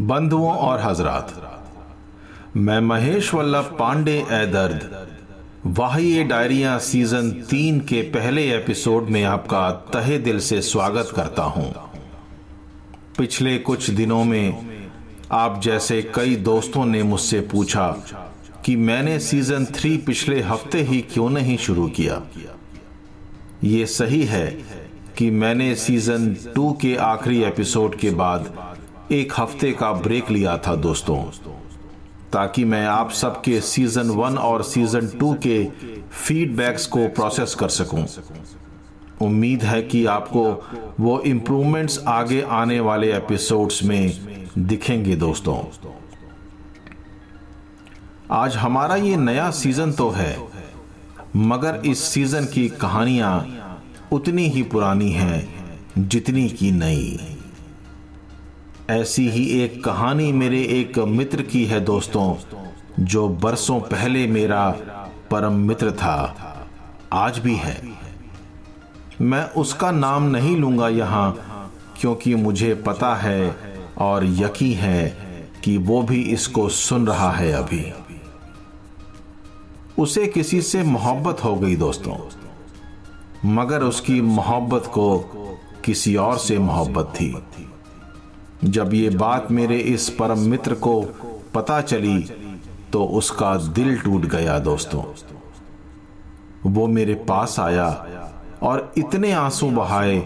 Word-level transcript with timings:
बंधुओं 0.00 0.50
और 0.52 0.80
हजरात, 0.80 1.32
मैं 2.56 2.80
महेश 2.80 3.32
वल्लभ 3.34 3.64
पांडे 3.78 4.12
ए 4.12 4.46
दर्द 4.46 5.06
वाहिए 5.66 6.24
डायरिया 6.24 6.78
सीज़न 6.78 7.30
तीन 7.30 7.80
के 7.80 8.02
पहले 8.02 8.42
एपिसोड 8.56 9.08
में 9.08 9.22
आपका 9.24 9.70
तहे 9.70 10.18
दिल 10.18 10.38
से 10.40 10.60
स्वागत 10.62 11.12
करता 11.16 11.42
हूँ। 11.42 11.72
पिछले 13.18 13.58
कुछ 13.58 13.90
दिनों 13.90 14.24
में 14.24 14.88
आप 15.32 15.60
जैसे 15.62 16.00
कई 16.14 16.36
दोस्तों 16.36 16.86
ने 16.86 17.02
मुझसे 17.02 17.40
पूछा 17.40 17.88
कि 18.64 18.76
मैंने 18.76 19.18
सीज़न 19.18 19.64
थ्री 19.64 19.96
पिछले 19.96 20.40
हफ़्ते 20.42 20.82
ही 20.82 21.00
क्यों 21.12 21.30
नहीं 21.30 21.56
शुरू 21.56 21.88
किया। 21.88 22.22
ये 23.64 23.86
सही 23.86 24.24
है 24.24 24.46
कि 25.16 25.30
मैंने 25.30 25.74
सीज़न 25.74 26.34
टू 26.54 26.72
के 26.72 26.96
आखिरी 26.96 27.42
एपिसोड 27.42 27.94
के 27.94 28.10
बाद 28.10 28.52
एक 29.12 29.32
हफ़्ते 29.38 29.72
का 29.72 29.92
ब्रेक 29.92 30.30
लिया 30.30 30.56
था, 30.58 30.74
दोस्तों, 30.76 31.16
ताकि 32.32 32.64
मैं 32.64 32.84
आप 32.86 33.10
सबके 33.10 33.60
सीज़न 33.60 34.10
वन 34.10 34.36
और 34.38 34.62
सीज़न 34.62 35.08
टू 35.20 35.32
के 35.46 35.64
फीडबैक्स 36.16 36.86
को 36.86 37.06
प्रोसेस 37.08 37.54
कर 37.54 37.68
सकूँ। 37.68 38.06
उम्मीद 39.22 39.62
है 39.62 39.80
कि 39.82 40.04
आपको 40.06 40.44
वो 41.00 41.18
इम्प्रूवमेंट्स 41.20 41.98
आगे 42.08 42.40
आने 42.42 42.78
वाले 42.80 43.12
एपिसोड्स 43.12 43.82
में 43.82 44.52
दिखेंगे, 44.58 45.16
दोस्तों 45.16 45.56
आज 48.32 48.56
हमारा 48.56 48.96
ये 48.96 49.16
नया 49.16 49.50
सीज़न 49.52 49.92
तो 49.92 50.10
है, 50.10 50.36
मगर 51.36 51.82
इस 51.86 52.04
सीज़न 52.04 52.44
की 52.44 52.68
कहानियाँ 52.68 53.34
उतनी 54.12 54.48
ही 54.48 54.62
पुरानी 54.64 55.10
हैं 55.12 56.08
जितनी 56.08 56.48
की 56.50 56.70
नई 56.72 57.37
ऐसी 58.90 59.28
ही 59.30 59.44
एक 59.62 59.84
कहानी 59.84 60.32
मेरे 60.32 60.60
एक 60.62 60.98
मित्र 60.98 61.42
की 61.42 61.64
है 61.64 61.80
दोस्तों, 61.80 62.34
जो 63.00 63.28
बरसों 63.28 63.80
पहले 63.80 64.26
मेरा 64.26 64.68
परम 65.30 65.54
मित्र 65.58 65.90
था, 65.92 66.64
आज 67.12 67.38
भी 67.38 67.54
है। 67.54 67.76
मैं 69.20 69.42
उसका 69.54 69.90
नाम 69.90 70.22
नहीं 70.22 70.56
लूँगा 70.56 70.88
यहाँ, 70.88 71.70
क्योंकि 72.00 72.34
मुझे 72.34 72.74
पता 72.86 73.14
है 73.16 73.56
और 73.98 74.24
यकीन 74.24 74.76
है 74.76 75.08
कि 75.64 75.76
वो 75.78 76.02
भी 76.02 76.22
इसको 76.22 76.68
सुन 76.68 77.06
रहा 77.06 77.30
है 77.30 77.52
अभी। 77.52 77.84
उसे 79.98 80.26
किसी 80.26 80.62
से 80.62 80.82
मोहब्बत 80.82 81.44
हो 81.44 81.54
गई 81.56 81.76
दोस्तों, 81.76 82.16
मगर 83.46 83.82
उसकी 83.82 84.20
मोहब्बत 84.20 84.86
को 84.86 85.18
किसी 85.84 86.16
और 86.16 86.38
से 86.38 86.58
मोहब्बत 86.58 87.12
थी। 87.14 87.34
जब 88.64 88.94
ये 88.94 89.10
बात 89.10 89.50
मेरे 89.50 89.78
इस 89.78 90.08
परम 90.10 90.38
मित्र 90.40 90.74
को 90.74 91.00
पता 91.54 91.80
चली 91.80 92.18
तो 92.92 93.04
उसका 93.04 93.54
दिल 93.74 93.98
टूट 94.00 94.24
गया 94.26 94.58
दोस्तों। 94.58 95.02
वो 96.66 96.86
मेरे 96.86 97.14
पास 97.28 97.58
आया 97.60 97.88
और 98.62 98.92
इतने 98.98 99.32
आँसू 99.32 99.70
बहाए 99.70 100.18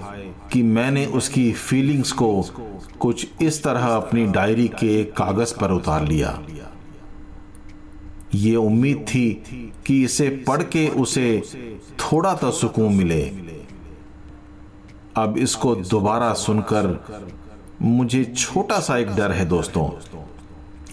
कि 0.53 0.62
मैंने 0.62 1.05
उसकी 1.06 1.53
फीलिंग्स 1.53 2.12
को 2.12 2.30
कुछ 3.00 3.27
इस 3.42 3.62
तरह 3.62 3.86
अपनी 3.86 4.27
डायरी 4.27 4.69
के 4.69 5.05
कागज़ 5.05 5.55
पर 5.60 5.72
उतार 5.72 6.06
लिया। 6.08 6.38
ये 8.34 8.55
उम्मीद 8.56 9.05
थी 9.08 9.72
कि 9.86 10.03
इसे 10.05 10.28
पढ़ 10.48 10.62
के 10.62 10.88
उसे 10.88 11.42
थोड़ा 12.00 12.34
तो 12.34 12.50
सुकून 12.50 12.94
मिले। 12.94 13.22
अब 15.16 15.34
इसको 15.38 15.75
दोबारा 15.77 16.33
सुनकर 16.34 16.86
मुझे 17.83 18.25
छोटा 18.25 18.80
सा 18.80 18.97
एक 18.98 19.08
डर 19.08 19.33
है 19.33 19.44
दोस्तों। 19.44 19.88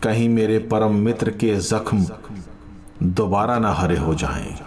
कहीं 0.03 0.29
मेरे 0.29 0.59
परम 0.59 0.95
मित्र 0.95 1.31
के 1.31 1.55
जख्म 1.55 2.05
दोबारा 3.03 3.59
ना 3.59 3.73
हरे 3.73 3.97
हो 3.97 4.15
जाएँ। 4.15 4.57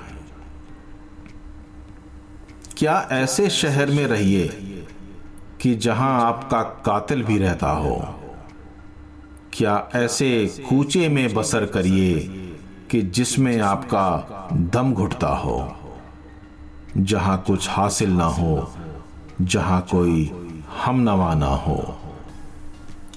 क्या 2.76 3.08
ऐसे 3.12 3.50
शहर 3.50 3.90
में 3.90 4.06
रहिए 4.06 4.48
कि 5.60 5.74
जहाँ 5.74 6.22
आपका 6.22 6.62
कातिल 6.62 7.22
भी 7.22 7.38
रहता 7.38 7.70
हो? 7.70 8.14
क्या 9.52 9.88
ऐसे 9.94 10.46
कूचे 10.68 11.08
में 11.08 11.34
बसर 11.34 11.66
करिए 11.66 12.18
कि 12.90 13.02
जिसमें 13.02 13.60
आपका 13.60 14.48
दम 14.52 14.94
घुटता 14.94 15.28
हो? 15.28 15.76
जहाँ 16.96 17.44
कुछ 17.46 17.68
हासिल 17.70 18.10
ना 18.10 18.24
हो, 18.24 18.72
जहाँ 19.40 19.86
कोई 19.90 20.32
हम 20.84 21.00
नवा 21.00 21.34
ना 21.34 21.46
हो। 21.46 21.98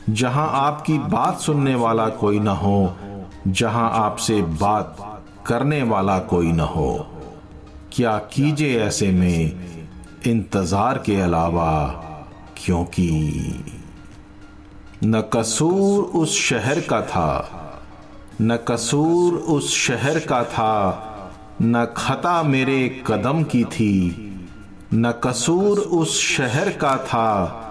जहाँ 0.09 0.49
आपकी 0.53 0.97
बात 0.97 1.39
सुनने 1.39 1.75
वाला 1.75 2.07
कोई 2.09 2.39
ना 2.39 2.51
हो, 2.51 2.95
जहाँ 3.47 3.89
आपसे 3.93 4.41
बात 4.41 4.97
करने 5.47 5.83
वाला 5.83 6.19
कोई 6.19 6.51
ना 6.51 6.63
हो। 6.63 7.07
क्या 7.91 8.17
कीजिए 8.33 8.79
ऐसे 8.79 9.11
में 9.11 9.51
इंतज़ार 10.27 10.97
के 10.97 11.15
अलावा 11.21 11.88
क्योंकि 12.57 13.09
न 15.03 15.21
कसूर 15.33 16.03
उस 16.03 16.39
शहर 16.39 16.79
का 16.79 17.01
था, 17.01 17.81
न 18.41 18.57
कसूर 18.67 19.33
उस 19.33 19.73
शहर 19.77 20.19
का 20.19 20.44
था, 20.44 21.57
न 21.61 21.85
खता 21.97 22.41
मेरे 22.44 23.03
कदम 23.07 23.44
की 23.44 23.63
थी, 23.63 24.31
न 24.94 25.11
कसूर 25.23 25.79
उस 25.79 26.21
शहर 26.21 26.69
का 26.69 26.97
था 26.97 27.61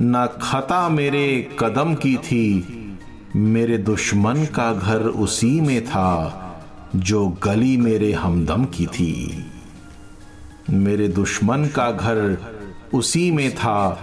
न 0.00 0.28
खता 0.42 0.88
मेरे 0.88 1.50
कदम 1.58 1.94
की 1.94 2.16
थी, 2.16 2.64
मेरे 3.36 3.78
दुश्मन 3.78 4.44
का 4.44 4.74
घर 4.74 5.00
उसी 5.00 5.60
में 5.60 5.84
था, 5.84 6.40
जो 6.96 7.28
गली 7.28 7.76
मेरे 7.76 8.12
हमदम 8.12 8.64
की 8.64 8.86
थी। 8.86 9.44
मेरे 10.70 11.08
दुश्मन 11.08 11.66
का 11.66 11.90
घर 11.90 12.38
उसी 12.94 13.30
में 13.30 13.54
था, 13.54 14.00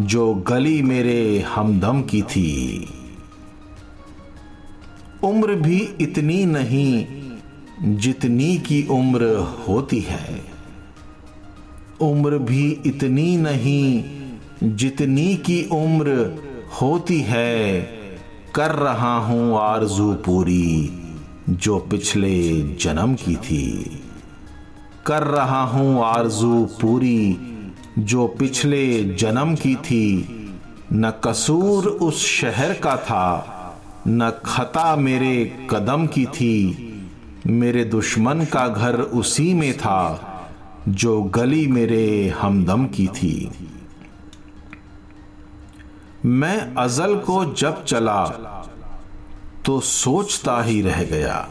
जो 0.00 0.34
गली 0.34 0.82
मेरे 0.82 1.40
हमदम 1.40 2.02
की 2.02 2.22
थी। 2.22 2.88
उम्र 5.24 5.54
भी 5.54 5.78
इतनी 6.00 6.46
नहीं, 6.46 7.06
जितनी 7.82 8.58
की 8.58 8.86
उम्र 8.90 9.36
होती 9.68 10.00
है। 10.00 10.44
उम्र 12.00 12.38
भी 12.38 12.80
इतनी 12.86 13.36
नहीं 13.36 14.19
जितनी 14.62 15.34
की 15.36 15.62
उम्र 15.72 16.38
होती 16.82 17.20
है, 17.20 17.80
कर 18.54 18.70
रहा 18.70 19.16
हूँ 19.18 19.58
आरज़ू 19.58 20.12
पूरी 20.14 20.90
जो 21.50 21.78
पिछले 21.78 22.60
जन्म 22.60 23.14
की 23.14 23.36
थी। 23.36 24.02
कर 25.06 25.22
रहा 25.22 25.62
हूँ 25.62 26.04
आरज़ू 26.04 26.64
पूरी 26.64 27.38
जो 27.98 28.26
पिछले 28.26 29.04
जन्म 29.14 29.54
की 29.54 29.74
थी। 29.74 30.26
न 30.92 31.12
कसूर 31.24 31.86
उस 31.86 32.26
शहर 32.26 32.72
का 32.74 32.96
था, 32.96 33.76
न 34.08 34.30
खता 34.44 34.96
मेरे 34.96 35.66
कदम 35.70 36.06
की 36.06 36.24
थी। 36.26 36.86
मेरे 37.46 37.84
दुश्मन 37.84 38.44
का 38.44 38.68
घर 38.68 39.00
उसी 39.00 39.54
में 39.54 39.72
था, 39.76 40.02
जो 40.88 41.22
गली 41.22 41.66
मेरे 41.66 42.34
हमदम 42.40 42.86
की 42.86 43.06
थी। 43.06 43.50
मैं 46.24 46.74
अजल 46.74 47.14
को 47.16 47.44
जब 47.54 47.84
चला 47.84 48.24
तो 49.66 49.80
सोचता 49.80 50.62
ही 50.62 50.80
रह 50.82 51.02
गया। 51.04 51.48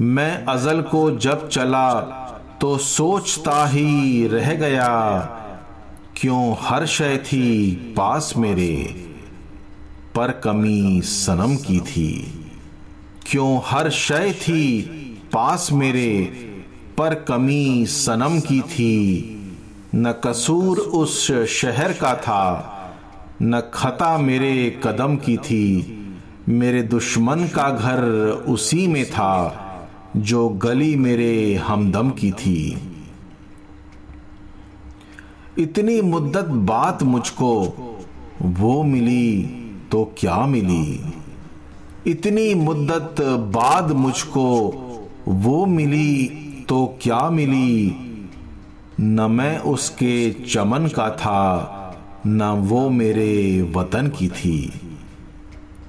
मैं 0.00 0.44
अजल 0.44 0.80
को 0.82 1.10
जब 1.16 1.48
चला 1.48 2.00
तो 2.60 2.76
सोचता 2.78 3.66
ही 3.66 4.26
रह 4.26 4.52
गया, 4.54 5.18
क्यों 6.16 6.56
हर 6.60 6.86
शय 6.86 7.16
थी 7.16 7.72
पास 7.96 8.32
मेरे, 8.36 8.76
पर 10.16 10.30
कमी 10.44 11.00
सनम 11.00 11.56
की 11.56 11.80
थी। 11.80 12.12
क्यों 13.26 13.60
हर 13.66 13.90
शय 13.90 14.32
थी 14.32 14.80
पास 15.32 15.68
मेरे, 15.72 16.24
पर 16.98 17.14
कमी 17.28 17.86
सनम 17.86 18.40
की 18.40 18.60
थी। 18.60 19.36
न 19.94 20.12
कसूर 20.24 20.78
उस 20.78 21.26
शहर 21.48 21.92
का 21.92 22.14
था 22.14 22.76
न 23.42 23.62
खता 23.74 24.18
मेरे 24.18 24.80
कदम 24.84 25.16
की 25.16 25.36
थी। 25.36 25.96
मेरे 26.48 26.82
दुश्मन 26.82 27.36
का 27.36 27.70
घर 27.70 28.02
उसी 28.48 28.86
में 28.86 29.06
था, 29.06 29.56
जो 30.16 30.48
गली 30.48 30.96
मेरे 30.96 31.54
हमदम 31.54 32.10
की 32.10 32.32
थी। 32.32 32.78
इतनी 35.58 36.00
मुद्दत 36.00 36.44
बात 36.44 37.02
मुझको, 37.02 37.64
वो 38.42 38.82
मिली 38.82 39.42
तो 39.92 40.14
क्या 40.18 40.46
मिली? 40.46 41.14
इतनी 42.06 42.54
मुद्दत 42.54 43.16
बाद 43.54 43.92
मुझको, 43.92 44.68
वो 45.28 45.66
मिली 45.66 46.26
तो 46.68 46.98
क्या 47.02 47.30
मिली? 47.30 47.96
न 49.00 49.20
मैं 49.20 49.58
उसके 49.58 50.30
चमन 50.30 50.86
का 50.86 51.10
था 51.10 51.76
न 52.26 52.42
वो 52.42 52.88
मेरे 52.90 53.62
वतन 53.76 54.08
की 54.08 54.28
थी, 54.28 54.72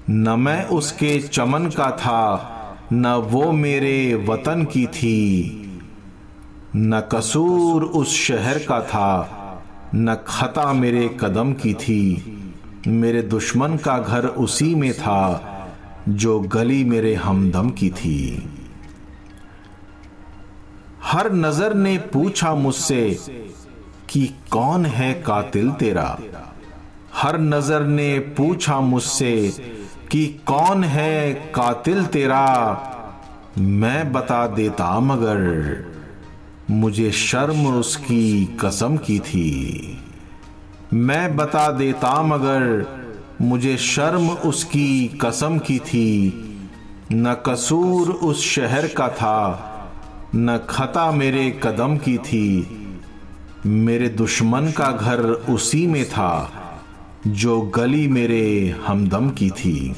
न 0.10 0.30
मैं 0.39 0.66
उसके 0.66 1.19
चमन 1.19 1.66
का 1.68 1.92
था, 1.92 2.88
न 2.94 3.07
वो 3.07 3.51
मेरे 3.51 4.25
वतन 4.28 4.63
की 4.66 4.86
थी, 4.88 5.57
न 6.75 7.00
कसूर 7.12 7.83
उस 7.83 8.16
शहर 8.18 8.57
का 8.57 8.81
था, 8.81 9.62
न 9.95 10.16
खता 10.28 10.74
मेरे 10.74 11.07
कदम 11.22 11.54
की 11.54 11.74
थी, 11.74 12.04
मेरे 12.88 13.22
दुश्मन 13.22 13.77
का 13.77 14.00
घर 14.00 14.25
उसी 14.25 14.75
में 14.75 14.94
था, 14.94 15.48
जो 16.10 16.39
गली 16.39 16.84
मेरे 16.84 17.13
हमदम 17.16 17.69
की 17.69 17.89
थी। 17.89 18.50
हर 21.04 21.31
नज़र 21.34 21.74
ने 21.74 21.98
पूछा 21.98 22.56
मुझसे 22.56 23.19
कि 24.12 24.36
कौन 24.52 24.86
है 24.86 25.13
कातिल 25.13 25.72
तेरा? 25.72 26.19
हर 27.13 27.40
नज़र 27.40 27.81
ने 27.81 28.19
पूछा 28.19 28.80
मुझसे 28.80 29.54
कि 30.12 30.25
कौन 30.46 30.84
है 30.84 31.34
कातिल 31.34 32.06
तेरा? 32.06 32.48
मैं 33.58 34.12
बता 34.12 34.48
देता 34.48 35.00
मगर 35.00 35.40
मुझे 36.69 37.12
शर्म 37.12 37.68
उसकी 37.68 38.46
कसम 38.46 38.98
की 38.98 39.19
थी। 39.19 39.98
मैं 40.94 41.36
बता 41.36 41.72
देता 41.72 42.22
मगर 42.22 42.86
मुझे 43.42 43.78
शर्म 43.78 44.30
उसकी 44.30 45.08
कसम 45.08 45.60
की 45.60 45.80
थी। 45.80 46.34
न 47.12 47.38
कसूर 47.46 48.10
उस 48.10 48.46
शहर 48.46 48.88
का 48.88 49.08
था, 49.10 49.60
न 50.36 50.60
खता 50.69 51.12
मेरे 51.12 51.60
कदम 51.63 51.98
की 51.98 52.18
थी। 52.18 52.78
मेरे 53.66 54.10
दुश्मन 54.10 54.72
का 54.72 54.92
घर 54.92 55.22
उसी 55.24 55.88
में 55.88 56.06
था, 56.10 56.52
जो 57.28 57.62
गली 57.62 58.08
मेरे 58.08 58.75
हमदम 58.88 59.30
की 59.30 59.50
थी। 59.50 59.96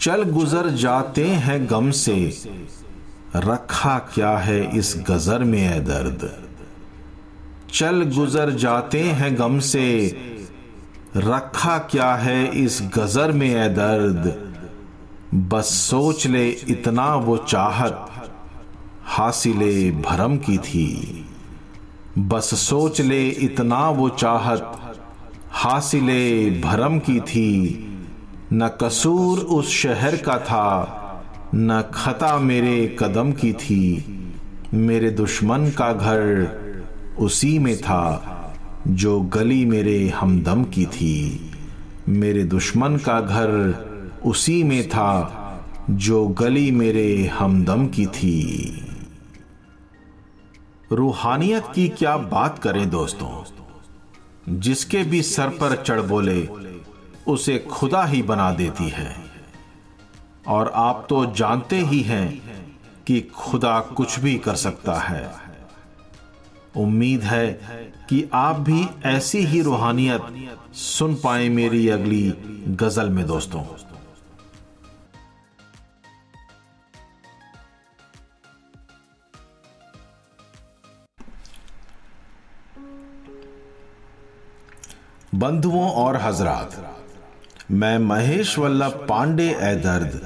चल 0.00 0.22
गुजर 0.22 0.68
जाते 0.68 1.26
हैं 1.26 1.70
गम 1.70 1.90
से, 1.90 2.38
रखा 3.36 3.98
क्या 3.98 4.38
है 4.38 4.78
इस 4.78 5.04
गजर 5.08 5.44
में 5.44 5.60
है 5.60 5.84
दर्द? 5.84 6.46
चल 7.72 8.02
गुजर 8.02 8.50
जाते 8.50 9.00
हैं 9.00 9.38
गम 9.38 9.58
से, 9.58 10.16
रखा 11.16 11.78
क्या 11.78 12.14
है 12.14 12.48
इस 12.48 12.82
गजर 12.82 13.32
में 13.32 13.48
है 13.48 13.74
दर्द? 13.74 14.52
बस 15.34 15.64
सोच 15.64 16.26
ले 16.26 16.50
इतना 16.50 17.14
वो 17.14 17.36
चाहत 17.36 18.06
हासिले 19.04 19.90
भरम 19.90 20.36
की 20.36 20.58
थी। 20.58 21.24
बस 22.18 22.54
सोच 22.54 23.00
ले 23.00 23.28
इतना 23.28 23.90
वो 23.90 24.08
चाहत, 24.08 24.94
हासिले 25.50 26.50
भरम 26.60 26.98
की 26.98 27.20
थी। 27.20 27.78
न 28.52 28.68
कसूर 28.68 29.38
उस 29.38 29.68
शहर 29.68 30.16
का 30.16 30.38
था, 30.38 30.88
न 31.54 31.84
खता 31.94 32.38
मेरे 32.38 32.96
कदम 32.98 33.32
की 33.32 33.52
थी। 33.52 34.04
मेरे 34.74 35.10
दुश्मन 35.10 35.70
का 35.70 35.92
घर 35.92 36.52
उसी 37.18 37.58
में 37.58 37.76
था, 37.76 38.28
जो 38.88 39.20
गली 39.20 39.64
मेरे 39.64 40.08
हमदम 40.08 40.64
की 40.64 40.86
थी। 40.86 41.50
मेरे 42.08 42.44
दुश्मन 42.44 42.96
का 42.96 43.20
घर 43.20 43.50
उसी 44.24 44.62
में 44.62 44.88
था, 44.88 45.38
जो 45.90 46.28
गली 46.28 46.70
मेरे 46.70 47.30
हमदम 47.38 47.86
की 47.86 48.06
थी। 48.06 48.72
रूहानियत 50.92 51.64
की 51.74 51.88
क्या 51.88 52.16
बात 52.16 52.58
करें 52.58 52.90
दोस्तों? 52.90 53.44
जिसके 54.48 55.02
भी 55.02 55.22
सर 55.22 55.48
पर 55.48 55.82
चढ़ 55.82 56.00
बोले, 56.00 56.48
उसे 57.26 57.58
खुदा 57.58 58.04
ही 58.04 58.22
बना 58.22 58.50
देती 58.50 58.88
है। 58.88 59.16
और 60.48 60.72
आप 60.74 61.06
तो 61.08 61.26
जानते 61.26 61.76
ही 61.76 62.00
हैं 62.00 62.42
कि 63.06 63.20
खुदा 63.20 63.80
कुछ 63.80 64.18
भी 64.18 64.38
कर 64.38 64.54
सकता 64.54 64.94
है। 64.94 65.30
उम्मीद 66.76 67.22
है 67.22 67.52
कि 68.08 68.28
आप 68.32 68.60
भी 68.60 68.86
ऐसी 69.04 69.38
ही 69.38 69.62
रूहानियत 69.62 70.22
सुन 70.74 71.14
पाए 71.14 71.48
मेरी 71.48 71.88
अगली 71.88 72.34
गज़ल 72.68 73.08
में 73.08 73.26
दोस्तों। 73.26 73.64
बंधुओं 85.32 85.88
और 85.90 86.16
हजरात, 86.16 86.70
मैं 87.70 87.98
महेश 87.98 88.58
वल्लभ 88.58 89.06
पांडे 89.08 89.46
ए 89.50 89.74
दर्द। 89.76 90.20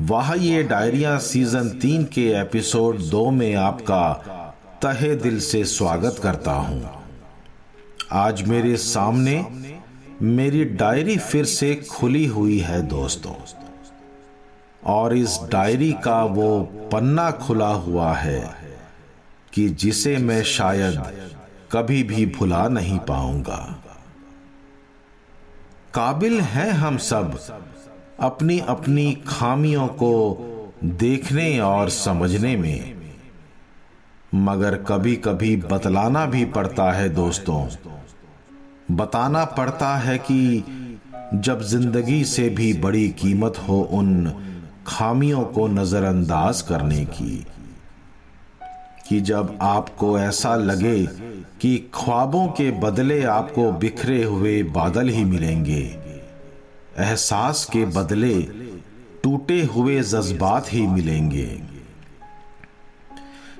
वाह 0.00 0.32
ये 0.34 0.62
डायरिया 0.62 1.16
सीज़न 1.18 1.68
तीन 1.80 2.04
के 2.04 2.26
एपिसोड 2.40 2.98
दो 3.04 3.30
में 3.30 3.54
आपका 3.54 4.02
तहे 4.82 5.14
दिल 5.16 5.40
से 5.40 5.64
स्वागत 5.66 6.20
करता 6.22 6.52
हूँ। 6.52 6.90
आज 8.14 8.42
मेरे 8.48 8.76
सामने 8.76 9.44
मेरी 10.22 10.64
डायरी 10.76 11.16
फिर 11.18 11.44
से 11.46 11.74
खुली 11.90 12.24
हुई 12.26 12.58
है 12.60 12.82
दोस्तों, 12.88 13.34
और 14.86 15.16
इस 15.16 15.40
डायरी 15.52 15.92
का 16.04 16.22
वो 16.26 16.60
पन्ना 16.92 17.30
खुला 17.40 17.72
हुआ 17.80 18.12
है 18.14 18.40
कि 19.52 19.68
जिसे 19.70 20.16
मैं 20.18 20.42
शायद 20.46 21.02
कभी 21.72 22.02
भी 22.04 22.26
भुला 22.28 22.66
नहीं 22.70 22.98
पाऊँगा। 22.98 23.60
काबिल 25.98 26.40
हैं 26.40 26.70
हम 26.70 26.96
सब 26.96 27.38
अपनी 28.20 28.58
अपनी 28.58 29.12
खामियों 29.28 29.86
को 29.86 30.10
देखने 30.84 31.58
और 31.60 31.90
समझने 31.90 32.56
में। 32.56 32.94
मगर 34.34 34.74
कभी 34.74 35.16
कभी 35.16 35.56
बतलाना 35.56 36.26
भी 36.26 36.44
पड़ता 36.44 36.90
है 36.92 37.08
दोस्तों। 37.08 37.66
बताना 38.96 39.44
पड़ता 39.44 39.96
है 39.96 40.18
कि 40.18 40.64
जब 41.34 41.62
ज़िंदगी 41.62 42.24
से 42.24 42.48
भी 42.48 42.72
बड़ी 42.74 43.08
कीमत 43.08 43.58
हो 43.58 43.80
उन 43.80 44.32
खामियों 44.86 45.44
को 45.44 45.66
नजरअंदाज 45.66 46.62
करने 46.62 47.04
की। 47.04 47.46
कि 49.08 49.20
जब 49.20 49.58
आपको 49.62 50.18
ऐसा 50.18 50.54
लगे 50.56 51.06
कि 51.60 51.76
ख्वाबों 51.94 52.46
के 52.48 52.70
बदले 52.70 53.22
आपको 53.24 53.70
बिखरे 53.72 54.22
हुए 54.24 54.62
बादल 54.62 55.08
ही 55.08 55.24
मिलेंगे, 55.24 55.82
एहसास 56.98 57.64
के 57.64 57.84
बदले 57.86 58.34
टूटे 59.22 59.62
हुए 59.64 60.00
जज्बात 60.00 60.72
ही 60.72 60.86
मिलेंगे। 60.86 61.48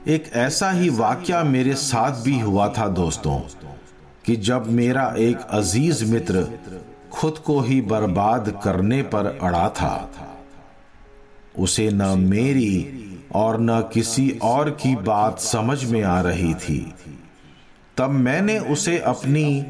एक 0.07 0.31
ऐसा 0.37 0.71
ही 0.71 0.88
वाक्य 0.88 1.43
मेरे 1.43 1.75
साथ 1.75 2.23
भी 2.23 2.38
हुआ 2.40 2.69
था 2.69 2.88
दोस्तों, 2.88 3.38
कि 4.26 4.37
जब 4.37 4.71
मेरा 4.71 5.14
एक 5.19 5.40
अज़ीज़ 5.50 6.05
मित्र 6.05 6.47
खुद 7.12 7.38
को 7.38 7.61
ही 7.61 7.81
बर्बाद 7.81 8.61
करने 8.64 9.02
पर 9.02 9.38
अड़ा 9.43 9.69
था, 9.69 10.11
उसे 11.59 11.90
न 11.90 12.02
मेरी 12.19 13.05
और 13.35 13.61
न 13.61 13.80
किसी 13.92 14.38
और 14.42 14.70
की 14.70 14.97
बात 14.97 15.38
समझ 15.38 15.85
में 15.85 16.02
आ 16.02 16.20
रही 16.20 16.54
थी। 16.54 16.94
तब 17.97 18.11
मैंने 18.11 18.58
उसे 18.58 18.99
अपनी 18.99 19.64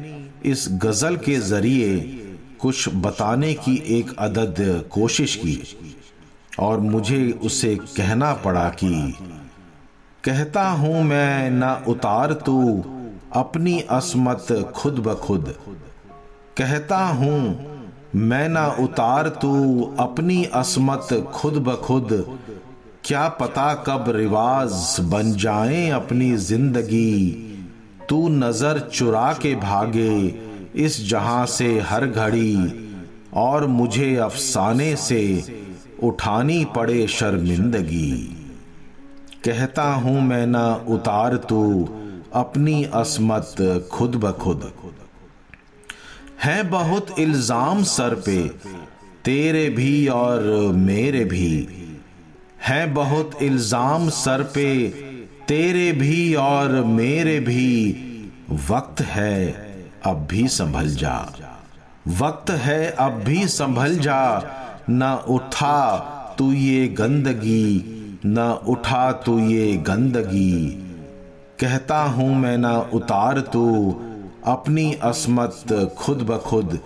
इस 0.45 0.67
गज़ल 0.71 1.15
के 1.15 1.35
ज़रिए 1.35 1.99
कुछ 2.61 2.89
बताने 2.95 3.53
की 3.53 3.83
एक 3.99 4.15
अदद 4.19 4.55
कोशिश 4.91 5.35
की 5.35 5.77
और 6.59 6.79
मुझे 6.79 7.31
उसे 7.31 7.75
कहना 7.75 8.33
पड़ा 8.33 8.69
कि, 8.69 9.15
कहता 10.23 10.69
हूँ 10.69 11.03
मैं 11.03 11.49
न 11.51 11.85
उतार 11.87 12.33
तू 12.33 12.85
अपनी 13.33 13.81
असमत 13.81 14.73
खुद 14.75 14.99
ब 14.99 15.13
खुद। 15.13 15.55
कहता 16.57 16.97
हूँ 16.97 17.65
मैं 18.15 18.49
न 18.49 18.57
उतार 18.57 19.29
तू 19.29 19.81
अपनी 19.99 20.43
असमत 20.45 21.31
खुद 21.33 21.53
ब 21.53 21.75
खुद 21.75 22.39
क्या 23.03 23.27
पता 23.29 23.73
कब 23.87 24.05
रिवाज 24.09 24.95
बन 25.01 25.31
जाए 25.33 25.89
अपनी 25.89 26.35
ज़िंदगी? 26.37 27.29
तू 28.09 28.27
नज़र 28.29 28.79
चुरा 28.93 29.31
के 29.33 29.55
भागे, 29.55 30.27
इस 30.75 31.09
जहाँ 31.09 31.45
से 31.45 31.79
हर 31.79 32.05
घड़ी, 32.05 32.85
और 33.33 33.67
मुझे 33.67 34.15
अफसाने 34.15 34.95
से 34.95 35.21
उठानी 36.03 36.65
पड़े 36.65 37.07
शर्मिंदगी। 37.07 38.11
कहता 39.45 39.83
हूँ 39.83 40.21
मैं 40.21 40.45
ना 40.47 40.65
उतार 40.89 41.35
तू, 41.49 41.89
अपनी 42.33 42.83
असमत 42.83 43.89
खुद 43.91 44.15
ब 44.15 44.31
खुद। 44.31 44.71
है 46.43 46.61
बहुत 46.63 47.19
इल्ज़ाम 47.19 47.83
सर 47.83 48.15
पे, 48.15 48.47
तेरे 49.25 49.69
भी 49.69 50.07
और 50.07 50.41
मेरे 50.75 51.25
भी। 51.25 51.78
है 52.63 52.85
बहुत 52.93 53.41
इल्ज़ाम 53.41 54.09
सर 54.09 54.43
पे, 54.43 54.87
तेरे 55.47 55.91
भी 55.91 56.33
और 56.35 56.71
मेरे 56.85 57.39
भी। 57.39 58.05
वक्त 58.69 59.01
है, 59.01 59.49
अब 60.05 60.27
भी 60.31 60.47
संभल 60.47 60.89
जा। 60.95 61.17
वक्त 62.19 62.51
है, 62.51 62.89
अब 62.91 63.11
भी 63.11 63.47
संभल 63.47 63.97
जा। 63.97 64.21
न 64.89 65.11
उठा 65.29 66.35
तू 66.37 66.51
ये 66.51 66.87
गंदगी, 66.87 68.21
न 68.25 68.49
उठा 68.67 69.11
तू 69.11 69.39
ये 69.39 69.73
गंदगी। 69.87 70.69
कहता 71.59 72.01
हूँ 72.03 72.35
मैं 72.35 72.57
ना 72.57 72.77
उतार 72.93 73.39
तू, 73.39 73.91
अपनी 74.45 74.93
असमत 75.03 75.93
खुद 75.97 76.21
ब 76.21 76.37
खुद। 76.37 76.79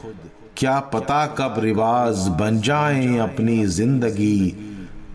क्या 0.57 0.79
पता 0.79 1.25
कब 1.37 1.55
रिवाज 1.59 2.27
बन 2.39 2.59
जाए 2.61 3.17
अपनी 3.17 3.65
ज़िंदगी। 3.65 4.39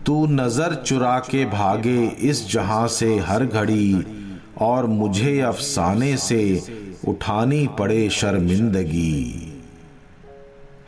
तू 0.05 0.25
नज़र 0.27 0.73
चुरा 0.75 1.17
के 1.21 1.45
भागे 1.45 2.05
इस 2.21 2.47
जहाँ 2.51 2.87
से 2.87 3.17
हर 3.19 3.45
घड़ी, 3.45 4.05
और 4.61 4.85
मुझे 4.87 5.39
अफसाने 5.41 6.15
से 6.17 6.41
उठानी 7.07 7.67
पड़े 7.79 8.09
शर्मिंदगी। 8.09 9.53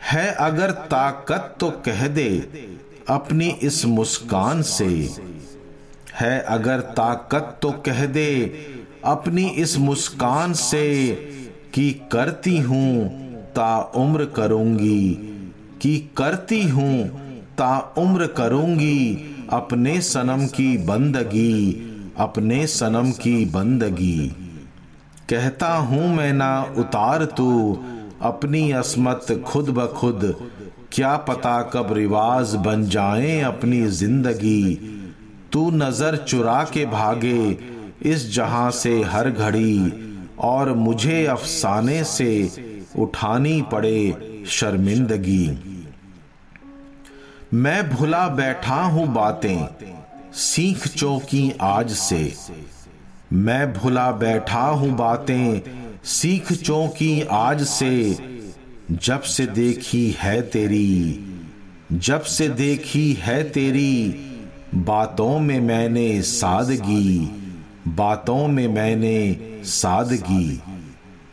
है 0.02 0.26
अगर 0.40 0.70
ताकत 0.90 1.54
तो 1.60 1.70
कह 1.86 2.06
दे 2.08 2.28
अपनी 3.08 3.48
इस 3.62 3.84
मुस्कान 3.86 4.62
से। 4.62 4.86
है 6.14 6.38
अगर 6.40 6.80
ताकत 6.92 7.56
तो 7.62 7.70
कह 7.86 8.04
दे 8.06 8.32
अपनी 9.04 9.46
इस 9.58 9.76
मुस्कान 9.78 10.52
से 10.54 10.88
कि 11.74 11.90
करती 12.12 12.56
हूँ, 12.58 13.08
ता 13.56 13.78
उम्र 13.96 14.24
करूँगी, 14.36 15.10
कि 15.82 15.98
करती 16.16 16.62
हूँ 16.62 17.21
ता 17.62 17.94
उम्र 17.98 18.26
करूँगी, 18.26 19.18
अपने 19.52 20.00
सनम 20.00 20.46
की 20.46 20.76
बंदगी, 20.78 21.72
अपने 22.16 22.66
सनम 22.66 23.10
की 23.10 23.44
बंदगी। 23.44 24.28
कहता 25.30 25.68
हूँ 25.74 26.08
मैं 26.16 26.32
ना 26.32 26.74
उतार 26.78 27.24
तू, 27.24 27.78
अपनी 28.22 28.70
असमत 28.72 29.42
खुद 29.46 29.68
ब 29.68 29.86
खुद, 29.86 30.34
क्या 30.92 31.16
पता 31.16 31.60
कब 31.62 31.92
रिवाज 31.92 32.54
बन 32.54 32.84
जाए 32.84 33.40
अपनी 33.40 33.86
ज़िंदगी। 33.86 34.74
तू 35.52 35.70
नज़र 35.70 36.16
चुरा 36.16 36.62
के 36.64 36.86
भागे, 36.86 37.58
इस 38.02 38.34
जहाँ 38.34 38.70
से 38.70 39.02
हर 39.02 39.30
घड़ी, 39.30 39.92
और 40.40 40.72
मुझे 40.72 41.24
अफसाने 41.26 42.04
से 42.04 42.50
उठानी 42.98 43.62
पड़े 43.62 44.44
शर्मिंदगी। 44.50 45.71
मैं 47.54 47.90
भुला 47.90 48.28
बैठा 48.28 48.74
हूँ 48.74 49.06
बातें, 49.14 49.68
सीख 50.32 50.86
चौकी 50.88 51.52
आज 51.60 51.92
से। 51.92 52.32
मैं 53.32 53.72
भुला 53.72 54.10
बैठा 54.12 54.60
हूँ 54.60 54.90
बातें, 54.90 55.60
सीख 56.04 56.52
चौकी 56.52 57.20
आज 57.30 57.62
से। 57.62 58.18
जब 58.92 59.20
से 59.20 59.46
देखी 59.46 60.10
है 60.18 60.40
तेरी, 60.42 61.24
जब 61.92 62.22
से 62.22 62.48
देखी 62.48 63.12
है 63.12 63.42
तेरी, 63.50 64.06
बातों 64.74 65.38
में 65.38 65.60
मैंने 65.60 66.22
सादगी, 66.22 67.18
बातों 67.88 68.48
में 68.48 68.68
मैंने 68.68 69.36
सादगी। 69.64 70.62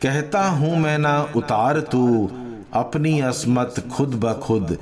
कहता 0.01 0.47
हूँ 0.49 0.75
मैं 0.77 0.97
ना 0.97 1.21
उतार 1.35 1.79
तू, 1.79 2.31
अपनी 2.73 3.19
असमत 3.19 3.87
खुद 3.91 4.15
ब 4.15 4.39
खुद 4.39 4.77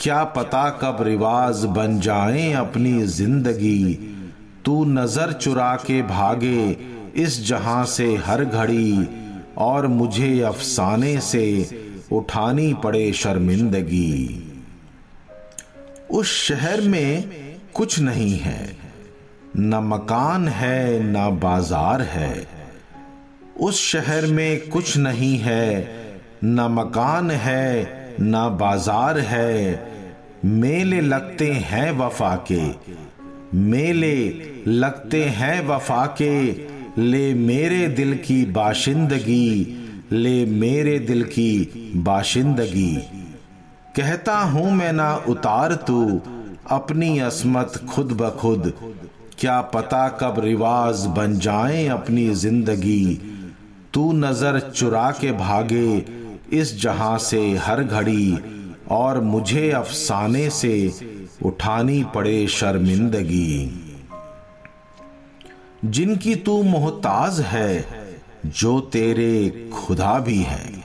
क्या 0.00 0.22
पता 0.24 0.68
कब 0.82 1.02
रिवाज 1.02 1.64
बन 1.64 1.98
जाए 2.00 2.52
अपनी 2.52 3.02
ज़िंदगी? 3.06 3.94
तू 4.64 4.84
नज़र 4.84 5.32
चुरा 5.32 5.74
के 5.76 6.00
भागे 6.02 6.76
इस 7.14 7.46
जहाँ 7.46 7.84
से 7.86 8.14
हर 8.16 8.44
घड़ी, 8.44 9.08
और 9.58 9.86
मुझे 9.86 10.40
अफसाने 10.40 11.18
से 11.20 11.44
उठानी 12.12 12.72
पड़े 12.74 13.12
शर्मिंदगी। 13.12 14.42
उस 16.10 16.32
शहर 16.38 16.80
में 16.80 17.58
कुछ 17.74 17.98
नहीं 18.00 18.36
है, 18.38 18.76
न 19.56 19.80
मकान 19.84 20.48
है, 20.48 21.02
न 21.02 21.38
बाज़ार 21.38 22.02
है। 22.02 22.46
उस 23.60 23.84
शहर 23.84 24.26
में 24.26 24.68
कुछ 24.68 24.96
नहीं 24.96 25.36
है, 25.38 25.88
न 26.44 26.68
मकान 26.72 27.30
है 27.30 27.99
न 28.22 28.48
बाज़ार 28.60 29.18
है, 29.18 29.84
मेले 30.44 31.00
लगते 31.00 31.50
हैं 31.52 31.90
वफा 31.98 32.34
के। 32.50 32.62
मेले 33.56 34.16
लगते 34.66 35.24
हैं 35.24 35.66
वफा 35.66 36.04
के। 36.20 36.50
ले 36.98 37.34
मेरे 37.34 37.86
दिल 37.88 38.14
की 38.16 38.44
बाशिंदगी, 38.44 39.76
ले 40.12 40.44
मेरे 40.46 40.98
दिल 40.98 41.24
की 41.24 41.92
बाशिंदगी। 41.96 42.94
कहता 43.96 44.38
हूँ 44.38 44.70
मैं 44.72 44.92
ना 44.92 45.14
उतार 45.28 45.74
तू, 45.86 46.20
अपनी 46.70 47.18
असमत 47.18 47.80
खुद 47.90 48.12
ब 48.12 48.30
खुद। 48.30 48.72
क्या 49.38 49.60
पता 49.60 50.08
कब 50.20 50.40
रिवाज 50.40 51.04
बन 51.06 51.38
जाए 51.38 51.86
अपनी 51.88 52.28
ज़िंदगी। 52.34 53.20
तू 53.94 54.12
नज़र 54.12 54.58
चुरा 54.70 55.10
के 55.10 55.32
भागे 55.32 56.19
इस 56.52 56.82
जहाँ 56.82 57.18
से 57.18 57.56
हर 57.56 57.82
घड़ी 57.82 58.38
और 58.90 59.20
मुझे 59.20 59.70
अफसाने 59.70 60.50
से 60.50 60.92
उठानी 61.44 62.04
पड़े 62.14 62.46
शर्मिंदगी। 62.46 63.86
जिनकी 65.84 66.34
तू 66.34 66.62
मोहताज 66.62 67.40
है, 67.40 67.88
जो 68.46 68.80
तेरे 68.80 69.70
खुदा 69.72 70.18
भी 70.18 70.38
है। 70.38 70.84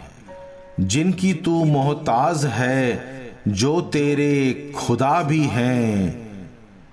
जिनकी 0.79 1.33
तू 1.33 1.65
मोहताज 1.65 2.45
है, 2.45 3.03
जो 3.47 3.81
तेरे 3.81 4.71
खुदा 4.75 5.23
भी 5.23 5.43
हैं। 5.43 6.25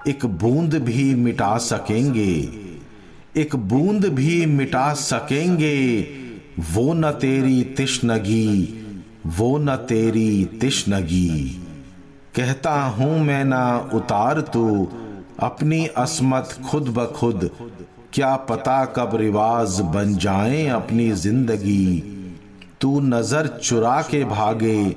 एक 0.09 0.27
बूंद 0.27 0.75
भी 0.75 1.15
मिटा 1.15 1.59
सकेंगे, 1.59 2.49
एक 3.41 3.57
बूंद 3.57 4.07
भी 4.07 4.47
मिटा 4.47 4.95
सकेंगे 4.95 6.03
वो 6.61 6.93
न 6.95 7.11
तेरी 7.11 7.63
तिश्नगी, 7.65 8.49
वो 9.29 9.59
न 9.59 9.77
तेरी 9.77 10.45
तिश्नगी। 10.61 11.61
कहता 12.37 12.73
हूँ 12.73 13.19
मैं 13.21 13.45
ना 13.45 13.91
उतार 13.95 14.41
तू, 14.41 14.89
अपनी 15.41 15.87
असमत 15.87 16.59
खुद 16.67 16.89
ब 16.89 17.07
खुद, 17.17 17.51
क्या 18.13 18.35
पता 18.49 18.85
कब 18.85 19.17
रिवाज 19.17 19.81
बन 19.81 20.15
जाए 20.15 20.67
अपनी 20.67 21.11
ज़िंदगी। 21.13 22.03
तू 22.81 23.01
नज़र 23.01 23.47
चुरा 23.47 24.01
के 24.03 24.25
भागे, 24.25 24.97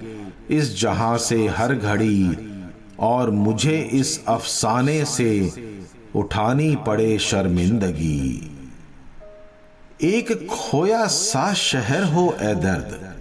इस 0.50 0.80
जहाँ 0.82 1.18
से 1.18 1.48
हर 1.48 1.76
घड़ी, 1.76 2.38
और 3.00 3.30
मुझे 3.30 3.78
इस 3.94 4.24
अफसाने 4.28 5.04
से 5.06 5.52
उठानी 6.16 6.76
पड़े 6.76 7.18
शर्मिंदगी। 7.20 8.52
एक 10.04 10.48
खोया 10.48 11.06
सा 11.06 11.54
शहर 11.54 12.04
हो, 12.04 12.38
ए 12.42 12.56
दर्द, 12.56 13.16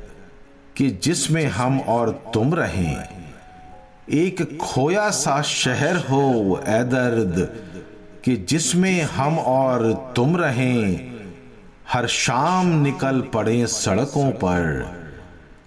कि 0.77 0.91
जिसमें 0.91 1.47
हम 1.47 1.81
और 1.81 2.31
तुम 2.35 2.55
रहें। 2.55 3.05
एक 4.11 4.59
खोया 4.59 5.11
सा 5.11 5.43
शहर 5.43 5.97
हो, 5.97 6.61
ए 6.69 6.85
दर्द, 6.85 7.57
कि 8.25 8.37
जिसमें 8.37 9.03
हम 9.03 9.39
और 9.39 10.13
तुम 10.17 10.37
रहें। 10.37 11.13
हर 11.89 12.07
शाम 12.07 12.67
निकल 12.67 13.21
पड़े 13.21 13.67
सड़कों 13.67 14.31
पर, 14.31 14.93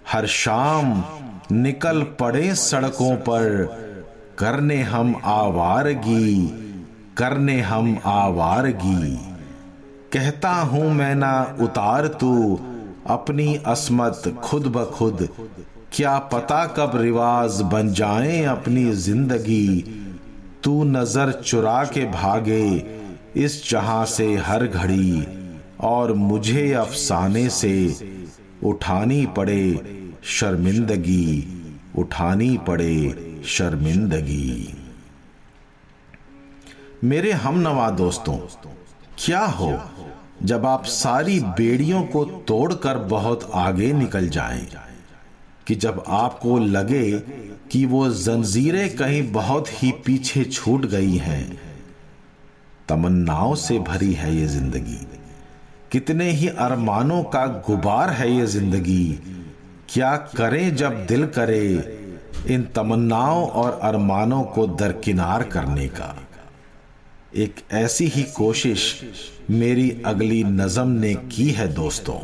हर 0.08 0.26
शाम 0.26 1.04
निकल 1.52 2.02
पड़े 2.02 2.54
सड़कों 2.54 3.16
पर, 3.16 3.64
करने 4.38 4.82
हम 4.82 5.20
आवारगी, 5.24 6.46
करने 7.18 7.60
हम 7.60 8.00
आवारगी। 8.04 9.37
कहता 10.12 10.50
हूँ 10.50 10.90
मैं 10.94 11.14
ना 11.14 11.56
उतार 11.60 12.06
तू, 12.20 12.60
अपनी 13.06 13.54
असमत 13.66 14.22
खुद 14.44 14.66
ब 14.66 14.84
खुद। 14.94 15.28
क्या 15.92 16.18
पता 16.32 16.64
कब 16.76 16.92
रिवाज 16.96 17.60
बन 17.72 17.92
जाए 17.92 18.42
अपनी 18.46 18.84
ज़िंदगी। 18.92 19.68
तू 20.64 20.82
नज़र 20.84 21.32
चुरा 21.32 21.82
के 21.84 22.04
भागे, 22.04 22.64
इस 23.36 23.62
जहाँ 23.70 24.04
से 24.06 24.34
हर 24.36 24.66
घड़ी, 24.66 25.26
और 25.80 26.12
मुझे 26.12 26.72
अफसाने 26.74 27.48
से 27.50 27.74
उठानी 28.64 29.24
पड़े 29.36 29.62
शर्मिंदगी, 30.30 31.28
उठानी 31.98 32.56
पड़े 32.66 33.42
शर्मिंदगी। 33.48 34.74
मेरे 37.04 37.32
हम 37.34 37.58
नवा 37.58 37.90
दोस्तों, 37.90 38.36
क्या 39.18 39.40
हो? 39.40 39.70
जब 40.42 40.66
आप 40.66 40.84
सारी 40.84 41.38
बेड़ियों 41.40 42.02
को 42.02 42.24
तोड़कर 42.48 42.98
बहुत 43.08 43.50
आगे 43.56 43.92
निकल 43.92 44.28
जाएँ, 44.28 44.66
कि 45.66 45.74
जब 45.74 46.02
आपको 46.08 46.58
लगे 46.58 47.12
कि 47.70 47.84
वो 47.86 48.08
जंजीरें 48.10 48.96
कहीं 48.96 49.30
बहुत 49.32 49.68
ही 49.72 49.90
पीछे 50.06 50.44
छूट 50.44 50.86
गई 50.86 51.16
हैं, 51.16 51.58
तमन्नाओं 52.88 53.54
से 53.54 53.78
भरी 53.78 54.12
है 54.12 54.34
ये 54.36 54.46
ज़िंदगी। 54.46 55.06
कितने 55.92 56.30
ही 56.30 56.48
अरमानों 56.48 57.22
का 57.24 57.46
गुबार 57.66 58.10
है 58.10 58.30
ये 58.32 58.46
ज़िंदगी। 58.46 59.18
क्या 59.88 60.16
करें 60.36 60.76
जब 60.76 61.04
दिल 61.06 61.26
करे 61.28 61.64
इन 62.48 62.64
तमन्नाओं 62.74 63.46
और 63.46 63.78
अरमानों 63.82 64.42
को 64.44 64.66
दरकिनार 64.66 65.42
करने 65.42 65.86
का। 65.90 66.14
एक 67.34 67.60
ऐसी 67.72 68.06
ही 68.06 68.22
कोशिश 68.36 69.02
मेरी 69.50 70.02
अगली 70.06 70.42
नज़म 70.44 70.88
ने 70.88 71.14
की 71.14 71.50
है, 71.50 71.66
दोस्तों। 71.74 72.16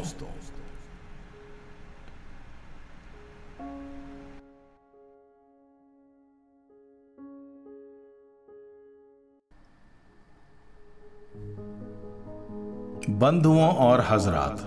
बंधुओं 13.19 13.69
और 13.69 14.01
हजरात, 14.01 14.61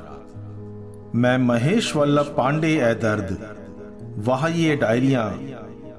मैं 1.16 1.38
महेश 1.38 1.96
वल्लभ 1.96 2.34
पांडे 2.38 2.74
ए 2.82 2.94
दर्द 2.96 3.38
वहा 4.18 4.48
ये 4.48 4.76
डायरिया, 4.76 5.30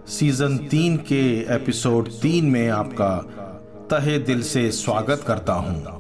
सीज़न 0.08 0.56
तीन 0.58 0.96
के 0.96 1.22
एपिसोड 1.54 2.08
तीन 2.22 2.50
में 2.50 2.68
आपका 2.68 3.14
तहे 3.90 4.18
दिल 4.18 4.42
से 4.42 4.70
स्वागत 4.72 5.24
करता 5.26 5.52
हूँ। 5.52 5.97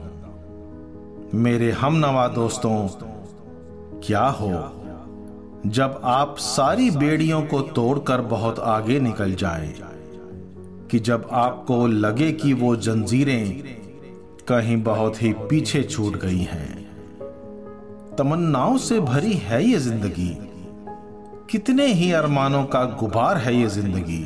मेरे 1.34 1.72
हम 1.72 1.94
नवा 1.94 2.28
दोस्तों 2.28 2.88
क्या 4.00 4.26
हो? 4.26 4.50
जब 5.66 6.00
आप 6.04 6.36
सारी 6.38 6.90
बेड़ियों 6.90 7.42
को 7.42 7.60
तोड़कर 7.60 8.20
बहुत 8.20 8.58
आगे 8.58 9.00
निकल 9.00 9.34
जाएँ, 9.34 9.74
कि 10.90 10.98
जब 10.98 11.28
आपको 11.32 11.86
लगे 11.86 12.32
कि 12.32 12.52
वो 12.52 12.76
जंजीरें 12.76 13.62
कहीं 14.48 14.82
बहुत 14.82 15.22
ही 15.22 15.32
पीछे 15.32 15.82
छूट 15.82 16.16
गई 16.16 16.38
हैं 16.38 16.88
तमन्नाओं 18.18 18.78
से 18.78 19.00
भरी 19.00 19.32
है 19.32 19.64
ये 19.64 19.78
ज़िंदगी? 19.78 20.38
कितने 21.50 21.86
ही 21.86 22.12
अरमानों 22.12 22.64
का 22.64 22.84
गुबार 22.84 23.36
है 23.36 23.56
ये 23.56 23.66
ज़िंदगी? 23.66 24.24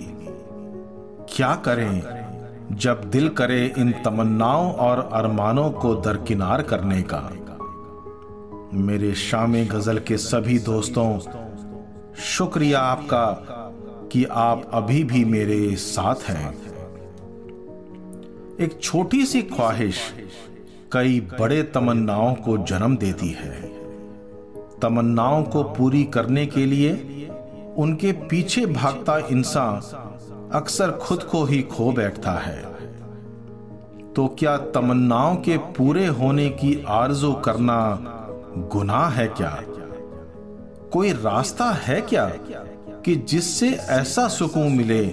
क्या 1.37 1.55
करें? 1.55 2.22
जब 2.71 3.11
दिल 3.11 3.29
करे 3.29 3.75
इन 3.79 3.93
तमन्नाओं 3.93 4.73
और 4.73 5.11
अरमानों 5.13 5.71
को 5.71 5.95
दरकिनार 5.95 6.63
करने 6.63 7.03
का। 7.03 7.31
मेरे 8.75 9.15
शाम 9.15 9.55
गज़ल 9.55 9.99
के 9.99 10.17
सभी 10.17 10.59
दोस्तों, 10.59 11.19
शुक्रिया 12.19 12.81
आपका 12.81 13.27
कि 14.13 14.25
आप 14.25 14.71
अभी 14.75 15.05
भी 15.05 15.25
मेरे 15.25 15.77
साथ 15.77 16.15
हैं। 16.15 16.63
एक 18.61 18.79
छोटी 18.83 19.27
सी 19.27 19.43
ख्वाहिश 19.43 19.99
कई 20.93 21.21
बड़े 21.21 21.63
तमन्नाओं 21.63 22.35
को 22.35 22.59
जन्म 22.59 22.97
देती 22.97 23.29
है। 23.29 23.63
तमन्नाओं 24.83 25.43
को 25.43 25.63
पूरी 25.63 26.05
करने 26.05 26.47
के 26.47 26.67
लिए 26.67 26.93
उनके 27.77 28.13
पीछे 28.13 28.67
भागता 28.67 29.19
इंसान 29.19 29.81
अक्सर 30.55 30.91
खुद 30.91 31.23
को 31.23 31.45
ही 31.45 31.63
खो 31.63 31.93
बैठता 31.93 32.33
है। 32.33 32.73
तो 34.17 34.27
क्या 34.39 34.57
तमन्नाओं 34.57 35.37
के 35.37 35.57
पूरे 35.57 36.07
होने 36.07 36.49
की 36.49 36.85
आरज़ू 36.89 37.33
करना 37.33 37.99
गुनाह 38.73 39.09
है 39.09 39.27
क्या? 39.29 39.63
कोई 40.93 41.13
रास्ता 41.13 41.71
है 41.71 42.01
क्या 42.01 42.27
कि 43.05 43.17
जिससे 43.17 43.71
ऐसा 43.71 44.29
सुकून 44.29 44.73
मिले 44.73 45.05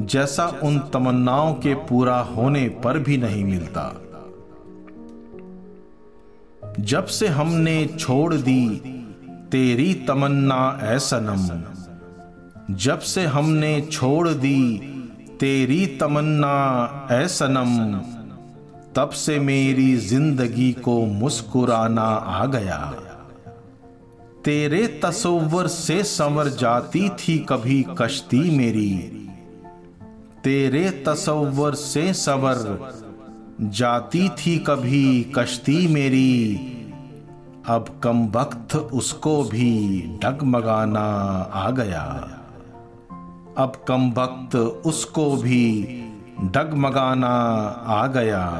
जैसा 0.00 0.46
उन 0.62 0.78
तमन्नाओं 0.78 1.54
के 1.54 1.74
पूरा 1.74 2.18
होने 2.18 2.68
पर 2.68 2.98
भी 2.98 3.16
नहीं 3.16 3.44
मिलता? 3.44 4.00
जब 6.80 7.04
से 7.04 7.28
हमने 7.28 7.86
छोड़ 7.86 8.34
दी 8.34 8.68
तेरी 9.52 9.94
तमन्ना 9.94 10.78
ऐ 10.82 10.98
सनम 10.98 11.75
जब 12.70 12.98
से 12.98 13.26
हमने 13.26 13.80
छोड़ 13.80 14.28
दी 14.28 14.78
तेरी 15.40 15.86
तमन्ना, 15.86 17.08
ऐ 17.10 17.26
सनम, 17.26 17.98
तब 18.94 19.10
से 19.10 19.38
मेरी 19.38 19.96
ज़िंदगी 19.96 20.72
को 20.72 21.06
मुस्कुराना 21.06 22.02
आ 22.02 22.46
गया। 22.46 22.94
तेरे 24.44 24.86
तस्वर 24.86 25.66
से 25.66 26.02
संवर 26.02 26.48
जाती 26.48 27.08
थी 27.08 27.38
कभी 27.38 27.86
कश्ती 27.98 28.56
मेरी। 28.58 28.98
तेरे 30.44 30.90
तस्वर 30.90 31.74
से 31.74 32.14
सवर 32.14 32.92
जाती 33.60 34.28
थी 34.28 34.58
कभी 34.58 35.32
कश्ती 35.34 35.88
मेरी। 35.88 36.54
अब 37.68 38.00
कम 38.02 38.26
वक्त 38.26 38.76
उसको 38.76 39.44
भी 39.44 40.02
डगमगाना 40.22 41.06
आ 41.54 41.70
गया। 41.70 42.32
अब 43.58 43.84
कम 43.88 44.10
वक्त 44.10 44.56
उसको 44.56 45.36
भी 45.36 45.82
डगमगाना 46.42 47.36
आ 47.86 48.06
गया। 48.06 48.50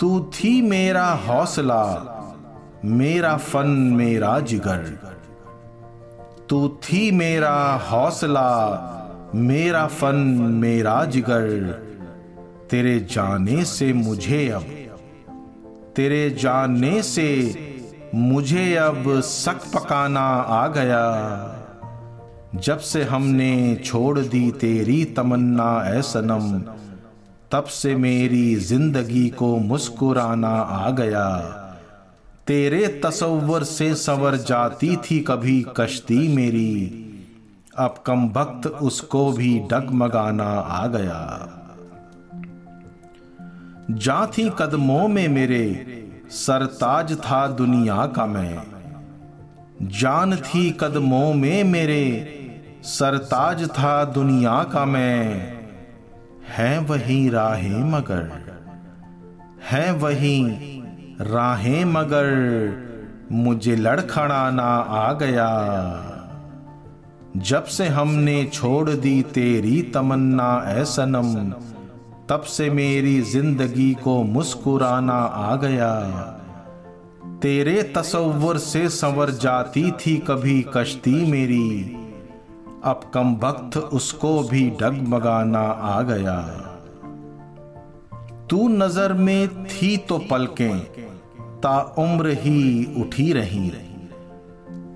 तू 0.00 0.20
थी 0.20 0.62
मेरा 0.62 1.08
हौसला, 1.08 2.10
मेरा 2.84 3.36
फन, 3.36 3.66
मेरा 3.68 4.40
जिगर। 4.40 4.78
तू 6.48 6.68
थी 6.68 7.10
मेरा 7.10 7.74
हौसला, 7.74 8.50
मेरा 9.34 9.86
फन, 9.86 10.16
मेरा 10.60 11.04
जिगर। 11.04 11.72
तेरे 12.70 13.00
जाने 13.00 13.64
से 13.64 13.92
मुझे 13.92 14.48
अब, 14.48 14.62
तेरे 15.96 16.30
जाने 16.30 17.02
से 17.02 17.58
मुझे 18.14 18.76
अब 18.76 19.20
सक 19.20 19.56
पकाना 19.74 20.26
आ 20.30 20.66
गया। 20.66 21.53
जब 22.54 22.78
से 22.78 23.02
हमने 23.02 23.76
छोड़ 23.84 24.18
दी 24.18 24.50
तेरी 24.50 25.04
तमन्ना, 25.04 25.82
ऐ 25.86 26.02
सनम, 26.02 26.58
तब 27.52 27.64
से 27.64 27.96
मेरी 27.96 28.54
ज़िंदगी 28.54 29.28
को 29.28 29.56
मुस्कुराना 29.56 30.48
आ 30.48 30.90
गया। 30.90 31.38
तेरे 32.46 32.86
तस्वर 32.86 33.62
से 33.62 33.94
संवर 33.94 34.36
जाती 34.36 34.96
थी 34.96 35.20
कभी 35.20 35.66
कश्ती 35.76 36.28
मेरी, 36.36 37.00
अब 37.78 37.94
कम 38.06 38.28
वक्त 38.28 38.66
उसको 38.66 39.32
भी 39.32 39.58
डगमगाना 39.58 40.44
आ 40.44 40.86
गया। 40.86 41.50
जा 43.90 44.26
थी 44.26 44.52
कदमों 44.58 45.08
में 45.08 45.28
मेरे, 45.28 45.86
सरताज 46.30 47.18
था 47.18 47.46
दुनिया 47.46 48.06
का 48.06 48.26
मैं। 48.26 48.62
जान 49.82 50.36
थी 50.36 50.76
कदमों 50.80 51.34
में 51.34 51.64
मेरे 51.64 52.40
सरताज 52.84 53.70
था 53.70 54.04
दुनिया 54.04 54.62
का 54.62 54.84
मैं। 54.84 55.54
है 56.56 56.78
वही 56.78 57.28
राहें 57.28 57.84
मगर। 57.84 58.32
है 59.70 59.92
वही 59.92 60.44
राहें 61.20 61.84
मगर। 61.84 62.24
मुझे 63.32 63.76
लड़खड़ाना 63.76 64.76
आ 64.78 65.12
गया। 65.12 65.50
जब 67.36 67.64
से 67.64 67.88
हमने 67.88 68.44
छोड़ 68.44 68.90
दी 68.90 69.22
तेरी 69.22 69.82
तमन्ना, 69.82 70.64
ऐ 70.66 70.84
सनम, 70.84 71.50
तब 72.28 72.42
से 72.42 72.70
मेरी 72.70 73.20
ज़िंदगी 73.20 73.94
को 73.94 74.22
मुस्कुराना 74.22 75.18
आ 75.18 75.56
गया। 75.56 76.00
तेरे 77.42 77.82
तस्वर 77.82 78.58
से 78.58 78.88
संवर 78.88 79.30
जाती 79.30 79.90
थी 79.90 80.16
कभी 80.16 80.66
कश्ती 80.76 81.30
मेरी। 81.30 82.00
अब 82.84 83.10
कम 83.14 83.34
वक्त 83.34 83.76
उसको 83.76 84.42
भी 84.42 84.68
डगमगाना 84.70 85.60
आ 85.60 86.00
गया। 86.02 86.40
तू 88.50 88.68
नज़र 88.68 89.12
में 89.12 89.64
थी 89.66 89.96
तो 89.96 90.18
पलकें, 90.30 90.78
ता 91.60 91.78
उम्र 91.98 92.30
ही 92.40 92.84
उठी 92.98 93.32
रही। 93.32 93.70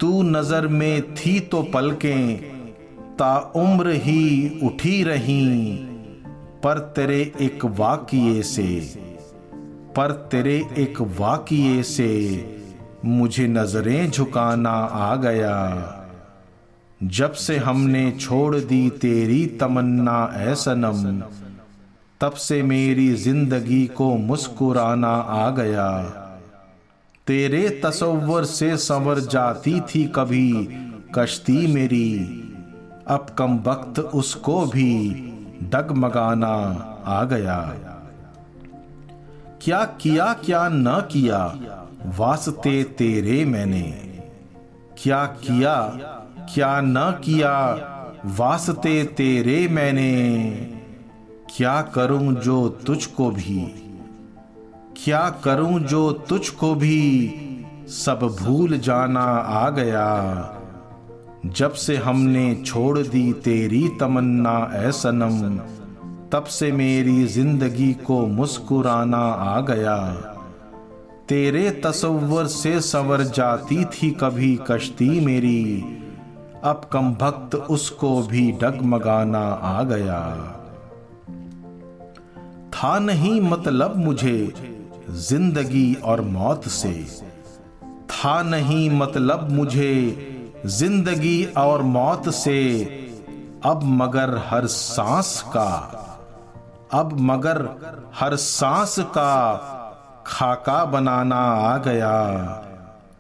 तू 0.01 0.23
नज़र 0.23 0.67
में 0.67 1.15
थी 1.15 1.39
तो 1.41 1.63
पलकें, 1.63 2.37
ता 3.17 3.37
उम्र 3.57 3.91
ही 3.91 4.61
उठी 4.63 5.03
रही। 5.05 5.77
पर 6.65 6.79
तेरे 6.97 7.21
एक 7.41 7.65
वाकिए 7.65 8.43
से, 8.43 8.69
पर 9.97 10.13
तेरे 10.33 10.57
एक 10.79 11.01
वाकिए 11.19 11.83
से 11.83 12.11
मुझे 13.05 13.47
नज़रें 13.47 14.11
झुकाना 14.11 14.71
आ 14.71 15.15
गया। 15.17 15.55
जब 17.03 17.33
से 17.33 17.57
हमने 17.57 18.13
छोड़ 18.13 18.57
दी 18.57 18.91
तेरी 18.91 19.47
तमन्ना, 19.47 20.33
ऐ 20.35 20.55
सनम, 20.55 21.21
तब 22.21 22.33
से 22.33 22.63
मेरी 22.63 23.15
ज़िंदगी 23.15 23.87
को 23.87 24.17
मुस्कुराना 24.17 25.09
आ 25.09 25.51
गया। 25.51 26.01
तेरे 27.27 27.69
तस्वर 27.69 28.45
से 28.45 28.77
संवर 28.77 29.19
जाती 29.19 29.81
थी 29.81 30.05
कभी, 30.07 30.69
कश्ती 31.15 31.67
मेरी, 31.67 32.19
अब 33.07 33.27
कम 33.39 33.59
वक्त 33.59 34.01
उसको 34.01 34.67
भी 34.67 35.11
डगमगाना 35.63 36.55
आ 37.07 37.25
गया। 37.25 37.75
क्या 39.63 39.85
किया, 39.85 40.33
क्या 40.33 40.69
न 40.69 41.01
किया, 41.13 41.59
वास्ते 42.19 42.85
तेरे 42.85 43.45
मैंने, 43.45 43.93
क्या 45.03 45.25
किया 45.25 45.75
क्या 46.55 46.81
न 46.81 47.21
किया? 47.25 47.85
वास्ते 48.25 49.05
तेरे 49.05 49.69
मैंने। 49.69 50.51
क्या 51.57 51.83
करूँ 51.83 52.35
जो 52.35 52.69
तुझको 52.69 53.31
भी? 53.31 53.85
क्या 55.05 55.31
करूँ 55.45 55.81
जो 55.81 56.13
तुझको 56.13 56.75
भी? 56.75 57.31
सब 57.89 58.37
भूल 58.41 58.79
जाना 58.79 59.25
आ 59.35 59.71
गया। 59.71 60.55
जब 61.47 61.73
से 61.73 61.97
हमने 61.97 62.63
छोड़ 62.67 62.99
दी 62.99 63.33
तेरी 63.33 63.89
तमन्ना, 64.01 64.71
ऐ 64.75 64.91
सनम, 64.91 65.59
तब 66.33 66.45
से 66.45 66.73
मेरी 66.73 67.27
ज़िंदगी 67.27 67.93
को 67.93 68.27
मुस्कुराना 68.27 69.23
आ 69.33 69.61
गया। 69.61 69.97
तेरे 71.29 71.71
तस्वर 71.71 72.47
से 72.47 72.81
संवर 72.81 73.23
जाती 73.23 73.85
थी 73.85 74.11
कभी 74.11 74.59
कश्ती 74.71 75.27
मेरी। 75.27 75.85
अब 76.65 76.89
कम 76.93 77.15
भक्त 77.15 77.55
उसको 77.55 78.23
भी 78.23 78.53
डगमगाना 78.53 79.39
आ 79.39 79.83
गया। 79.83 80.21
था 82.75 82.99
नहीं 82.99 83.41
मतलब 83.41 83.97
मुझे 83.97 84.55
ज़िंदगी 85.11 85.95
और 85.95 86.21
मौत 86.21 86.69
से। 86.69 86.93
था 88.11 88.43
नहीं 88.43 88.91
मतलब 88.91 89.51
मुझे 89.51 90.63
ज़िंदगी 90.67 91.45
और 91.45 91.83
मौत 91.83 92.29
से। 92.29 92.61
अब 93.65 93.81
मगर 93.85 94.37
हर 94.47 94.67
सांस 94.67 95.45
का, 95.47 95.71
अब 96.93 97.21
मगर 97.21 97.69
हर 98.15 98.37
सांस 98.37 98.97
का 98.99 99.55
खाका 100.27 100.85
बनाना 100.85 101.37
आ 101.37 101.77
गया। 101.79 102.68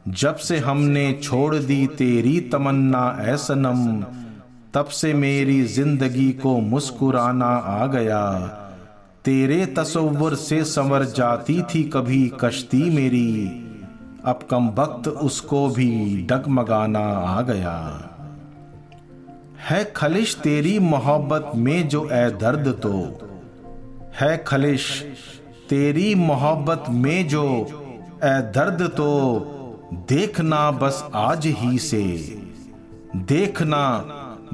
जब 0.08 0.36
से 0.36 0.58
हमने 0.58 1.12
छोड़ 1.22 1.54
दी 1.54 1.86
तेरी 1.86 2.40
तमन्ना 2.40 3.16
ऐसनम 3.20 4.02
तब 4.74 4.84
से 4.84 5.14
मेरी 5.14 5.62
ज़िंदगी 5.62 6.30
को 6.32 6.58
मुस्कुराना 6.60 7.46
आ 7.46 7.86
गया। 7.86 8.22
तेरे 9.24 9.66
तस्वुर 9.66 10.34
से 10.34 10.64
संवर 10.64 11.04
जाती 11.04 11.62
थी 11.62 11.82
कभी 11.84 12.32
कश्ती 12.40 12.82
मेरी, 12.90 13.44
अब 14.24 14.46
कम 14.50 14.68
वक्त 14.68 15.08
उसको 15.08 15.68
भी 15.68 16.26
डगमगाना 16.30 17.04
आ 17.08 17.42
गया। 17.42 17.76
है 19.68 19.92
खलिश 19.96 20.34
तेरी 20.36 20.78
मोहब्बत 20.78 21.52
में 21.56 21.88
जो 21.88 22.08
ए 22.12 22.30
दर्द 22.30 22.68
तो 22.82 22.94
है 24.20 24.36
खलिश 24.46 25.04
तेरी 25.68 26.14
मोहब्बत 26.14 26.84
में 26.90 27.28
जो 27.28 27.44
ए 28.24 28.40
दर्द 28.54 28.82
तो 28.82 29.54
देखना 29.94 30.70
बस 30.70 31.10
आज 31.14 31.46
ही 31.46 31.78
से। 31.78 32.02
देखना 33.16 33.98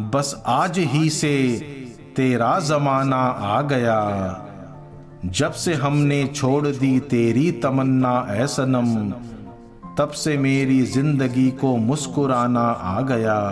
बस 0.01 0.43
आज 0.47 0.79
ही 0.79 1.11
से 1.11 1.59
तेरा 2.17 2.59
जमाना 2.59 3.17
आ 3.17 3.63
गया। 3.63 4.41
जब 5.25 5.53
से 5.53 5.75
हमने 5.75 6.27
छोड़ 6.27 6.67
दी 6.67 7.01
तेरी 7.01 7.53
तमन्ना 7.53 8.27
ऐ 8.31 8.47
सनम, 8.47 9.11
तब 9.99 10.11
से 10.11 10.39
मेरी 10.39 10.83
ज़िंदगी 10.83 11.51
को 11.51 11.77
मुस्कुराना 11.77 12.67
आ 12.69 13.01
गया। 13.01 13.51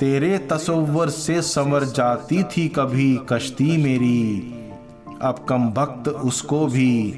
तेरे 0.00 0.38
तस्वर 0.38 1.08
से 1.08 1.42
संवर 1.42 1.84
जाती 1.84 2.42
थी 2.42 2.68
कभी 2.68 3.20
कश्ती 3.28 3.76
मेरी, 3.82 4.38
अब 5.22 5.46
कम 5.48 5.68
वक्त 5.68 6.08
उसको 6.08 6.66
भी 6.66 7.10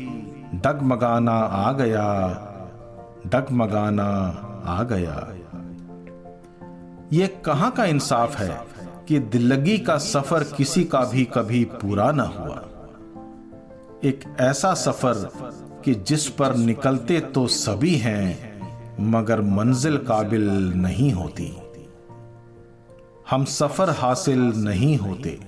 डगमगाना 0.55 1.38
आ 1.38 1.73
गया। 1.73 2.44
डगमगाना 3.26 4.04
आ 4.66 4.83
गया। 4.83 5.35
ये 7.12 7.26
कहाँ 7.26 7.70
का 7.70 7.85
इंसाफ 7.85 8.37
है 8.37 8.61
कि 9.09 9.18
दिल्लगी 9.18 9.78
का 9.78 9.98
सफ़र 9.98 10.44
किसी 10.44 10.85
का 10.85 11.00
भी 11.04 11.24
कभी 11.24 11.64
पूरा 11.64 12.12
ना 12.12 12.22
हुआ? 12.22 12.64
एक 14.04 14.37
ऐसा 14.40 14.74
सफ़र 14.74 15.31
कि 15.85 15.94
जिस 15.94 16.28
पर 16.28 16.57
निकलते 16.57 17.20
तो 17.20 17.46
सभी 17.46 17.94
हैं, 17.94 18.59
मगर 19.00 19.40
मंजिल 19.40 19.96
काबिल 19.96 20.50
नहीं 20.72 21.12
होती। 21.12 21.59
हम 23.31 23.44
सफ़र 23.44 23.90
हासिल 23.90 24.40
नहीं 24.40 24.98
होते। 24.98 25.38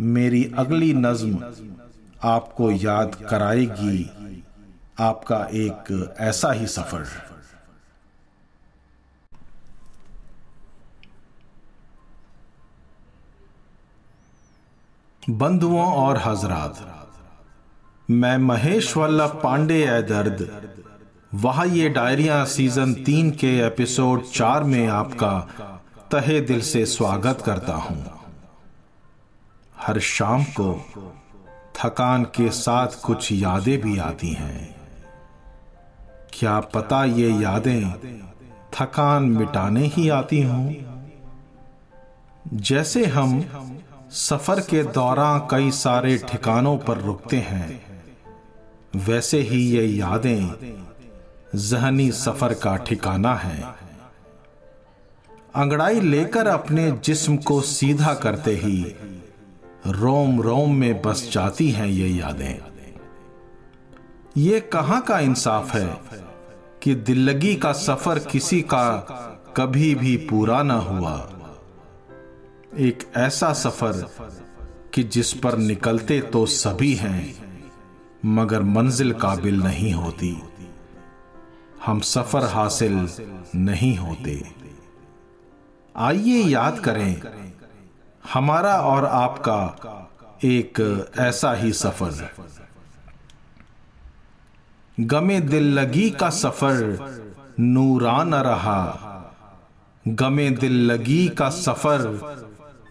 मेरी 0.00 0.52
अगली 0.58 0.94
नज्म 0.94 1.38
आपको 2.22 2.70
याद 2.70 3.14
कराएगी। 3.14 4.10
आपका 5.00 5.36
एक 5.54 6.16
ऐसा 6.20 6.52
ही 6.52 6.66
सफ़र। 6.66 7.06
बंधुओं 15.22 15.84
और 15.86 16.18
हजरात, 16.18 16.78
मैं 18.08 18.36
महेश 18.38 18.96
वल्लभ 18.96 19.40
पांडे 19.42 19.82
ए 19.84 20.00
दर्द। 20.02 20.48
वहा 21.34 21.64
ये 21.64 21.88
डायरिया 21.88 22.44
सीज़न 22.44 22.94
तीन 22.94 23.30
के 23.30 23.58
एपिसोड 23.58 24.24
चार 24.24 24.64
में 24.64 24.86
आपका 24.86 25.38
तहे 26.12 26.40
दिल 26.40 26.60
से 26.60 26.84
स्वागत 26.86 27.42
करता 27.46 27.74
हूँ। 27.74 28.04
हर 29.76 29.98
शाम 29.98 30.44
को 30.60 30.72
थकान 31.76 32.24
के 32.24 32.50
साथ 32.50 33.00
कुछ 33.04 33.32
यादें 33.32 33.80
भी 33.80 33.98
आती 33.98 34.32
हैं। 34.32 34.77
क्या 36.38 36.60
पता 36.60 37.04
ये 37.04 37.30
यादें 37.42 38.10
थकान 38.74 39.24
मिटाने 39.24 39.86
ही 39.86 40.08
आती 40.08 40.42
हों? 40.42 40.72
जैसे 42.54 43.04
हम 43.06 43.44
सफ़र 44.10 44.60
के 44.60 44.82
दौरान 44.82 45.40
कई 45.50 45.70
सारे 45.70 46.16
ठिकानों 46.18 46.76
पर 46.78 46.98
रुकते 46.98 47.36
हैं, 47.36 47.80
वैसे 48.96 49.40
ही 49.40 49.60
ये 49.66 49.84
यादें 49.86 50.74
जहनी 51.54 52.10
सफ़र 52.12 52.54
का 52.54 52.76
ठिकाना 52.76 53.34
है। 53.34 53.62
अंगड़ाई 55.54 56.00
लेकर 56.00 56.46
अपने 56.46 56.90
जिस्म 57.04 57.36
को 57.36 57.60
सीधा 57.60 58.14
करते 58.14 58.54
ही 58.56 58.96
रोम 59.86 60.40
रोम 60.42 60.74
में 60.74 61.02
बस 61.02 61.28
जाती 61.32 61.70
हैं 61.70 61.86
ये 61.86 62.08
यादें। 62.08 62.58
ये 64.36 64.60
कहाँ 64.60 65.00
का 65.02 65.18
इंसाफ 65.18 65.74
है? 65.74 66.27
कि 66.82 66.94
दिल्लगी 66.94 67.54
का 67.54 67.72
सफ़र 67.72 68.18
किसी 68.18 68.60
का 68.62 68.84
कभी 69.56 69.94
भी 69.94 70.16
पूरा 70.30 70.62
ना 70.62 70.74
हुआ। 70.74 71.14
एक 72.78 73.02
ऐसा 73.16 73.52
सफ़र 73.52 74.06
कि 74.94 75.02
जिस 75.04 75.32
पर 75.34 75.56
निकलते 75.58 76.20
तो 76.20 76.44
सभी 76.46 76.94
हैं, 76.94 77.22
मगर 78.26 78.62
मंजिल 78.62 79.12
काबिल 79.12 79.60
नहीं 79.62 79.92
होती। 79.94 80.30
हम 81.86 82.00
सफ़र 82.00 82.44
हासिल 82.44 83.08
नहीं 83.54 83.96
होते। 83.96 84.42
आइए 85.96 86.42
याद 86.44 86.78
करें, 86.78 87.20
हमारा 88.24 88.74
और 88.82 89.04
आपका 89.04 89.60
एक 90.44 90.80
ऐसा 91.18 91.52
ही 91.54 91.72
सफ़र। 91.72 92.30
गमे 95.00 95.40
दिल 95.40 95.64
लगी 95.78 96.10
का 96.10 96.30
सफ़र, 96.30 96.98
नूरा 97.60 98.24
न 98.24 98.34
रहा। 98.34 99.04
गमे 100.08 100.50
दिल 100.50 100.92
लगी 100.92 101.28
का 101.28 101.48
सफ़र, 101.48 102.20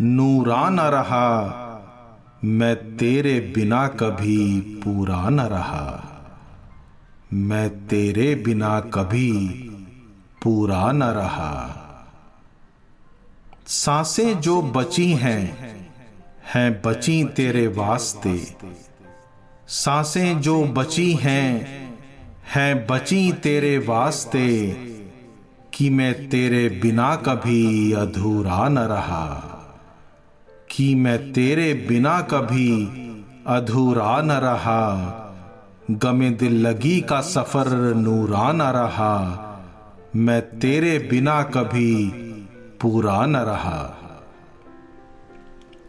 नूरा 0.01 0.69
न 0.69 0.79
रहा। 0.79 1.63
मैं 2.43 2.97
तेरे 2.97 3.53
बिना 3.55 3.87
कभी 3.87 4.61
पूरा 4.61 5.29
न 5.29 5.41
रहा। 5.41 6.03
मैं 7.33 7.87
तेरे 7.87 8.35
बिना 8.35 8.79
कभी 8.79 9.47
पूरा 10.43 10.91
न 10.91 11.03
रहा। 11.03 11.83
साँसें 13.67 14.39
जो 14.39 14.61
बची 14.61 15.11
हैं 15.11 15.77
हैं 16.53 16.81
बची 16.85 17.23
तेरे 17.23 17.67
वास्ते। 17.67 18.55
साँसें 19.67 20.41
जो 20.41 20.63
बची 20.63 21.13
हैं 21.13 21.86
हैं 22.55 22.87
बची 22.87 23.33
तेरे 23.33 23.77
वास्ते, 23.77 24.71
कि 25.73 25.89
मैं 25.89 26.29
तेरे 26.29 26.69
बिना 26.69 27.15
कभी 27.15 27.93
अधूरा 27.93 28.69
न 28.69 28.79
रहा। 28.79 29.53
कि 30.69 30.95
मैं 30.95 31.33
तेरे 31.33 31.73
बिना 31.73 32.21
कभी 32.21 32.85
अधूरा 33.47 34.21
न 34.21 34.31
रहा। 34.31 35.13
गमे 35.91 36.29
दिल 36.29 36.67
लगी 36.67 37.01
का 37.01 37.21
सफ़र 37.21 37.95
नूरा 37.95 38.51
न 38.51 38.61
रहा। 38.61 39.43
मैं 40.15 40.59
तेरे 40.59 40.99
बिना 40.99 41.43
कभी 41.43 42.09
पूरा 42.81 43.25
न 43.25 43.37
रहा। 43.37 43.97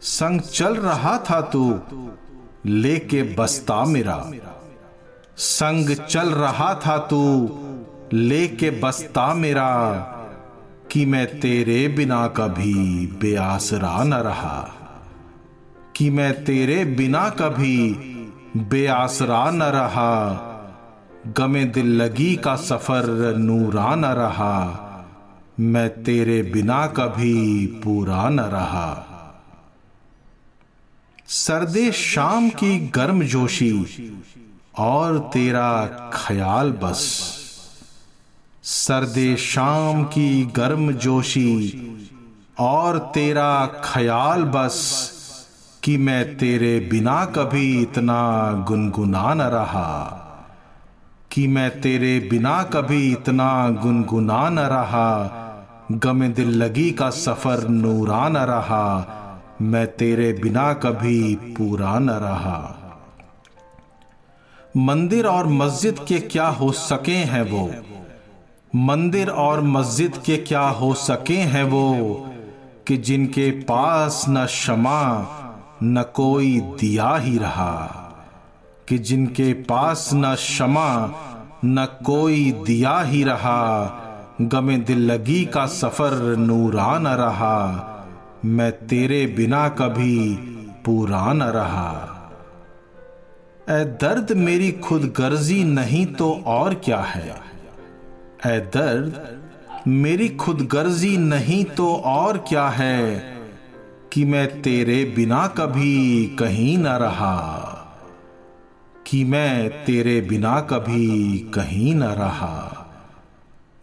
संग 0.01 0.41
चल 0.41 0.75
रहा 0.75 1.17
था 1.17 1.41
तू, 1.41 1.79
लेके 2.65 3.23
बस्ता 3.23 3.85
मेरा। 3.85 4.29
संग 5.39 5.89
चल 5.89 6.31
रहा 6.31 6.75
था 6.75 6.97
तू, 6.97 7.49
लेके 8.13 8.69
बसता 8.69 9.33
मेरा, 9.33 9.91
कि 10.91 11.05
मैं 11.05 11.39
तेरे 11.39 11.87
बिना 11.87 12.27
कभी 12.27 13.07
बेआसरा 13.07 14.03
न 14.03 14.13
रहा। 14.13 14.69
कि 15.95 16.09
मैं 16.09 16.45
तेरे 16.45 16.85
बिना 16.85 17.29
कभी 17.29 17.93
बेआसरा 18.57 19.51
न 19.51 19.63
रहा। 19.63 20.45
गमे 21.27 21.65
दिल 21.65 22.01
लगी 22.01 22.35
का 22.35 22.55
सफ़र 22.55 23.35
नूरा 23.37 23.95
न 23.95 24.05
रहा। 24.05 24.85
मैं 25.59 26.03
तेरे 26.03 26.43
बिना 26.43 26.87
कभी 26.87 27.65
पूरा 27.65 28.29
न 28.29 28.39
रहा। 28.39 29.05
सर्दे 31.27 31.91
शाम 31.91 32.49
की 32.49 32.87
गर्म 32.87 33.23
जोशी 33.23 33.85
और 34.79 35.19
तेरा 35.19 35.85
ख्याल 36.13 36.71
बस। 36.71 37.35
सर्दे 38.63 39.35
शाम 39.35 40.03
की 40.03 40.45
गर्म 40.45 40.91
जोशी 40.91 41.83
और 42.59 42.97
तेरा 42.99 43.65
ख्याल 43.65 44.43
बस 44.43 45.09
कि 45.83 45.97
मैं 45.97 46.37
तेरे 46.37 46.79
बिना 46.91 47.25
कभी 47.25 47.81
इतना 47.81 48.51
गुनगुना 48.67 49.33
न 49.33 49.41
रहा। 49.41 50.15
कि 51.31 51.47
मैं 51.47 51.81
तेरे 51.81 52.27
बिना 52.31 52.63
कभी 52.63 53.11
इतना 53.11 53.69
गुनगुना 53.69 54.49
न 54.49 54.59
रहा। 54.59 55.35
गम 55.91 56.27
दिल 56.27 56.49
लगी 56.49 56.91
का 56.91 57.09
सफ़र 57.09 57.67
नूरा 57.67 58.29
न 58.29 58.37
रहा। 58.37 59.15
मैं 59.61 59.87
तेरे 59.87 60.33
बिना 60.33 60.73
कभी 60.73 61.35
पूरा 61.35 61.99
न 61.99 62.09
रहा। 62.09 62.75
मंदिर 64.77 65.27
और 65.27 65.47
मस्जिद 65.47 65.95
के 66.07 66.19
क्या 66.19 66.47
हो 66.47 66.71
सके 66.71 67.11
हैं 67.11 67.41
वो? 67.41 67.71
मंदिर 68.75 69.29
और 69.29 69.61
मस्जिद 69.61 70.17
के 70.25 70.37
क्या 70.37 70.61
हो 70.61 70.93
सके 70.93 71.37
हैं 71.37 71.63
वो? 71.63 72.25
कि 72.87 72.97
जिनके 72.97 73.51
पास 73.51 74.25
न 74.29 74.45
शमा 74.45 75.27
न 75.83 76.03
कोई 76.15 76.59
दिया 76.59 77.15
ही 77.15 77.37
रहा। 77.37 77.95
कि 78.89 78.97
जिनके 78.97 79.53
पास 79.53 80.09
न 80.13 80.35
शमा 80.35 81.11
न 81.65 81.87
कोई 82.05 82.51
दिया 82.51 82.99
ही 82.99 83.23
रहा। 83.23 83.95
गमे 84.41 84.77
दिल 84.77 85.11
लगी 85.11 85.45
का 85.45 85.65
सफ़र 85.65 86.35
नूरा 86.37 86.99
न 86.99 87.07
रहा। 87.07 87.85
मैं 88.45 88.71
तेरे 88.71 89.25
बिना 89.25 89.69
कभी 89.69 90.35
पूरा 90.85 91.33
न 91.33 91.43
रहा। 91.43 92.15
ए 93.71 93.85
दर्द 93.85 94.31
मेरी 94.31 94.71
खुद 94.71 95.13
गर्जी 95.17 95.63
नहीं 95.63 96.05
तो 96.05 96.43
और 96.45 96.73
क्या 96.73 96.99
है? 96.99 97.41
ए 98.45 98.59
दर्द 98.59 99.39
मेरी 99.87 100.29
खुद 100.29 100.61
गर्जी 100.61 101.17
नहीं 101.17 101.65
तो 101.65 101.95
और 101.95 102.37
क्या 102.37 102.69
है 102.69 103.23
कि 104.13 104.25
मैं 104.25 104.61
तेरे 104.61 105.13
बिना 105.15 105.47
कभी 105.47 106.25
कहीं 106.39 106.77
न 106.77 106.87
रहा? 106.87 107.59
कि 109.07 109.23
मैं 109.23 109.85
तेरे 109.85 110.21
बिना 110.21 110.59
कभी 110.59 111.37
कहीं 111.39 111.95
न 111.95 112.03
रहा? 112.03 112.85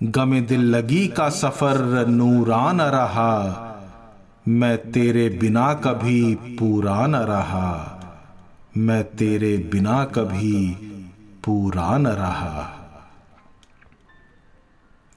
गमे 0.03 0.41
दिल 0.41 0.61
लगी 0.61 1.09
का 1.09 1.29
सफ़र 1.29 2.07
नूरा 2.07 2.73
न 2.73 2.81
रहा? 2.81 3.63
मैं 4.49 4.91
तेरे 4.91 5.29
बिना 5.29 5.75
कभी 5.75 6.35
पूरा 6.35 7.07
न 7.07 7.17
रहा? 7.17 7.93
मैं 8.77 9.05
तेरे 9.05 9.57
बिना 9.73 10.05
कभी 10.05 10.71
पूरा 11.45 11.99
न 11.99 12.07
रहा। 12.07 12.73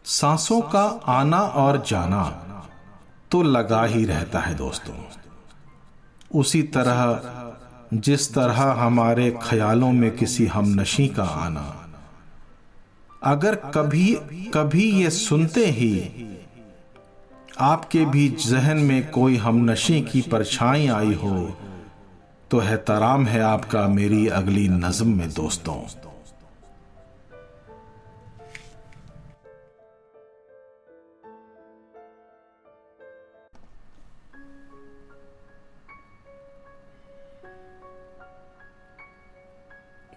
सांसों 0.06 0.62
का 0.62 0.84
आना 1.08 1.40
और 1.40 1.84
जाना 1.88 2.24
तो 3.32 3.42
लगा 3.44 3.84
ही 3.84 4.06
रहता 4.06 4.40
है 4.40 4.56
दोस्तों। 4.56 4.96
उसी 6.40 6.64
तरह, 6.64 7.22
जिस 7.94 8.34
तरह 8.34 8.62
हमारे 8.74 9.32
ख्यालों 9.44 9.92
में 9.92 10.12
किसी 10.18 10.46
हम 10.46 10.68
नशी 10.82 11.08
का 11.08 11.24
आना। 11.24 11.90
अगर 13.24 13.56
कभी 13.56 14.08
कभी 14.54 14.92
ये 14.92 15.10
सुनते 15.10 15.66
ही 15.66 15.94
आपके 17.60 18.06
भी 18.06 18.28
जहन 18.30 18.78
में 18.78 19.10
कोई 19.12 19.38
हम 19.38 19.70
नशी 19.72 20.02
की 20.02 20.22
परछाई 20.22 20.88
आई 20.88 21.14
हो 21.14 21.58
तो 22.52 22.60
है 22.60 22.78
तराम 22.78 23.26
है 23.26 23.42
आपका 23.42 23.88
मेरी 23.88 24.28
अगली 24.28 24.68
नज्म 24.70 25.18
में 25.18 25.30
दोस्तों। 25.30 25.76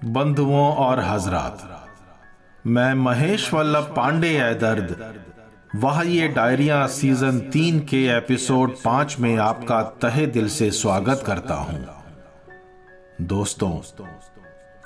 बंधुओं 0.05 0.75
और 0.75 1.01
हजरात, 1.01 1.87
मैं 2.67 2.95
महेश 2.95 3.55
वल्लभ 3.55 3.95
पांडे 3.97 4.39
है 4.39 4.55
दर्द। 4.59 5.15
वह, 5.77 6.03
ये 6.03 6.29
डायरिया 6.29 6.87
सीज़न 6.87 7.41
तीन 7.41 7.81
के 7.81 8.07
एपिसोड 8.07 8.77
पाँच 8.85 9.17
में 9.19 9.37
आपका 9.37 9.83
तहे 9.83 10.27
दिल 10.27 10.49
से 10.49 10.71
स्वागत 10.71 11.23
करता 11.27 11.55
हूँ। 11.55 12.02
दोस्तों, 13.23 13.71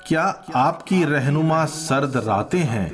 क्या 0.07 0.23
आपकी 0.55 1.03
रहनुमा 1.03 1.65
सर्द 1.65 2.17
रातें 2.17 2.59
हैं? 2.59 2.89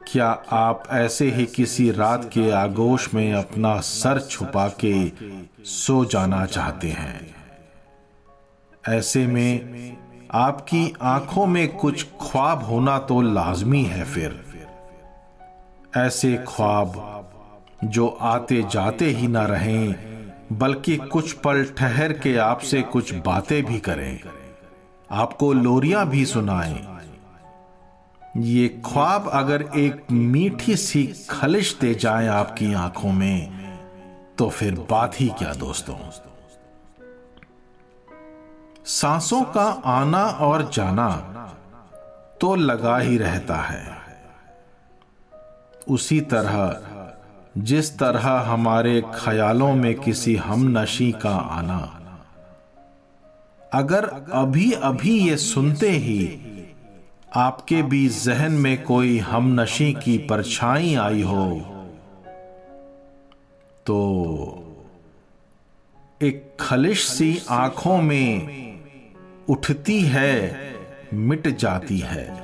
क्या 0.00 0.26
आप 0.50 0.82
ऐसे 0.90 1.30
ही 1.30 1.46
किसी 1.46 1.90
रात 1.90 2.24
के 2.24 2.50
आगोश 2.50 3.14
में 3.14 3.32
अपना 3.32 3.80
सर 3.80 4.20
छुपा 4.20 4.68
के 4.84 5.12
सो 5.64 6.04
जाना 6.04 6.46
चाहते 6.46 6.88
हैं? 6.88 7.34
ऐसे 8.88 9.26
में 9.26 9.96
आपकी 10.32 10.94
आँखों 11.02 11.46
में 11.46 11.76
कुछ 11.76 12.06
ख्वाब 12.20 12.62
होना 12.62 12.98
तो 12.98 13.20
लाजमी 13.20 13.84
है 13.84 14.04
फिर। 14.04 14.40
ऐसे 15.96 16.44
ख्वाब 16.48 17.08
जो 17.84 18.06
आते 18.06 18.62
जाते 18.62 19.04
ही 19.04 19.28
ना 19.28 19.44
रहें 19.46 20.11
बल्कि 20.52 20.96
कुछ 20.96 21.32
पल 21.32 21.64
ठहर 21.78 22.12
के 22.12 22.36
आपसे 22.36 22.82
कुछ 22.82 23.14
बातें 23.14 23.64
भी 23.64 23.78
करें। 23.78 24.20
आपको 25.10 25.52
लोरियाँ 25.52 26.08
भी 26.08 26.24
सुनाएँ। 26.26 26.98
ये 28.36 28.68
ख्वाब 28.86 29.28
अगर 29.32 29.62
एक 29.76 30.04
मीठी 30.12 30.76
सी 30.76 31.04
खलिश 31.30 31.76
दे 31.80 31.94
जाए 31.94 32.26
आपकी 32.26 32.72
आँखों 32.74 33.12
में 33.12 33.62
तो 34.38 34.48
फिर 34.50 34.74
बात 34.90 35.20
ही 35.20 35.28
क्या 35.28 35.52
दोस्तों? 35.54 35.96
सांसों 38.84 39.42
का 39.44 39.64
आना 39.86 40.24
और 40.24 40.70
जाना 40.70 41.08
तो 42.40 42.54
लगा 42.54 42.98
ही 42.98 43.18
रहता 43.18 43.56
है। 43.56 43.84
उसी 45.88 46.20
तरह 46.20 46.91
जिस 47.58 47.98
तरह 47.98 48.28
हमारे 48.28 49.02
ख्यालों 49.14 49.74
में 49.74 49.94
किसी 49.94 50.36
हम 50.36 50.78
नशी 50.78 51.12
का 51.12 51.30
आना। 51.30 51.98
अगर 53.72 54.04
अभी 54.32 54.72
अभी 54.72 55.28
ये 55.28 55.36
सुनते 55.36 55.90
ही 55.90 56.38
आपके 57.36 57.82
भी 57.82 58.08
जहन 58.08 58.52
में 58.52 58.82
कोई 58.82 59.18
हम 59.18 59.60
नशी 59.60 59.92
की 59.92 60.18
परछाई 60.18 60.94
आई 60.94 61.22
हो 61.22 61.50
तो 63.86 63.98
एक 66.22 66.56
खलिश 66.60 67.06
सी 67.08 67.42
आँखों 67.50 68.02
में 68.02 68.62
उठती 69.48 70.00
है, 70.00 70.74
मिट 71.14 71.48
जाती 71.48 71.98
है। 71.98 72.42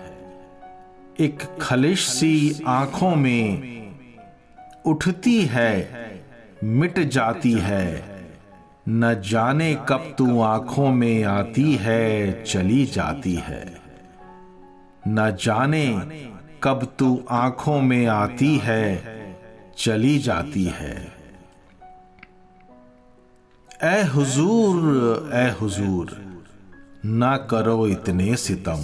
एक 1.20 1.42
खलिश 1.60 2.06
सी 2.08 2.64
आँखों 2.66 3.16
में 3.16 3.77
उठती 4.88 5.40
है, 5.44 5.72
मिट 6.64 6.98
जाती 7.08 7.52
है। 7.52 7.86
न 8.88 9.14
जाने 9.24 9.74
कब 9.88 10.14
तू 10.18 10.40
आँखों 10.40 10.90
में 10.90 11.24
आती 11.24 11.72
है, 11.74 12.44
चली 12.44 12.84
जाती 12.86 13.34
है। 13.34 13.64
न 15.08 15.36
जाने 15.40 15.86
कब 16.62 16.86
तू 16.98 17.24
आँखों 17.30 17.80
में 17.80 18.06
आती 18.06 18.56
है, 18.58 18.84
चली 19.78 20.18
जाती 20.18 20.64
है। 20.64 20.96
ए 23.82 24.02
हुजूर 24.04 25.30
ए 25.34 25.48
हुजूर, 25.60 26.16
ना 27.04 27.36
करो 27.50 27.86
इतने 27.86 28.36
सितम। 28.36 28.82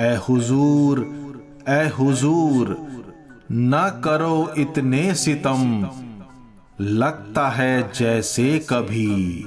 ए 0.00 0.14
हुजूर 0.28 1.00
ए 1.68 1.88
हुजूर 1.88 2.76
ना 3.54 3.88
करो 3.88 4.54
इतने 4.58 5.14
सितम। 5.14 5.90
लगता 6.80 7.48
है 7.48 7.92
जैसे 7.92 8.66
कभी। 8.68 9.46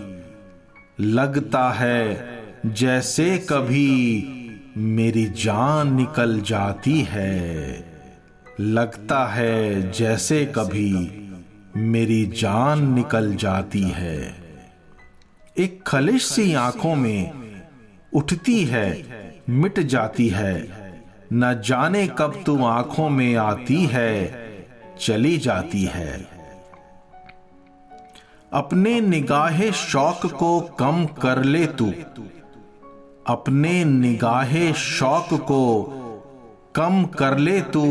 लगता 1.00 1.72
है 1.72 2.28
जैसे 2.66 3.38
कभी 3.38 4.28
मेरी 4.78 5.26
जान 5.26 5.94
निकल 5.94 6.42
जाती 6.42 7.02
है। 7.02 7.86
लगता 8.60 9.28
है 9.28 9.92
जैसे 9.92 10.46
कभी 10.46 11.22
मेरी 11.78 12.26
जान 12.26 12.94
निकल 12.94 13.36
जाती 13.36 13.84
है। 13.84 14.36
एक 15.58 15.84
खलिश 15.88 16.26
सी 16.26 16.54
आँखों 16.54 16.96
में 16.96 17.32
उठती 18.14 18.66
है, 18.66 19.06
मिट 19.50 19.80
जाती 19.80 20.28
है। 20.28 20.85
न 21.34 21.62
जाने 21.66 22.08
कब 22.08 22.44
तू 22.46 22.64
आँखों 22.66 23.10
में 23.10 23.36
आती 23.36 23.86
है, 23.86 24.34
चली 25.00 25.38
जाती 25.38 25.84
है। 25.84 26.28
अपने 28.54 29.02
निगाहे 29.02 29.72
शौक 29.72 30.26
को 30.26 30.60
कम 30.60 31.06
कर 31.06 31.44
ले 31.44 31.66
तू। 31.66 31.94
अपने 33.28 33.84
निगाहे 33.86 34.74
शौक 34.74 35.34
को 35.34 35.84
कम 36.76 37.04
कर 37.06 37.38
ले 37.38 37.62
तू। 37.62 37.86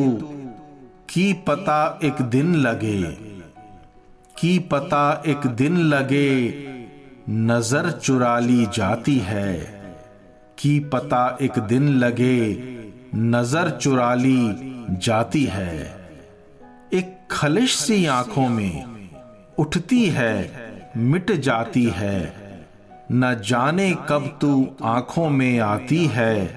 की 1.09 1.33
पता 1.33 1.99
एक 2.05 2.23
दिन 2.23 2.55
लगे, 2.55 3.03
की 4.37 4.59
पता 4.59 5.23
एक 5.27 5.47
दिन 5.47 5.77
लगे, 5.77 6.55
नज़र 7.31 7.91
चुरा 7.91 8.39
ली 8.39 8.67
जाती 8.67 9.19
है। 9.19 9.55
की 10.59 10.79
पता 10.81 11.39
एक 11.43 11.59
दिन 11.59 11.89
लगे 11.89 12.55
नज़र 13.15 13.71
चुरा 13.71 14.15
ली 14.15 14.97
जाती 15.03 15.45
है। 15.45 15.85
एक 16.93 17.17
खलिश 17.31 17.75
सी 17.77 18.07
आँखों 18.07 18.49
में 18.49 18.85
उठती 19.59 20.05
है, 20.07 20.51
मिट 20.97 21.33
जाती 21.33 21.85
है। 21.85 22.19
न 23.13 23.35
जाने 23.47 23.91
कब 24.09 24.39
तू 24.41 24.69
आँखों 24.83 25.29
में 25.31 25.59
आती 25.59 26.07
है, 26.07 26.49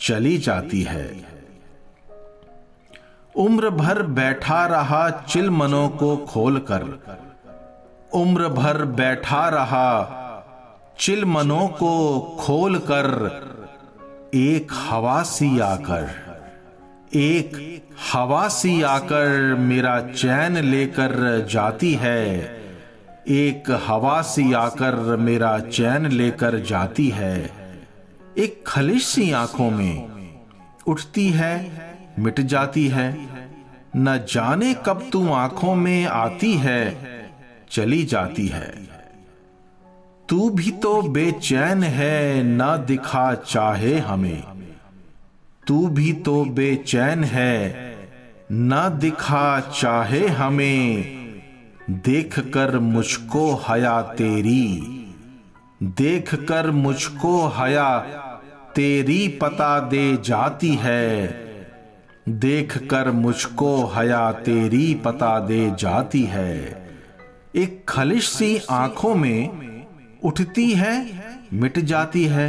चली 0.00 0.38
जाती 0.38 0.82
है। 0.82 1.08
उम्र 3.34 3.70
भर 3.70 4.02
बैठा 4.02 4.66
रहा 4.66 5.08
चिल 5.10 5.50
मनों 5.50 5.88
को 5.88 6.16
खोलकर। 6.16 6.82
उम्र 8.14 8.48
भर 8.48 8.84
बैठा 8.84 9.48
रहा 9.48 9.90
चिल 10.98 11.24
मनों 11.24 11.68
को 11.68 12.20
खोलकर 12.40 13.06
एक 14.34 14.72
हवा 14.72 15.22
सी 15.22 15.58
आकर, 15.58 16.08
एक 17.14 17.82
हवा 18.12 18.48
सी 18.48 18.82
आकर 18.82 19.54
मेरा 19.54 20.00
चैन 20.00 20.56
लेकर 20.56 21.46
जाती 21.50 21.92
है, 21.94 22.26
एक 23.28 23.70
हवा 23.86 24.22
सी 24.22 24.52
आकर 24.52 25.16
मेरा 25.16 25.58
चैन 25.58 26.06
लेकर 26.06 26.58
जाती 26.58 27.08
है। 27.08 27.50
एक 28.38 28.62
खलिश 28.66 29.06
सी 29.06 29.30
आँखों 29.32 29.70
में 29.70 30.28
उठती 30.86 31.28
है, 31.30 31.54
मिट 32.18 32.40
जाती 32.40 32.88
है, 32.88 33.10
न 33.96 34.24
जाने 34.28 34.74
कब 34.86 35.08
तू 35.12 35.32
आँखों 35.32 35.74
में 35.74 36.04
आती 36.04 36.54
है, 36.54 36.96
चली 37.70 38.04
जाती 38.04 38.46
है। 38.46 38.87
तू 40.28 40.50
भी 40.50 40.70
तो 40.70 41.02
बेचैन 41.02 41.82
है, 41.82 42.42
ना 42.42 42.76
दिखा 42.76 43.34
चाहे 43.34 43.98
हमें। 43.98 44.42
तू 45.66 45.88
भी 45.88 46.12
तो 46.12 46.44
बेचैन 46.44 47.24
है, 47.24 47.74
न 48.52 48.98
दिखा 49.00 49.60
चाहे 49.60 50.28
हमें। 50.28 51.02
देख 51.90 52.38
कर 52.38 52.78
मुझको 52.78 53.62
हया 53.68 54.02
तेरी 54.02 54.94
देख 55.82 56.34
कर 56.34 56.70
मुझको 56.70 57.48
हया 57.48 57.98
तेरी 58.74 59.28
पता 59.28 59.80
दे 59.80 60.16
जाती 60.16 60.74
है। 60.74 61.26
देख 62.28 62.78
कर 62.78 63.10
मुझको 63.10 63.86
हया 63.86 64.32
तेरी 64.32 64.94
पता 64.94 65.40
दे 65.40 65.70
जाती 65.78 66.22
है। 66.22 66.88
एक 67.56 67.84
खलिश 67.88 68.28
सी 68.28 68.60
आँखों 68.70 69.14
में 69.14 69.67
उठती 70.24 70.72
है, 70.72 70.94
मिट 71.52 71.78
जाती 71.78 72.24
है। 72.24 72.48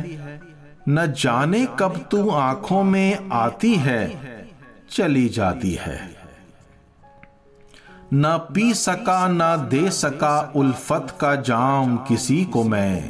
न 0.89 1.13
जाने 1.17 1.67
कब 1.79 2.07
तू 2.11 2.29
आँखों 2.29 2.83
में 2.83 3.29
आती 3.29 3.75
है, 3.75 4.07
चली 4.91 5.29
जाती 5.29 5.73
है। 5.73 6.15
न 8.13 8.37
पी 8.55 8.73
सका, 8.73 9.27
न 9.27 9.67
दे 9.69 9.91
सका 9.91 10.53
उल्फत 10.55 11.17
का 11.21 11.35
जाम 11.35 11.97
किसी 11.97 12.45
को 12.45 12.63
मैं। 12.63 13.09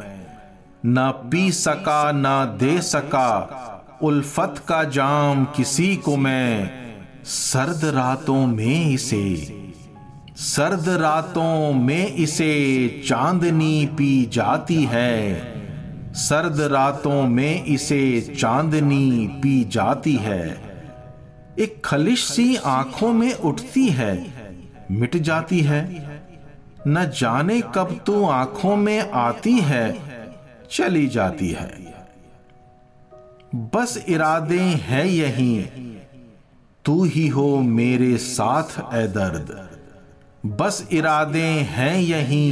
न 0.85 1.11
पी 1.31 1.51
सका, 1.51 2.11
न 2.11 2.57
दे 2.59 2.81
सका 2.81 3.55
उल्फत 4.01 4.63
का 4.67 4.83
जाम 4.83 5.45
किसी 5.45 5.95
को 5.95 6.17
मैं। 6.17 6.71
सर्द 7.23 7.85
रातों 7.85 8.47
में 8.47 8.89
इसे 8.91 9.58
सर्द 10.39 10.89
रातों 10.89 11.73
में 11.73 12.15
इसे 12.15 13.03
चांदनी 13.07 13.85
पी 13.85 14.25
जाती 14.25 14.83
है। 14.83 16.13
सर्द 16.13 16.61
रातों 16.61 17.21
में 17.23 17.65
इसे 17.65 18.21
चांदनी 18.39 19.27
पी 19.27 19.63
जाती 19.63 20.15
है। 20.15 20.45
एक 21.59 21.81
खलिश 21.85 22.23
सी 22.23 22.55
आँखों 22.55 23.13
में 23.13 23.33
उठती 23.33 23.87
है, 23.87 24.33
मिट 24.91 25.17
जाती 25.17 25.59
है। 25.59 25.81
न 26.87 27.11
जाने 27.17 27.61
कब 27.75 27.99
तू 28.05 28.23
आँखों 28.25 28.75
में 28.75 29.11
आती 29.11 29.57
है, 29.59 29.97
चली 30.71 31.07
जाती 31.07 31.49
है। 31.49 31.71
बस 33.55 34.05
इरादे 34.07 34.59
हैं 34.59 35.05
यही, 35.05 35.61
तू 36.85 37.03
ही 37.03 37.27
हो 37.27 37.57
मेरे 37.57 38.17
साथ 38.17 38.95
ए 38.95 39.07
दर्द। 39.07 39.78
बस 40.43 40.87
इरादे 40.91 41.47
हैं 41.69 41.95
यही। 41.99 42.51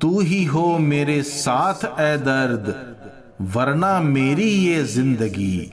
तू 0.00 0.20
ही 0.20 0.44
हो 0.44 0.66
मेरे 0.78 1.22
साथ 1.22 1.84
ए 2.00 2.16
दर्द। 2.18 2.74
वरना 3.56 4.00
मेरी 4.00 4.48
ये 4.48 4.82
ज़िंदगी। 4.84 5.70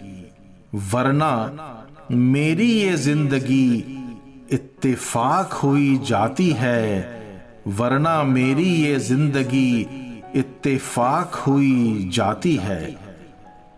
वरना 0.93 1.31
मेरी 2.11 2.71
ये 2.71 2.95
ज़िंदगी 2.97 3.75
इत्तेफाक 4.51 5.53
हुई 5.53 5.97
जाती 6.07 6.49
है। 6.51 6.83
वरना 7.67 8.21
मेरी 8.23 8.69
ये 8.75 8.99
ज़िंदगी 8.99 9.87
इत्तेफाक 10.35 11.35
हुई 11.37 12.09
जाती 12.13 12.55
है। 12.55 12.81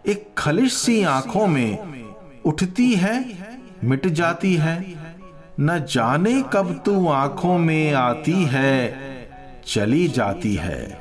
एक 0.05 0.27
खलिश 0.37 0.73
सी 0.73 1.01
आँखों 1.03 1.47
में 1.47 2.03
उठती 2.45 2.93
है, 2.93 3.15
मिट 3.83 4.07
जाती 4.07 4.53
है। 4.55 4.75
न 5.59 5.85
जाने 5.89 6.41
कब 6.53 6.81
तू 6.85 7.07
आँखों 7.07 7.57
में 7.57 7.93
आती 7.93 8.43
है, 8.43 8.97
चली 9.65 10.07
जाती 10.07 10.55
है। 10.55 10.99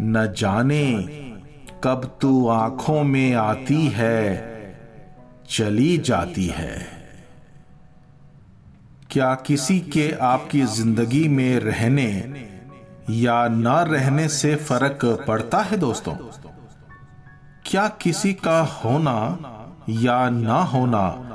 न 0.00 0.34
जाने 0.38 0.92
कब 1.84 2.18
तू 2.20 2.48
आँखों 2.48 3.04
में 3.04 3.34
आती 3.34 3.86
है, 3.86 4.36
चली 5.50 5.98
जाती 5.98 6.46
है। 6.46 6.86
क्या 9.10 9.34
किसी 9.34 9.80
के 9.80 10.10
आपकी 10.12 10.62
ज़िंदगी 10.62 11.28
में 11.28 11.60
रहने 11.60 12.08
या 13.10 13.48
न 13.48 13.66
रहने 13.66 14.28
से 14.28 14.56
फ़र्क 14.56 15.24
पड़ता 15.28 15.58
है 15.58 15.76
दोस्तों? 15.76 16.14
क्या 17.64 17.88
किसी 17.88 18.32
का 18.34 18.60
होना 18.60 19.38
या 19.88 20.30
ना 20.30 20.58
होना 20.62 21.25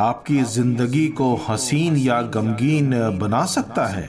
आपकी 0.00 0.42
ज़िंदगी 0.46 1.06
को 1.10 1.34
हसीन 1.48 1.96
या 1.96 2.20
गमगीन 2.34 2.90
बना 3.18 3.44
सकता 3.46 3.86
है। 3.86 4.08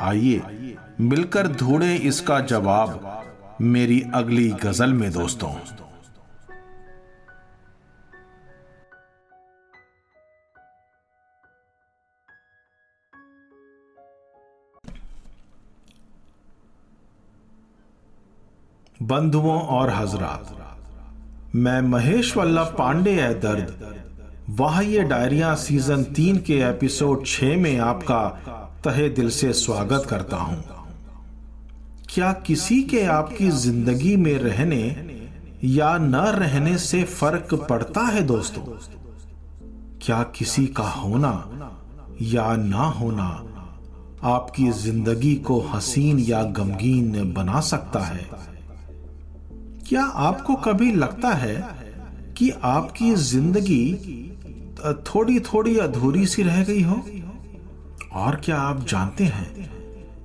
आइए 0.00 0.76
मिलकर 1.02 1.48
ढूंढे 1.52 1.94
इसका 2.08 2.38
जवाब 2.42 3.58
मेरी 3.62 4.00
अगली 4.14 4.48
गज़ल 4.62 4.92
में, 4.92 5.10
दोस्तों। 5.12 5.52
बंधुओं 19.00 19.60
और 19.60 19.90
हजरात, 19.90 20.56
मैं 21.54 21.80
महेश 21.82 22.36
वल्लभ 22.36 22.74
पांडे 22.78 23.12
है 23.12 23.32
दर्द। 23.40 24.09
वाह 24.58 24.80
ये 24.80 25.02
डायरिया 25.02 25.54
सीज़न 25.54 26.04
तीन 26.04 26.36
के 26.36 26.54
एपिसोड 26.58 27.26
छह 27.26 27.56
में 27.56 27.78
आपका 27.78 28.28
तहे 28.84 29.08
दिल 29.08 29.30
से 29.30 29.52
स्वागत 29.52 30.06
करता 30.10 30.36
हूँ। 30.36 30.64
क्या 32.08 32.32
किसी 32.32 32.82
के 32.82 33.04
आपकी 33.04 33.50
ज़िंदगी 33.50 34.16
में 34.16 34.34
रहने 34.34 35.06
या 35.64 35.98
न 35.98 36.14
रहने 36.14 36.78
से 36.78 37.04
फ़र्क 37.04 37.54
पड़ता 37.54 38.00
है 38.00 38.22
दोस्तों? 38.22 38.62
क्या 40.02 40.22
किसी 40.22 40.66
का 40.66 40.88
होना 40.90 41.50
या 42.22 42.56
ना 42.56 42.84
होना 42.84 43.44
आपकी 44.22 44.70
ज़िंदगी 44.70 45.34
को 45.34 45.60
हसीन 45.60 46.18
या 46.18 46.42
गमगीन 46.42 47.32
बना 47.32 47.60
सकता 47.60 48.00
है? 48.00 48.30
क्या 49.88 50.04
आपको 50.04 50.54
कभी 50.54 50.92
लगता 50.92 51.28
है 51.28 51.68
कि 52.36 52.50
आपकी 52.50 53.14
ज़िंदगी 53.14 54.26
थोड़ी 54.84 55.40
थोड़ी 55.40 55.78
अधूरी 55.78 56.26
सी 56.26 56.42
रह 56.42 56.64
गई 56.64 56.82
हो? 56.82 57.04
और 58.12 58.36
क्या 58.36 58.56
आप 58.56 58.86
जानते 58.86 59.24
हैं 59.24 59.70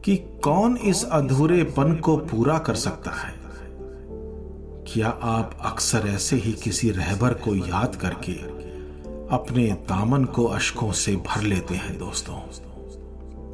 कि 0.02 0.16
कौन 0.16 0.78
इस 0.78 1.04
अधूरेपन 1.04 1.96
को 1.96 2.18
पूरा 2.18 2.58
कर 2.58 2.76
सकता 2.76 3.12
है? 3.12 3.36
क्या 4.88 5.08
आप 5.08 5.58
अक्सर 5.62 6.08
ऐसे 6.08 6.36
ही 6.36 6.52
किसी 6.52 6.90
रहबर 6.90 7.34
को 7.34 7.56
याद 7.56 7.96
करके 7.96 8.34
अपने 9.36 9.72
दामन 9.72 10.26
को 10.26 10.46
अशकों 10.46 10.92
से 10.92 11.16
भर 11.16 11.42
लेते 11.42 11.76
हैं, 11.76 12.00
दोस्तों? 12.00 12.40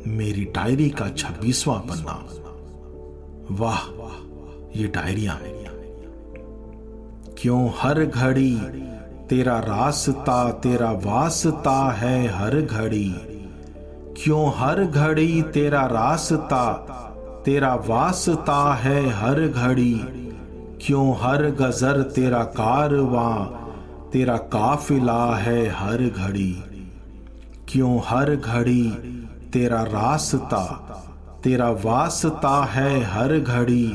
मेरी 0.07 0.45
डायरी 0.45 0.89
का 0.89 1.09
छब्बीसवां 1.09 1.79
पन्ना। 1.79 2.29
वाह, 3.51 3.79
ये 4.81 4.87
डायरिया। 4.87 5.41
क्यों 7.37 7.71
हर 7.77 8.05
घड़ी 8.05 8.55
तेरा 9.31 9.59
रास्ता, 9.59 10.51
तेरा 10.51 10.91
वास्ता 10.91 11.91
है 11.91 12.27
हर 12.27 12.61
घड़ी। 12.61 13.09
क्यों 14.23 14.51
हर 14.55 14.83
घड़ी 14.83 15.41
तेरा 15.41 15.85
रास्ता, 15.85 16.73
तेरा 17.45 17.75
वास्ता 17.75 18.73
है 18.73 19.09
हर 19.09 19.47
घड़ी? 19.47 19.93
क्यों 20.81 21.15
हर 21.21 21.45
गजर 21.45 22.01
तेरा 22.01 22.43
कारवां, 22.43 23.45
तेरा 24.09 24.37
काफिला 24.37 25.35
है 25.35 25.69
हर 25.69 25.97
घड़ी? 25.97 26.63
क्यों 27.67 28.01
हर 28.05 28.35
घड़ी 28.35 28.91
तेरा 29.53 29.83
रास्ता, 29.83 30.65
तेरा 31.43 31.69
वास्ता 31.69 32.65
है 32.65 33.03
हर 33.03 33.39
घड़ी? 33.39 33.89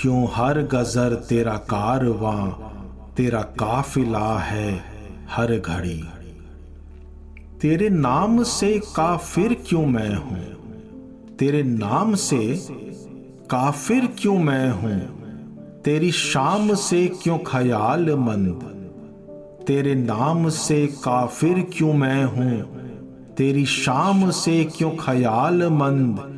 क्यों 0.00 0.28
हर 0.34 0.62
गजर 0.62 1.14
तेरा 1.14 1.56
कारवां 1.56 2.71
तेरा 3.16 3.42
काफिला 3.42 4.38
है 4.38 4.84
हर 5.30 5.58
घड़ी। 5.58 6.04
तेरे 7.60 7.88
नाम 7.90 8.42
से 8.42 8.78
काफिर 8.78 9.56
क्यों 9.68 9.86
मैं 9.86 10.14
हूँ? 10.14 10.44
तेरे 11.36 11.62
नाम 11.62 12.14
से 12.14 12.66
काफिर 13.50 14.08
क्यों 14.18 14.38
मैं 14.38 14.70
हूँ? 14.70 15.22
तेरी 15.82 16.12
शाम 16.12 16.74
से 16.74 17.08
क्यों 17.22 17.38
ख्याल 17.38 18.14
मंद? 18.14 18.60
तेरे 19.66 19.94
नाम 19.94 20.48
से 20.48 20.86
काफिर 20.86 21.66
क्यों 21.72 21.92
मैं 21.92 22.24
हूँ? 22.24 22.82
तेरी 23.36 23.66
शाम 23.66 24.30
से 24.30 24.64
क्यों 24.64 24.90
ख्याल 24.90 25.62
मंद? 25.62 26.32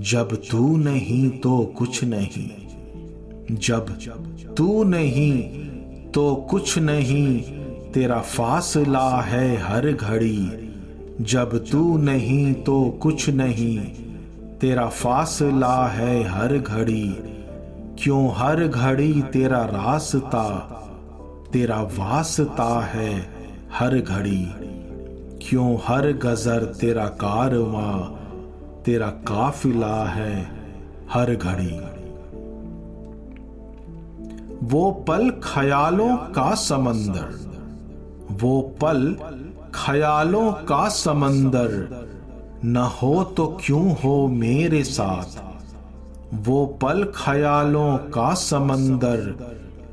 जब 0.00 0.42
तू 0.50 0.76
नहीं 0.76 1.30
तो 1.30 1.74
कुछ 1.78 2.04
नहीं। 2.04 2.50
जब 3.56 3.98
तू 4.56 4.84
नहीं 4.84 5.65
तो 6.16 6.34
कुछ 6.34 6.78
नहीं, 6.78 7.42
तेरा 7.92 8.20
फासला 8.20 9.20
है 9.20 9.56
हर 9.56 9.92
घड़ी। 9.92 10.72
जब 11.20 11.64
तू 11.70 11.98
नहीं 11.98 12.54
तो 12.54 12.98
कुछ 13.02 13.28
नहीं, 13.28 13.78
तेरा 14.60 14.86
फासला 14.86 15.86
है 15.86 16.24
हर 16.24 16.58
घड़ी। 16.58 17.16
क्यों 17.98 18.32
हर 18.34 18.68
घड़ी 18.68 19.22
तेरा 19.22 19.64
रास्ता, 19.64 20.48
तेरा 21.52 21.82
वास्ता 21.82 22.84
है 22.84 23.28
हर 23.72 24.00
घड़ी। 24.00 24.46
क्यों 25.42 25.78
हर 25.84 26.12
गजर 26.12 26.64
तेरा 26.64 27.06
कारवां, 27.06 28.00
तेरा 28.82 29.06
काफिला 29.06 30.04
है 30.04 30.48
हर 31.12 31.34
घड़ी। 31.34 31.80
वो 34.62 34.90
पल 34.90 35.30
ख्यालों 35.30 36.16
का 36.16 36.54
समंदर। 36.54 37.46
वो 38.32 38.60
पल 38.82 39.16
ख्यालों 39.74 40.52
का 40.52 40.88
समंदर। 40.88 41.88
न 42.64 42.76
हो 42.76 43.24
तो 43.24 43.46
क्यों 43.64 43.96
हो 43.96 44.28
मेरे 44.28 44.84
साथ? 44.84 45.42
वो 46.34 46.66
पल 46.66 47.04
ख्यालों 47.16 47.96
का 47.96 48.34
समंदर। 48.34 49.34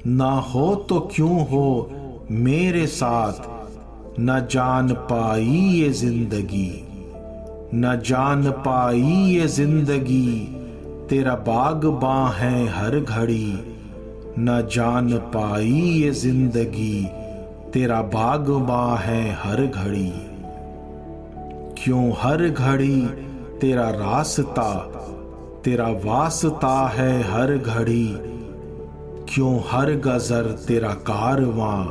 न 0.08 0.22
हो 0.22 0.76
तो 0.76 1.00
क्यों 1.16 1.48
हो 1.48 1.92
मेरे 2.32 2.88
साथ? 2.88 3.34
न 4.20 4.48
जान 4.52 4.94
पाई 4.94 5.44
ये 5.44 5.90
ज़िंदगी। 5.90 6.84
न 7.76 8.02
जान 8.06 8.52
पाई 8.52 9.02
ये 9.02 9.48
ज़िंदगी। 9.48 10.58
तेरा 11.10 11.36
बाग 11.36 11.86
बां 11.86 12.32
है 12.34 12.68
हर 12.68 13.00
घड़ी। 13.00 13.70
न 14.40 14.62
जान 14.72 15.18
पाई 15.34 15.72
ये 15.72 16.12
ज़िंदगी, 16.12 17.04
तेरा 17.74 18.02
बागबा 18.02 18.96
है 18.98 19.22
हर 19.34 19.66
घड़ी। 19.66 20.12
क्यों 21.78 22.12
हर 22.18 22.48
घड़ी 22.50 23.02
तेरा 23.62 23.90
रास्ता, 23.90 24.70
तेरा 25.64 25.88
वास्ता 26.06 26.76
है 26.88 27.22
हर 27.24 27.58
घड़ी। 27.58 28.08
क्यों 29.30 29.54
हर 29.68 29.92
गजर 30.00 30.52
तेरा 30.68 30.94
कारवां, 31.10 31.84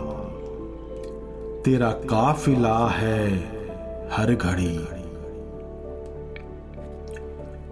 तेरा 1.63 1.91
काफिला 2.11 2.77
है 2.89 3.23
हर 4.13 4.35
घड़ी। 4.35 4.79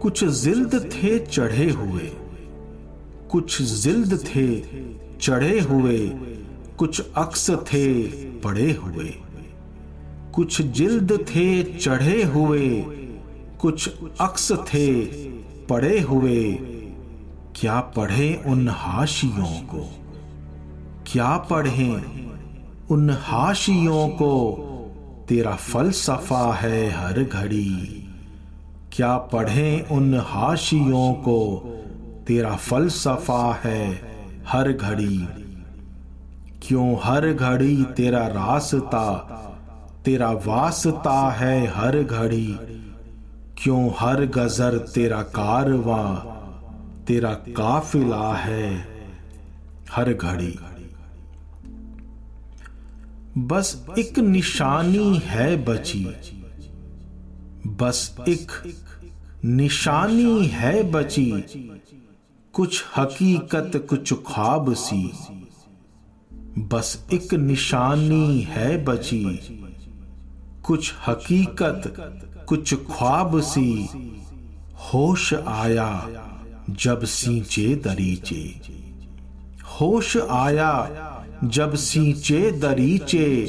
कुछ 0.02 0.24
जिल्द 0.24 0.74
थे 0.92 1.18
चढ़े 1.18 1.70
हुए 1.70 2.10
कुछ 3.30 3.62
जिल्द 3.62 4.24
थे, 4.24 4.60
चढ़े 5.20 5.60
हुए। 5.60 6.08
कुछ 6.78 7.02
अक्स 7.16 7.50
थे, 7.50 8.02
पड़े 8.38 8.72
हुए। 8.72 9.14
कुछ 10.32 10.62
जिल्द 10.62 11.12
थे, 11.12 11.62
चढ़े 11.62 12.24
हुए। 12.24 12.80
कुछ 13.60 13.90
अक्स 14.20 14.52
थे, 14.52 15.00
पड़े 15.64 16.00
हुए। 16.00 16.52
क्या 17.56 17.80
पढ़े 17.80 18.42
उन 18.46 18.68
हाशियों 18.68 19.66
को? 19.66 19.90
क्या 21.06 21.36
पढ़े 21.36 22.02
उन 22.90 23.10
हाशियों 23.10 24.08
को? 24.08 24.66
तेरा 25.28 25.52
फलसफा 25.52 26.54
है 26.54 26.90
हर 26.90 27.24
घड़ी। 27.24 28.08
क्या 28.92 29.18
पढ़े 29.18 29.86
उन 29.90 30.14
हाशियों 30.14 31.14
को? 31.14 31.66
तेरा 32.26 32.54
फलसफा 32.56 33.60
है 33.64 33.80
हर 34.46 34.72
घड़ी। 34.72 35.18
क्यों 36.62 36.96
हर 37.02 37.32
घड़ी 37.32 37.84
तेरा 37.96 38.26
रास्ता, 38.26 39.06
तेरा 40.04 40.30
वास्ता 40.30 41.30
है 41.30 41.66
हर 41.66 42.02
घड़ी। 42.02 42.58
क्यों 43.58 43.90
हर 43.98 44.24
गजर 44.26 44.78
तेरा 44.78 45.22
कारवा, 45.22 46.02
तेरा 47.06 47.34
काफिला 47.34 48.34
है 48.34 48.88
हर 49.92 50.12
घड़ी। 50.12 50.58
बस 53.38 53.86
एक 53.98 54.18
निशानी 54.18 55.18
है 55.24 55.64
बची, 55.64 56.04
बस 57.66 58.16
एक 58.28 58.52
निशानी 59.44 60.46
है 60.46 60.82
बची। 60.82 61.30
कुछ 62.52 62.84
हकीकत, 62.96 63.86
कुछ 63.90 64.12
ख्वाब 64.12 64.74
सी। 64.74 65.12
बस 66.58 67.06
एक 67.12 67.34
निशानी 67.34 68.40
है 68.40 68.84
बची। 68.84 69.24
कुछ 70.62 70.92
हकीकत, 71.06 71.82
कुछ 72.48 72.74
ख्वाब 72.74 73.40
सी। 73.40 73.88
होश 74.76 75.34
आया 75.34 76.10
जब 76.70 77.04
सींचे 77.04 77.74
दरीचे। 77.74 78.60
होश 79.64 80.16
आया 80.16 80.90
जब 81.44 81.74
सींचे 81.74 82.50
दरीचे। 82.50 83.46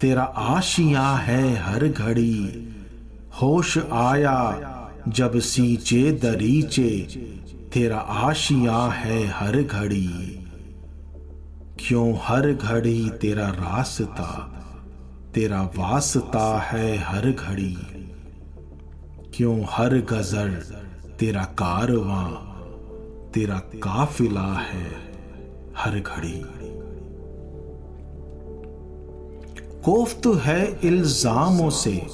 तेरा 0.00 0.22
आशिया 0.22 1.08
है 1.08 1.56
हर 1.56 1.88
घड़ी। 1.88 2.68
होश 3.42 3.78
आया 3.78 4.62
जब 5.08 5.40
सींचे 5.40 6.12
दरीचे। 6.12 7.26
तेरा 7.76 7.96
आशिया 7.96 8.76
है 8.76 9.26
हर 9.26 9.62
घड़ी। 9.62 10.46
क्यों 11.80 12.18
हर 12.22 12.52
घड़ी 12.52 13.10
तेरा 13.10 13.48
रास्ता, 13.48 14.52
तेरा 15.34 15.62
वास्ता 15.62 16.60
है 16.60 16.96
हर 16.96 17.30
घड़ी। 17.32 17.76
क्यों 19.34 19.66
हर 19.70 19.94
गजर 19.94 20.48
तेरा 21.20 21.44
कारवां, 21.44 22.30
तेरा 23.30 23.58
काफिला 23.58 24.52
है 24.52 24.86
हर 25.76 26.00
घड़ी। 26.00 26.44
कोफ्त 29.84 30.26
है 30.26 30.80
इल्जामों 30.80 31.70
से, 31.70 32.06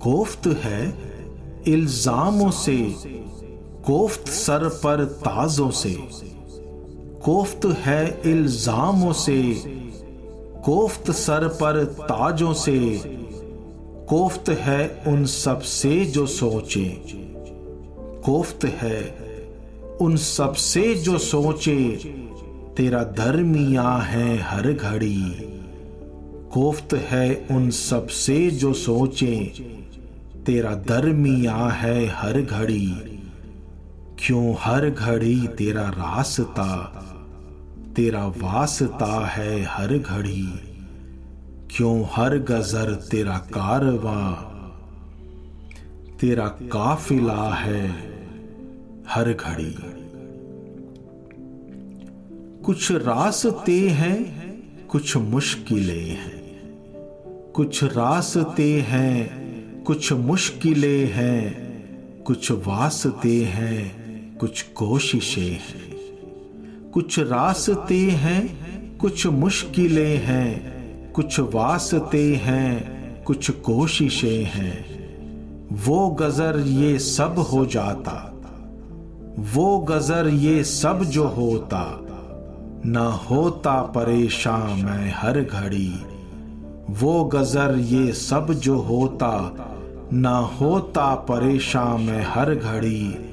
कोफ्त 0.00 0.46
है 0.46 0.98
इल्जामों 1.68 2.50
से 2.50 3.08
कोफ्त 3.88 4.28
सर 4.28 4.68
पर 4.68 5.04
ताजों 5.04 5.70
से। 5.70 5.90
कोफ्त 7.24 7.66
है 7.66 8.20
इल्जामों 8.26 9.12
से। 9.12 9.54
कोफ्त 10.64 11.10
सर 11.10 11.48
पर 11.48 11.84
ताजों 11.84 12.52
से। 12.52 13.00
कोफ्त 14.08 14.50
है 14.50 15.02
उन 15.06 15.24
सबसे 15.24 16.04
जो 16.04 16.26
सोचे। 16.26 17.02
कोफ्त 18.24 18.64
है 18.64 19.18
उन 20.00 20.16
सबसे 20.16 20.94
जो 20.94 21.18
सोचे, 21.18 21.88
तेरा 22.76 23.04
दरमिया 23.04 23.90
है 23.90 24.38
हर 24.38 24.72
घड़ी। 24.72 25.32
कोफ्त 26.52 26.94
है 26.94 27.46
उन 27.50 27.70
सबसे 27.70 28.50
जो 28.50 28.72
सोचे, 28.72 29.36
तेरा 30.46 30.74
दरमिया 30.74 31.56
है 31.56 32.06
हर 32.06 32.40
घड़ी। 32.40 33.07
क्यों 34.18 34.56
हर 34.58 34.90
घड़ी 34.90 35.48
तेरा 35.48 35.88
रास्ता, 35.88 36.76
तेरा 37.96 38.26
वास्ता 38.26 39.26
है 39.26 39.62
हर 39.62 39.98
घड़ी? 39.98 40.48
क्यों 41.70 42.04
हर 42.12 42.38
गजर 42.38 42.94
तेरा 42.94 43.38
कारवा, 43.38 44.32
तेरा 46.20 46.48
काफिला 46.48 47.54
है 47.54 47.88
हर 49.08 49.32
घड़ी? 49.32 49.76
कुछ 52.62 52.92
रास्ते 52.92 53.88
हैं, 53.88 54.16
कुछ 54.86 55.16
मुश्किलें 55.16 56.10
हैं। 56.10 56.38
कुछ 57.52 57.84
रास्ते 57.84 58.80
हैं, 58.80 59.18
कुछ 59.82 60.12
मुश्किलें 60.12 61.12
हैं, 61.12 61.68
कुछ 62.22 62.52
वास्ते 62.52 63.44
हैं। 63.44 63.97
कुछ 64.40 64.62
कोशिशें 64.62 65.52
हैं। 65.52 66.90
कुछ 66.90 67.18
रास्ते 67.18 67.98
हैं, 67.98 68.58
कुछ 68.96 69.26
मुश्किलें 69.26 70.16
हैं, 70.16 71.12
कुछ 71.12 71.40
वास्ते 71.40 72.34
हैं, 72.34 72.98
कुछ 73.22 73.50
कोशिशें 73.50 74.44
हैं। 74.44 74.98
वो 75.84 76.08
गजर 76.10 76.58
ये 76.58 76.98
सब 76.98 77.38
हो 77.38 77.66
जाता, 77.66 78.34
वो 79.38 79.78
गजर 79.78 80.28
ये 80.28 80.64
सब 80.64 81.04
जो 81.04 81.24
होता, 81.28 81.98
न 82.86 82.96
होता 83.30 83.82
परेशान 83.82 84.84
मैं 84.84 85.12
हर 85.16 85.40
घड़ी। 85.40 85.92
वो 86.90 87.24
गजर 87.24 87.78
ये 87.78 88.12
सब 88.12 88.52
जो 88.52 88.76
होता, 88.76 89.54
न 90.12 90.26
होता 90.60 91.14
परेशान 91.14 92.00
मैं 92.00 92.26
हर 92.28 92.54
घड़ी। 92.54 93.27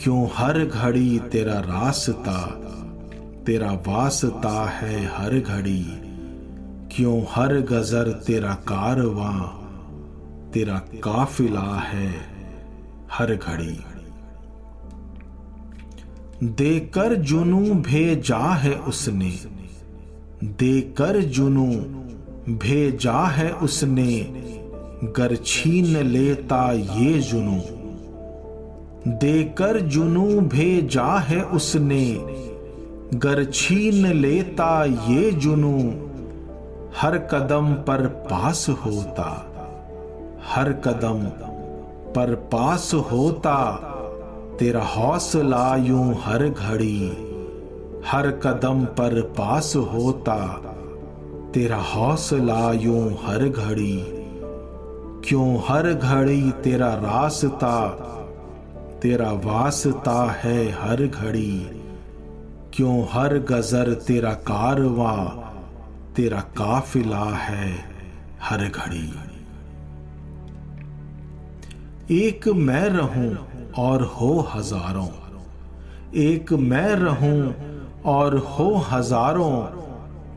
क्यों 0.00 0.28
हर 0.34 0.64
घड़ी 0.64 1.18
तेरा 1.18 1.52
रास्ता, 1.52 2.46
तेरा 3.46 3.72
वास्ता 3.72 4.70
है 4.70 5.06
हर 5.06 5.40
घड़ी? 5.40 5.86
क्यों 6.96 7.22
हर 7.30 7.60
गजर 7.60 8.10
तेरा 8.26 8.54
कारवा, 8.54 9.32
तेरा 10.54 10.78
काफिला 10.78 11.80
है 11.80 12.14
हर 13.12 13.34
घड़ी? 13.34 13.80
देकर 16.44 17.14
जुनू 17.14 17.74
भेजा 17.74 18.54
है 18.54 18.74
उसने, 18.74 19.38
देकर 20.44 21.20
जुनू 21.20 21.66
भेजा 22.54 23.26
है 23.26 23.52
उसने, 23.52 24.26
गर 25.04 25.36
छीन 25.46 25.96
लेता 25.96 26.72
ये 26.72 27.18
जुनू। 27.18 27.79
देकर 29.08 29.80
जुनू 29.80 30.40
भेजा 30.40 31.18
है 31.18 31.42
उसने। 31.42 32.18
गर 33.14 33.44
छीन 33.44 34.06
लेता 34.06 34.84
ये 34.84 35.30
जुनू। 35.30 35.92
हर 36.96 37.18
कदम 37.18 37.74
पर 37.74 38.06
पास 38.06 38.66
होता। 38.68 39.46
हर 40.46 40.72
कदम 40.72 41.24
पर 42.12 42.34
पास 42.34 42.94
होता। 42.94 43.74
तेरा 44.58 44.82
हौसला 44.82 45.76
यूँ 45.76 46.14
हर 46.24 46.48
घड़ी। 46.48 47.08
हर 48.06 48.30
कदम 48.30 48.84
पर 48.84 49.20
पास 49.20 49.76
होता। 49.76 50.46
तेरा 51.54 51.76
हौसला 51.76 52.72
यूँ 52.72 53.18
हर 53.24 53.48
घड़ी। 53.48 54.04
क्यों 55.24 55.58
हर 55.68 55.92
घड़ी 55.92 56.50
तेरा 56.50 56.94
रास्ता 56.94 58.06
तेरा 59.02 59.30
वास्ता 59.44 60.14
है 60.32 60.56
हर 60.72 61.02
घड़ी। 61.06 61.60
क्यों 62.74 62.96
हर 63.12 63.38
गजर 63.38 63.92
तेरा 64.06 64.32
कारवा, 64.32 65.12
तेरा 66.16 66.40
काफिला 66.40 67.24
है 67.36 67.68
हर 68.42 68.64
घड़ी। 68.68 69.08
एक 72.16 72.48
मैं 72.58 72.88
रहूँ 72.88 73.36
और 73.78 74.02
हो 74.12 74.28
हज़ारों। 74.54 75.08
एक 76.20 76.52
मैं 76.52 76.94
रहूँ 76.96 77.54
और 78.06 78.36
हो 78.50 78.74
हज़ारों, 78.90 79.62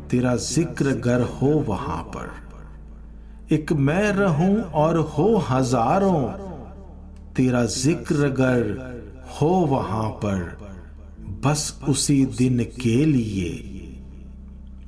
तेरा 0.10 0.36
ज़िक्र 0.36 0.92
गर 1.00 1.22
हो 1.34 1.48
वहाँ 1.68 2.02
पर। 2.16 3.54
एक 3.54 3.74
मैं 3.82 4.12
रहूँ 4.12 4.56
और 4.74 4.98
हो 4.98 5.36
हज़ारों 5.50 6.22
तेरा 7.36 7.66
ज़िक्र 7.66 8.30
गर 8.30 8.62
हो 9.42 9.48
वहाँ 9.48 10.10
पर, 10.10 10.58
बस 11.46 11.80
उसी 11.90 12.26
दिन 12.26 12.64
के 12.64 13.06
लिए, 13.06 13.50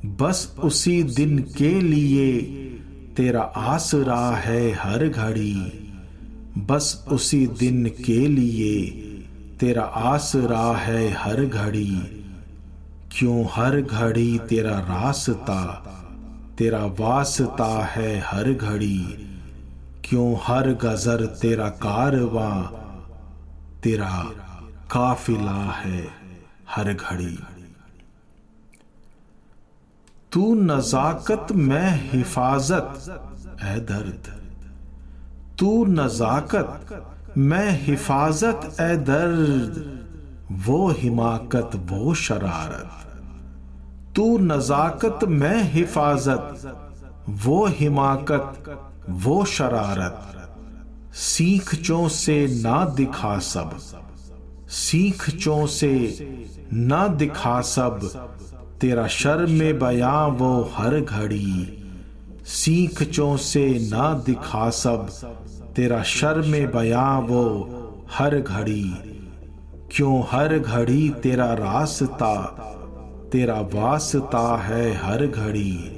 बस 0.05 0.55
उसी 0.63 1.03
दिन 1.03 1.39
के 1.39 1.81
लिए 1.81 2.41
तेरा 3.17 3.41
आसरा 3.41 4.31
है 4.35 4.71
हर 4.71 5.07
घड़ी, 5.07 5.55
बस 6.57 7.05
उसी 7.11 7.47
दिन 7.47 7.85
के 8.05 8.27
लिए 8.27 8.91
तेरा 9.59 9.83
आसरा 9.83 10.77
है 10.77 11.09
हर 11.11 11.45
घड़ी। 11.45 11.95
क्यों 13.11 13.45
हर 13.51 13.81
घड़ी 13.81 14.39
तेरा 14.39 14.79
रास्ता, 14.79 15.63
तेरा 16.57 16.85
वास्ता 16.85 17.85
है 17.85 18.19
हर 18.19 18.53
घड़ी? 18.53 19.24
क्यों 20.05 20.35
हर 20.43 20.69
गजर 20.69 21.25
तेरा 21.25 21.69
कारवा, 21.69 22.61
तेरा 23.83 24.23
काफिला 24.91 25.71
है 25.71 26.07
हर 26.69 26.93
घड़ी। 26.93 27.39
तू 30.31 30.55
नजाकत 30.55 31.47
में 31.51 32.11
हिफाजत 32.11 32.93
ए 33.63 33.79
दर्द। 33.79 34.41
तू 35.59 35.85
नजाकत 35.85 37.03
मैं 37.37 37.83
हिफाजत 37.83 38.75
ए 38.81 38.95
दर्द। 38.97 39.99
वो 40.51 40.91
हिमाकत, 40.91 41.71
वो 41.75 42.13
शरारत। 42.13 42.91
तू 44.15 44.37
नजाकत 44.37 45.19
में 45.23 45.63
हिफाजत, 45.63 46.73
वो 47.29 47.65
हिमाकत 47.65 48.91
वो 49.09 49.43
शरारत, 49.45 50.21
सीख 51.13 51.73
चो 51.75 52.07
से 52.09 52.47
ना 52.61 52.83
दिखा 52.85 53.37
सब, 53.39 53.77
सीख 54.69 55.29
चो 55.29 55.65
से 55.67 55.93
ना 56.73 57.07
दिखा 57.07 57.59
सब, 57.61 57.99
तेरा 58.81 59.07
शर्म 59.07 59.51
में 59.51 59.79
बया 59.79 60.25
वो 60.27 60.71
हर 60.73 60.99
घड़ी, 61.01 61.81
सीख 62.45 63.03
चो 63.03 63.35
से 63.37 63.67
ना 63.91 64.13
दिखा 64.25 64.69
सब, 64.69 65.07
तेरा 65.75 66.01
शर्म 66.03 66.47
में 66.47 66.71
बया 66.71 67.07
वो 67.19 67.43
हर 68.11 68.39
घड़ी, 68.39 68.93
क्यों 69.91 70.23
हर 70.31 70.59
घड़ी 70.59 71.09
तेरा 71.23 71.53
रास्ता, 71.53 72.35
तेरा 73.31 73.59
वास्ता 73.73 74.57
है 74.57 74.93
हर 74.95 75.25
घड़ी। 75.27 75.94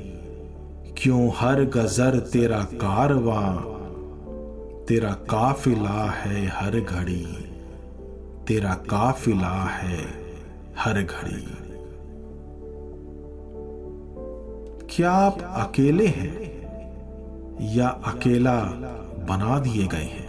क्यों 0.97 1.31
हर 1.35 1.63
गजर 1.63 2.19
तेरा 2.19 2.63
कारवा? 2.63 3.55
तेरा 4.85 5.13
काफिला 5.13 6.11
है 6.11 6.47
हर 6.47 6.79
घड़ी। 6.79 7.25
तेरा 8.47 8.73
काफिला 8.73 9.63
है 9.63 9.97
हर 10.77 10.93
घड़ी। 10.93 11.47
क्या 14.89 15.11
आप 15.11 15.41
अकेले 15.41 16.07
हैं? 16.07 16.57
या 17.61 17.87
अकेला 17.87 18.63
बना 19.29 19.59
दिए 19.59 19.87
गए 19.87 19.97
हैं? 19.97 20.27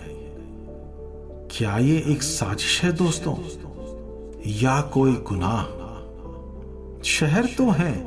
क्या 1.50 1.78
ये 1.78 2.04
एक 2.06 2.22
साजिश 2.22 2.84
है 2.84 2.92
दोस्तों? 2.92 3.36
या 4.46 4.80
कोई 4.80 5.12
गुनाह? 5.12 5.62
शहर 7.02 7.44
तो 7.44 7.70
है, 7.70 8.06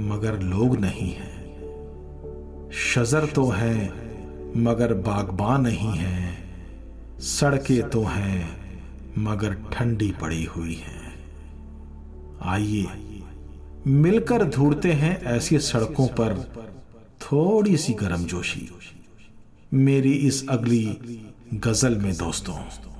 मगर 0.00 0.38
लोग 0.38 0.76
नहीं 0.76 1.12
हैं। 1.12 1.31
शजर 2.72 3.26
तो 3.26 3.48
है, 3.48 3.92
मगर 4.56 4.94
बागबान 4.94 5.60
नहीं 5.62 5.92
है। 5.92 6.38
सड़कें 7.20 7.90
तो 7.90 8.02
हैं, 8.02 8.48
मगर 9.18 9.54
ठंडी 9.72 10.12
पड़ी 10.20 10.44
हुई 10.44 10.74
हैं। 10.74 11.14
आइए, 12.42 12.86
मिलकर 13.86 14.44
ढूंढते 14.44 14.92
हैं 14.92 15.22
ऐसी 15.22 15.58
सड़कों 15.58 16.06
पर 16.06 16.38
थोड़ी 17.20 17.76
सी 17.76 17.92
गर्मजोशी। 17.92 18.68
मेरी 19.74 20.12
इस 20.12 20.48
अगली 20.48 20.98
गज़ल 21.54 21.96
में 21.96 22.16
दोस्तों। 22.16 22.91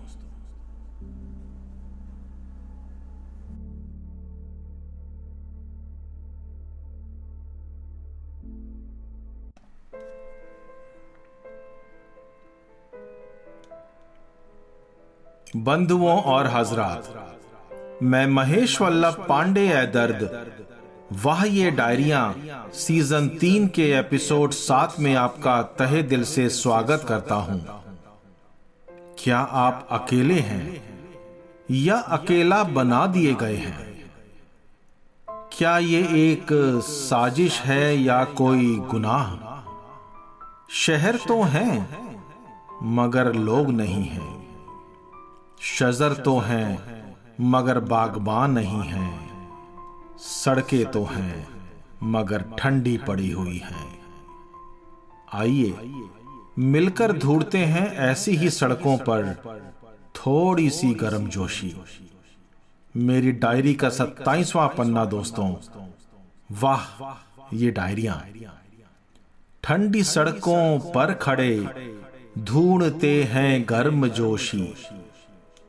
बंधुओं 15.56 16.22
और 16.22 16.46
हजरात, 16.46 17.32
मैं 18.02 18.26
महेश 18.26 18.80
वल्लभ 18.80 19.26
पांडे 19.28 19.66
है 19.66 19.92
दर्द। 19.92 20.46
वाह 21.24 21.44
ये 21.44 21.70
डायरिया, 21.70 22.34
सीज़न 22.74 23.28
तीन 23.28 23.66
के 23.66 23.92
एपिसोड 23.92 24.50
सात 24.50 24.94
में 25.00 25.14
आपका 25.14 25.62
तहे 25.62 26.02
दिल 26.02 26.24
से 26.24 26.48
स्वागत 26.48 27.04
करता 27.08 27.34
हूँ। 27.34 27.84
क्या 29.18 29.38
आप 29.38 29.88
अकेले 29.90 30.40
हैं? 30.40 30.82
या 31.70 31.96
अकेला 31.96 32.64
बना 32.64 33.06
दिए 33.06 33.34
गए 33.34 33.56
हैं? 33.56 34.10
क्या 35.52 35.78
ये 35.78 36.32
एक 36.32 36.46
साजिश 36.84 37.60
है 37.60 37.96
या 37.96 38.24
कोई 38.24 38.76
गुनाह? 38.76 39.36
शहर 40.70 41.16
तो 41.16 41.42
हैं, 41.42 41.88
मगर 42.82 43.32
लोग 43.32 43.70
नहीं 43.70 44.04
हैं। 44.04 44.31
शजर 45.62 46.12
तो 46.14 46.38
हैं, 46.38 47.16
मगर 47.40 47.78
बागबान 47.80 48.50
नहीं 48.50 48.82
हैं। 48.82 50.18
सड़कें 50.18 50.90
तो 50.90 51.02
हैं, 51.04 51.46
मगर 52.02 52.42
ठंडी 52.58 52.96
पड़ी 52.98 53.30
हुई 53.30 53.58
हैं। 53.58 53.86
आइए, 55.32 55.74
मिलकर 56.58 57.12
ढूंढते 57.18 57.58
हैं 57.58 57.86
ऐसी 58.00 58.36
ही 58.36 58.50
सड़कों 58.50 58.96
पर 58.98 59.34
थोड़ी 60.16 60.68
सी 60.70 60.92
गर्म 60.94 61.28
जोशी 61.28 61.74
मेरी 62.94 63.32
डायरी 63.32 63.74
का 63.74 63.88
सत्ताईसवां 63.88 64.68
पन्ना 64.68 65.04
दोस्तों, 65.04 65.54
वाह, 66.52 66.82
ये 67.54 67.70
डायरिया। 67.70 68.20
ठंडी 69.62 70.02
सड़कों 70.02 70.78
पर 70.92 71.14
खड़े, 71.14 71.66
ढूंढते 72.38 73.22
हैं 73.24 73.64
गर्म 73.68 74.08
जोशी 74.08 74.74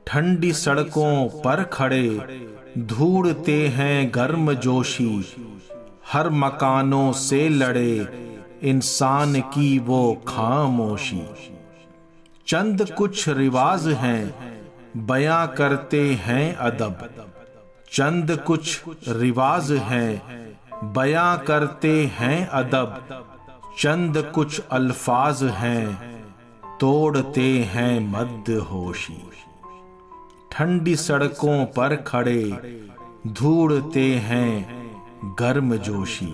ठंडी 0.08 0.52
सड़कों 0.54 1.42
पर 1.42 1.64
खड़े 1.64 2.08
ढूंढते 2.80 3.68
हैं 3.68 4.12
गर्म 4.16 4.54
जोशी। 4.54 5.26
हर 6.12 6.30
मकानों 6.30 7.12
से 7.12 7.50
लड़े 7.50 8.08
इंसान 8.64 9.40
की 9.42 9.80
वो 9.80 10.24
खामोशी। 10.28 11.24
चंद 12.48 12.92
कुछ 12.92 13.30
रिवाज 13.30 13.88
हैं 13.88 14.22
बयां 14.98 15.48
करते 15.48 16.02
हैं 16.14 16.56
अदब। 16.56 17.10
चंद 17.92 18.38
कुछ 18.48 18.82
रिवाज 19.08 19.72
हैं 19.72 20.12
बयां 20.94 21.38
करते 21.38 22.06
हैं 22.06 22.48
अदब। 22.48 23.04
चंद 23.80 24.18
कुछ 24.36 24.62
अल्फाज 24.72 25.44
हैं 25.44 26.14
तोड़ते 26.80 27.48
हैं 27.64 28.00
मद 28.12 28.50
होशी 28.72 29.22
ठंडी 30.54 30.96
सड़कों 30.96 31.66
पर 31.66 31.96
खड़े 31.96 32.52
धूड़ते 33.28 34.16
हैं 34.16 34.84
गर्म 35.40 35.76
जोशी 35.76 36.34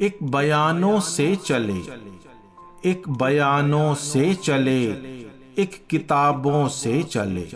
एक 0.00 0.18
बयानों 0.22 1.00
से 1.00 1.36
चले, 1.36 1.78
एक 2.90 3.08
बयानों 3.08 3.94
से 3.94 4.34
चले, 4.34 4.82
एक 5.58 5.86
किताबों 5.90 6.68
से 6.68 7.02
चले, 7.02 7.46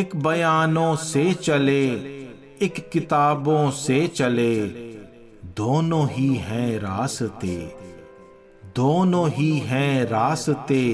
एक 0.00 0.16
बयानों 0.16 0.96
से 0.96 1.34
चले, 1.34 1.90
एक 2.62 2.90
किताबों 2.92 3.70
से 3.70 4.06
चले। 4.08 4.66
दोनों 5.56 6.08
ही 6.08 6.34
हैं 6.34 6.78
रास्ते, 6.78 7.56
दोनों 8.76 9.28
ही 9.30 9.58
हैं 9.58 10.04
रास्ते। 10.04 10.84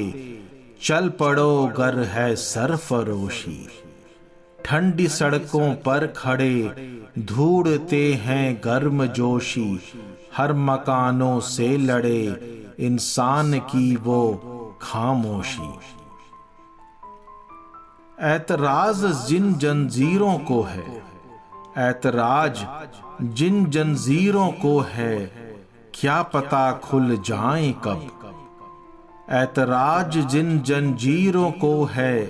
चल 0.82 1.08
पड़ो 1.08 1.66
गर 1.76 1.98
है 1.98 2.34
सरफरोशी। 2.36 3.68
ठंडी 4.64 5.08
सड़कों 5.08 5.74
पर 5.74 6.06
खड़े 6.06 6.72
धूड़ते 7.18 8.12
हैं 8.14 8.60
गर्म 8.64 9.06
जोशी। 9.06 9.80
हर 10.36 10.52
मकानों 10.52 11.40
से 11.40 11.76
लड़े 11.76 12.22
इंसान 12.78 13.58
की 13.58 13.96
वो 13.96 14.78
खामोशी। 14.82 15.70
ऐतराज 18.20 19.04
जिन 19.26 19.54
जंजीरों 19.54 20.38
को 20.38 20.62
है, 20.62 21.02
ऐतराज 21.78 22.66
जिन 23.22 23.64
जंजीरों 23.66 24.48
को 24.62 24.78
है, 24.80 25.18
क्या 25.94 26.22
पता 26.22 26.72
खुल 26.72 27.16
जाए 27.16 27.74
कब? 27.84 28.06
ऐतराज 29.32 30.16
जिन 30.26 30.58
जंजीरों 30.60 31.50
को 31.50 31.84
है, 31.84 32.26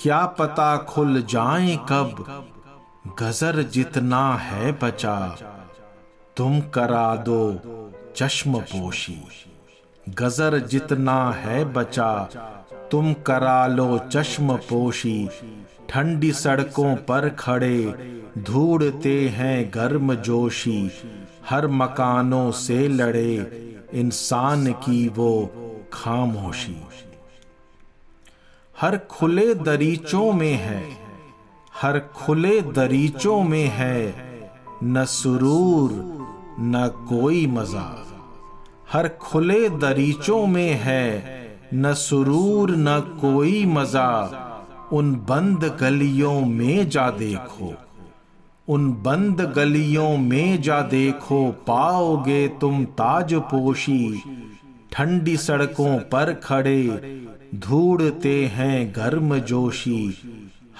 क्या 0.00 0.24
पता 0.26 0.76
खुल 0.76 1.22
जाए 1.22 1.76
कब? 1.88 2.24
गजर 3.20 3.62
जितना 3.62 4.34
है 4.34 4.72
बचा, 4.72 5.16
तुम 6.36 6.60
करा 6.60 7.14
दो 7.16 7.92
चश्म 8.16 8.58
पोशी 8.60 9.16
गजर 10.06 10.58
जितना 10.58 11.18
है 11.32 11.64
बचा, 11.72 12.12
तुम 12.90 13.12
करा 13.26 13.66
लो 13.66 13.98
चश्म 14.12 14.56
पोशी 14.56 15.28
ठंडी 15.88 16.32
सड़कों 16.32 16.94
पर 16.96 17.28
खड़े 17.28 17.78
धूड़ते 18.38 19.28
हैं 19.28 19.70
गर्म 19.74 20.14
जोशी। 20.14 20.90
हर 21.50 21.66
मकानों 21.66 22.50
से 22.50 22.86
लड़े, 22.88 23.34
इंसान 23.94 24.72
की 24.72 25.06
वो 25.08 25.30
खामोशी। 25.94 26.76
हर 28.76 28.96
खुले 29.10 29.54
दरीचों 29.54 30.32
में 30.32 30.54
है, 30.54 30.82
हर 31.72 31.98
खुले 32.14 32.60
दरीचों 32.60 33.42
में 33.42 33.66
है, 33.68 33.98
न 34.84 35.04
सुरूर, 35.04 35.90
न 36.60 36.88
कोई 37.08 37.46
मज़ा। 37.46 37.86
हर 38.92 39.08
खुले 39.20 39.68
दरीचों 39.68 40.46
में 40.46 40.72
है, 40.74 41.06
न 41.74 41.92
सुरूर, 41.94 42.70
न 42.70 43.00
कोई 43.20 43.64
मज़ा। 43.66 44.10
उन 44.92 45.14
बंद 45.28 45.64
गलियों 45.80 46.40
में 46.40 46.88
जा 46.88 47.10
देखो, 47.10 47.72
उन 48.68 48.92
बंद 49.02 49.40
गलियों 49.56 50.16
में 50.18 50.62
जा 50.62 50.80
देखो, 50.82 51.50
पाओगे 51.66 52.46
तुम 52.60 52.84
ताज 52.84 53.34
पोशी 53.34 54.22
ठंडी 54.94 55.36
सड़कों 55.36 55.98
पर 55.98 56.32
खड़े 56.34 56.82
धूड़ते 57.54 58.46
हैं 58.46 58.92
गर्म 58.96 59.38
जोशी 59.38 60.14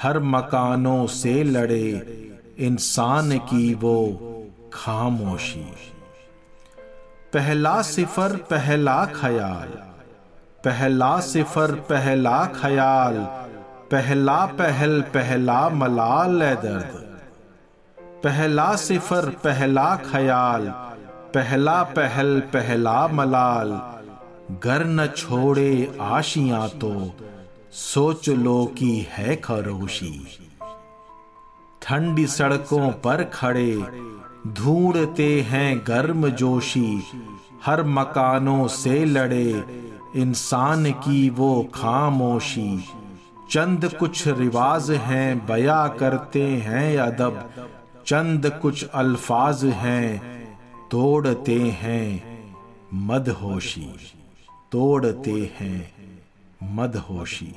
हर 0.02 0.18
मकानों 0.18 1.06
से 1.06 1.42
लड़े, 1.42 1.90
इंसान 2.58 3.38
की 3.38 3.74
वो 3.74 3.96
खामोशी। 4.72 5.74
पहला 7.32 7.82
सिफर, 7.82 8.36
पहला 8.36 9.06
ख्याल, 9.06 9.68
पहला 10.64 11.20
सिफर, 11.20 11.72
पहला 11.72 12.44
ख्याल, 12.46 13.18
पहला 13.90 14.46
पहल, 14.46 15.00
पहला 15.00 15.68
मलाल 15.68 16.38
दर्द। 16.40 17.18
पहला 18.24 18.76
सिफर, 18.76 19.28
पहला 19.44 19.96
ख्याल, 19.96 20.68
पहला 21.34 21.82
पहल, 21.82 22.40
पहला 22.40 23.08
मलाल 23.08 23.93
गर 24.50 24.84
न 24.84 25.06
छोड़े 25.06 25.98
आशियाँ 26.00 26.68
तो 26.68 27.12
सोच 27.72 28.28
लो 28.28 28.64
कि 28.66 29.06
है 29.10 29.36
खरोशी। 29.36 30.26
ठंडी 31.82 32.26
सड़कों 32.26 32.90
पर 32.90 33.24
खड़े, 33.24 33.82
ढूंढते 34.48 35.40
हैं 35.42 35.84
गर्म 35.86 36.28
जोशी 36.28 37.02
हर 37.64 37.82
मकानों 37.82 38.66
से 38.68 39.04
लड़े, 39.04 39.64
इंसान 40.16 40.90
की 40.90 41.30
वो 41.30 41.66
खामोशी। 41.74 42.84
चंद 43.50 43.94
कुछ 43.94 44.28
रिवाज 44.28 44.90
हैं, 44.90 45.46
बया 45.46 45.86
करते 45.88 46.42
हैं 46.42 46.98
अदब। 46.98 47.50
चंद 48.06 48.58
कुछ 48.62 48.84
अल्फाज 48.84 49.64
हैं, 49.64 50.18
तोड़ते 50.90 51.60
हैं 51.60 52.44
मदहोशी। 52.94 53.92
तोड़ते 54.74 55.32
हैं 55.60 55.78
मदहोशी। 56.62 57.54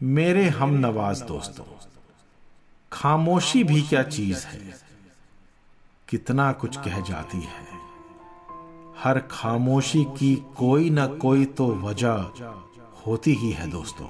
मेरे 0.00 0.48
हम 0.48 0.70
नवाज़ 0.74 1.24
दोस्तों, 1.24 1.64
खामोशी 2.92 3.64
भी 3.64 3.82
क्या 3.82 4.02
चीज़ 4.02 4.46
है? 4.46 4.60
कितना 6.08 6.52
कुछ 6.52 6.76
कह 6.76 7.00
जाती 7.00 7.40
है। 7.40 7.66
हर 8.98 9.20
खामोशी 9.30 10.04
की 10.18 10.34
कोई 10.56 10.90
ना 10.90 11.06
कोई 11.06 11.44
तो 11.44 11.66
वजह 11.74 12.30
होती 13.06 13.34
ही 13.34 13.50
है 13.50 13.70
दोस्तों। 13.70 14.06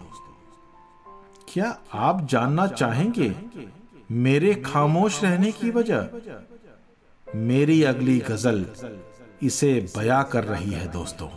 क्या 1.49 1.79
आप 1.93 2.27
जानना 2.27 2.67
चाहेंगे 2.67 3.35
मेरे 4.11 4.55
खामोश 4.55 5.23
रहने 5.25 5.53
की 5.53 5.71
वजह? 5.71 6.09
मेरी 7.27 7.83
अगली 7.83 8.19
गज़ल 8.19 8.65
इसे 9.43 9.87
बया 9.97 10.23
कर 10.23 10.45
रही 10.45 10.71
है 10.71 10.93
दोस्तों। 10.93 11.29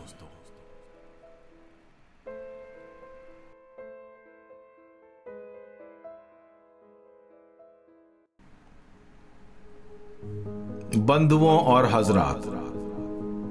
बंधुओं 11.06 11.60
और 11.60 11.86
हजरात, 11.86 12.45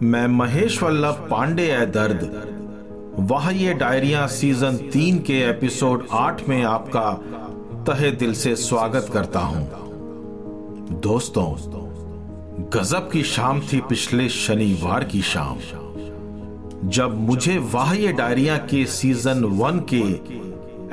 मैं 0.03 0.27
महेश 0.27 0.83
वल्लभ 0.83 1.27
पांडे 1.31 1.71
है 1.73 1.91
दर्द 1.91 2.23
वह 3.21 3.51
ये 3.51 3.75
डायरिया 3.75 4.27
सीज़न 4.27 4.77
तीन 4.77 5.19
के 5.19 5.41
एपिसोड 5.41 6.07
आठ 6.13 6.49
में 6.49 6.63
आपका 6.63 7.11
तहे 7.85 8.11
दिल 8.11 8.35
से 8.35 8.57
स्वागत 8.57 9.11
करता 9.13 9.41
हूँ। 9.41 9.67
दोस्तों 11.01 11.88
गजब 12.59 13.11
की 13.11 13.23
शाम 13.23 13.61
थी 13.61 13.81
पिछले 13.81 14.29
शनिवार 14.29 15.05
की 15.05 15.23
शाम। 15.23 15.59
जब 16.89 17.15
मुझे 17.21 17.59
वाह 17.59 17.93
ये 17.93 18.13
डायरिया 18.13 18.57
के 18.57 18.85
सीज़न 18.87 19.45
वन 19.45 19.79
के 19.95 20.01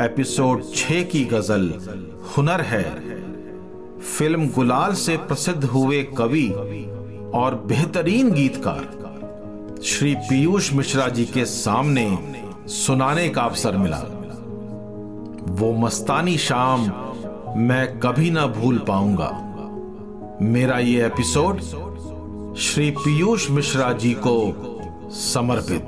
एपिसोड 0.05 0.63
छह 0.75 1.03
की 1.03 1.25
गज़ल 1.25 1.73
हुनर 2.37 2.61
है, 2.61 2.83
फ़िल्म 3.99 4.47
गुलाल 4.47 4.93
से 4.93 5.17
प्रसिद्ध 5.17 5.63
हुए 5.63 6.03
कवि 6.17 6.49
और 7.33 7.55
बेहतरीन 7.55 8.31
गीतकार 8.31 9.81
श्री 9.83 10.15
पीयूष 10.15 10.73
मिश्रा 10.73 11.07
जी 11.07 11.25
के 11.25 11.45
सामने 11.45 12.07
सुनाने 12.67 13.29
का 13.29 13.41
अवसर 13.41 13.77
मिला। 13.77 14.01
वो 15.47 15.73
मस्तानी 15.73 16.37
शाम 16.37 16.81
मैं 17.57 17.99
कभी 17.99 18.31
ना 18.31 18.47
भूल 18.47 18.77
पाऊँगा। 18.77 19.44
मेरा 20.41 20.79
ये 20.79 21.05
एपिसोड 21.05 21.59
श्री 22.55 22.91
पीयूष 22.91 23.51
मिश्रा 23.51 23.93
जी 23.93 24.13
को 24.13 24.53
समर्पित। 25.11 25.87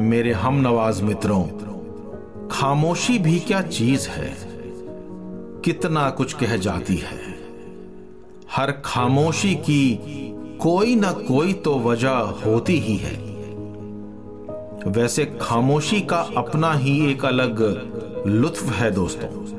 मेरे 0.00 0.32
हम 0.32 0.54
नवाज़ 0.54 1.02
मित्रों, 1.02 1.44
खामोशी 2.48 3.18
भी 3.18 3.40
क्या 3.40 3.62
चीज़ 3.62 4.08
है? 4.08 4.36
कितना 5.64 6.10
कुछ 6.10 6.32
कह 6.32 6.56
जाती 6.56 6.96
है। 6.96 7.38
हर 8.52 8.72
खामोशी 8.84 9.54
की 9.54 10.00
कोई 10.60 10.94
ना 10.94 11.12
कोई 11.12 11.52
तो 11.52 11.78
वजह 11.78 12.10
होती 12.10 12.78
ही 12.78 12.96
है। 12.96 13.14
वैसे 14.90 15.38
खामोशी 15.40 16.00
का 16.00 16.28
अपना 16.36 16.72
ही 16.72 17.10
एक 17.10 17.24
अलग 17.24 17.62
लुत्फ 18.26 18.62
है 18.62 18.90
दोस्तों। 18.90 19.57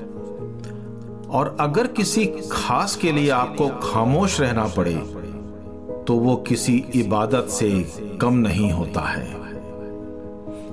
और 1.31 1.57
अगर 1.59 1.87
किसी 1.87 2.25
खास 2.51 2.95
के 2.95 3.11
लिए 3.11 3.29
आपको 3.29 3.67
खामोश 3.83 4.39
रहना 4.41 4.67
पड़े 4.67 4.95
तो 6.07 6.15
वो 6.15 6.35
किसी 6.35 6.85
इबादत 6.95 7.47
से 7.49 7.69
कम 8.21 8.33
नहीं 8.33 8.71
होता 8.71 9.01
है। 9.01 9.37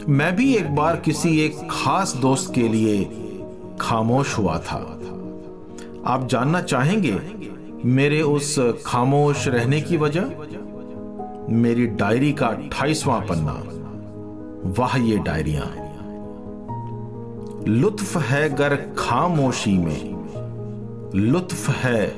मैं 0.09 0.37
भी 0.37 0.55
एक 0.55 0.75
बार 0.77 0.97
किसी 0.97 1.41
एक 1.41 1.57
खास 1.71 2.15
दोस्त 2.17 2.55
के 2.55 2.69
लिए 2.69 3.05
खामोश 3.81 4.39
हुआ 4.39 4.59
था। 4.59 5.01
आप 6.07 6.27
जानना 6.27 6.63
चाहेंगे, 6.63 7.21
मेरे 7.85 8.23
उस 8.23 8.59
खामोश 8.87 9.49
रहने 9.49 9.81
की 9.81 9.97
वजह? 9.97 10.25
मेरी 11.51 11.87
डायरी 11.87 12.33
का 12.33 12.47
अट्ठाईसवां 12.47 13.21
पन्ना। 13.21 13.63
वाह, 14.79 14.97
ये 14.97 15.19
डायरिया। 15.19 15.71
लुत्फ 17.69 18.17
है 18.17 18.49
गर 18.55 18.77
खामोशी 18.99 19.79
में। 19.79 20.16
लुत्फ 21.15 21.69
है 21.71 22.17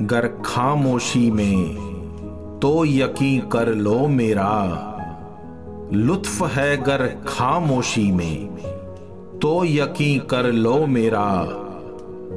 गर 0.00 0.26
खामोशी 0.44 1.30
में 1.30 2.58
तो 2.62 2.84
यकीन 2.84 3.40
कर 3.48 3.68
लो 3.74 4.06
मेरा। 4.08 4.52
लुत्फ 5.92 6.42
है 6.42 6.76
गर 6.76 7.06
खामोशी 7.28 8.10
में 8.12 8.46
तो 9.42 9.64
यकीन 9.64 10.20
कर 10.20 10.50
लो 10.52 10.86
मेरा। 10.86 11.28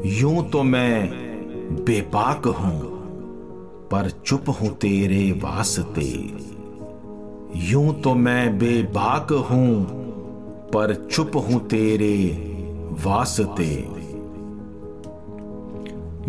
यूँ 0.05 0.49
तो 0.49 0.63
मैं 0.63 1.09
बेबाक 1.85 2.47
हूँ, 2.47 2.79
पर 3.91 4.09
चुप 4.25 4.49
हूँ 4.61 4.69
तेरे 4.77 5.31
वास्ते। 5.31 6.09
यूँ 7.69 8.01
तो 8.01 8.13
मैं 8.15 8.57
बेबाक 8.57 9.31
हूँ, 9.51 9.83
पर 10.73 10.93
चुप 11.11 11.35
हूँ 11.35 11.59
तेरे 11.67 12.17
वास्ते। 13.05 13.98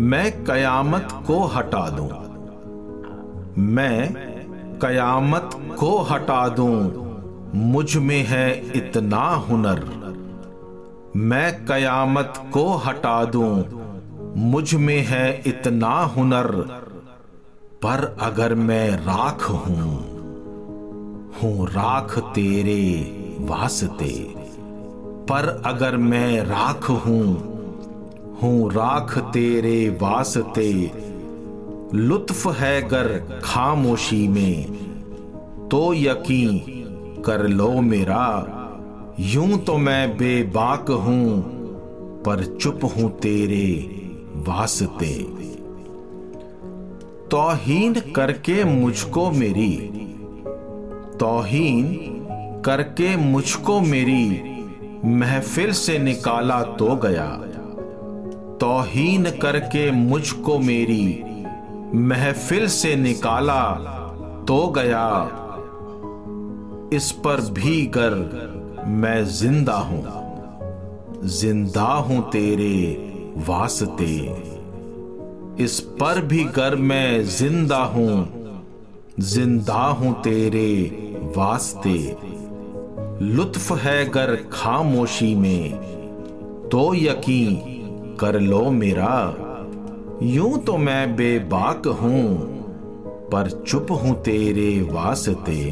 मैं 0.01 0.45
कयामत 0.45 1.09
को 1.27 1.45
हटा 1.45 1.89
दूँ। 1.89 2.09
मैं 3.59 4.15
कयामत 4.83 5.51
को 5.79 5.99
हटा 5.99 6.49
दूँ। 6.49 6.93
मुझमें 7.55 8.23
है 8.23 8.73
इतना 8.77 9.29
हुनर। 9.29 9.85
मैं 11.17 11.67
कयामत 11.67 12.51
को 12.53 12.73
हटा 12.77 13.25
दूँ। 13.25 13.65
मुझमें 14.37 15.01
है 15.01 15.43
इतना 15.47 16.01
हुनर। 16.01 16.51
पर 17.83 18.17
अगर 18.21 18.55
मैं 18.55 18.91
राख 18.91 19.51
हूँ 19.51 20.11
हूँ 21.43 21.67
राख 21.67 22.19
तेरे 22.19 23.03
वास्ते। 23.41 24.35
पर 25.29 25.63
अगर 25.67 25.97
मैं 25.97 26.43
राख 26.43 26.91
हूँ 26.91 27.50
हूँ, 28.43 28.71
राख 28.71 29.19
तेरे 29.19 29.89
वास्ते। 30.03 30.91
लुत्फ 31.95 32.47
है 32.57 32.89
गर 32.89 33.09
खामोशी 33.45 34.29
में। 34.29 34.67
तो 35.69 35.95
यकीन 35.95 36.59
कर 37.23 37.49
लो 37.49 37.71
मेरा, 37.81 38.57
यूँ 39.21 39.59
तो 39.59 39.77
मैं 39.79 40.17
बेबाक 40.17 40.91
हूँ, 40.91 41.41
पर 42.23 42.45
चुप 42.61 42.81
हूँ 42.85 43.11
तेरे 43.19 43.67
वास्ते। 44.49 45.15
तोहीन 47.31 47.95
करके 48.17 48.65
मुझको 48.65 49.31
मेरी, 49.31 49.77
तोहीन 51.21 51.87
करके 52.65 53.17
मुझको 53.17 53.81
मेरी 53.81 54.43
महफिल 55.05 55.73
से 55.73 55.99
निकाला 55.99 56.63
तो 56.63 56.97
गया। 56.97 57.29
तोहीन 58.61 59.31
करके 59.31 59.91
मुझको 59.91 60.59
मेरी 60.59 61.23
महफिल 61.95 62.67
से 62.69 62.95
निकाला 62.97 63.63
तो 64.49 64.67
गया। 64.69 65.07
इस 66.93 67.11
पर 67.13 67.41
भी 67.51 67.87
गर 67.87 68.15
मैं 68.87 69.25
ज़िंदा 69.25 69.77
हूँ। 69.77 70.03
ज़िंदा 71.25 71.83
हूँ 71.83 72.21
तेरे 72.31 72.77
वास्ते। 73.49 74.15
इस 75.65 75.81
पर 76.01 76.21
भी 76.21 76.45
गर 76.45 76.77
मैं 76.77 77.25
ज़िंदा 77.29 77.83
हूँ। 77.85 78.13
ज़िंदा 79.21 79.83
हूँ 79.89 80.13
तेरे 80.23 80.73
वास्ते। 81.37 81.99
लुत्फ 83.23 83.73
है 83.73 84.05
गर 84.11 84.37
खामोशी 84.53 85.35
में 85.35 85.73
तो 86.73 86.95
यकीन 86.95 87.80
कर 88.21 88.41
लो 88.41 88.71
मेरा। 88.71 89.13
यूँ 90.23 90.59
तो 90.59 90.77
मैं 90.77 91.17
बेबाक 91.17 91.87
हूँ, 91.87 92.25
पर 93.33 93.51
चुप 93.67 93.87
हूँ 93.93 94.15
तेरे 94.23 94.81
वास्ते। 94.83 95.63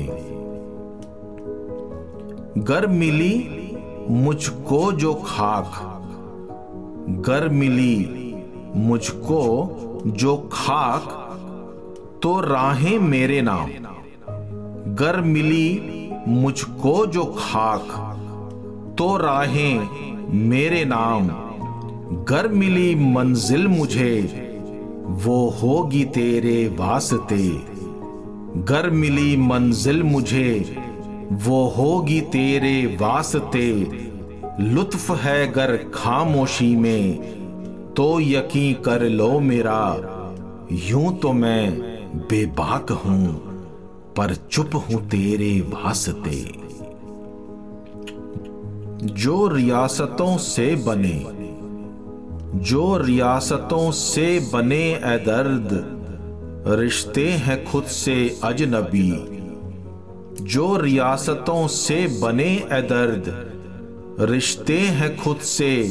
गर 2.58 2.86
मिली 2.86 3.34
मुझको 4.10 4.92
जो 4.92 5.14
खाक, 5.14 5.70
गर 7.26 7.48
मिली 7.48 8.34
मुझको 8.76 9.42
जो 10.06 10.36
खाक 10.52 11.14
तो 12.22 12.40
राहें 12.40 12.98
मेरे 12.98 13.40
नाम। 13.42 13.70
गर 14.94 15.20
मिली 15.20 16.10
मुझको 16.28 17.06
जो 17.06 17.24
खाक 17.38 17.94
तो 18.98 19.16
राहें 19.16 19.88
मेरे 20.48 20.84
नाम। 20.84 21.30
गर 22.12 22.48
मिली 22.48 22.94
मंजिल 22.94 23.66
मुझे, 23.68 24.20
वो 25.06 25.50
होगी 25.50 26.04
तेरे 26.04 26.68
वास्ते। 26.68 27.48
गर 28.62 28.90
मिली 28.90 29.36
मंजिल 29.36 30.02
मुझे, 30.02 30.76
वो 31.32 31.64
होगी 31.68 32.20
तेरे 32.20 32.96
वास्ते। 33.00 33.70
लुत्फ 34.60 35.10
है 35.10 35.52
गर 35.52 35.76
खामोशी 35.94 36.76
में 36.76 37.20
तो 37.94 38.20
यकीन 38.20 38.82
कर 38.82 39.02
लो 39.02 39.40
मेरा, 39.40 39.82
यूँ 40.72 41.18
तो 41.18 41.32
मैं 41.32 41.80
बेबाक 42.16 42.90
हूँ, 42.90 43.34
पर 44.16 44.34
चुप 44.50 44.70
हूँ 44.74 45.08
तेरे 45.08 45.60
वास्ते। 45.60 46.44
जो 49.04 49.48
रियासतों 49.48 50.36
से 50.38 50.74
बने 50.76 51.37
जो 52.54 52.96
रियासतों 52.96 53.90
से 53.90 54.50
बने 54.52 54.94
ए 54.94 55.22
दर्द, 55.26 55.98
रिश्ते 56.66 57.28
हैं 57.28 57.64
खुद 57.64 57.84
से 57.84 58.38
अजनबी। 58.44 59.38
जो 60.44 60.76
रियासतों 60.76 61.66
से 61.66 62.20
बने 62.20 62.56
ए 62.56 62.82
दर्द, 62.82 63.52
रिश्ते 64.30 64.78
हैं 64.78 65.16
खुद 65.16 65.36
से 65.36 65.82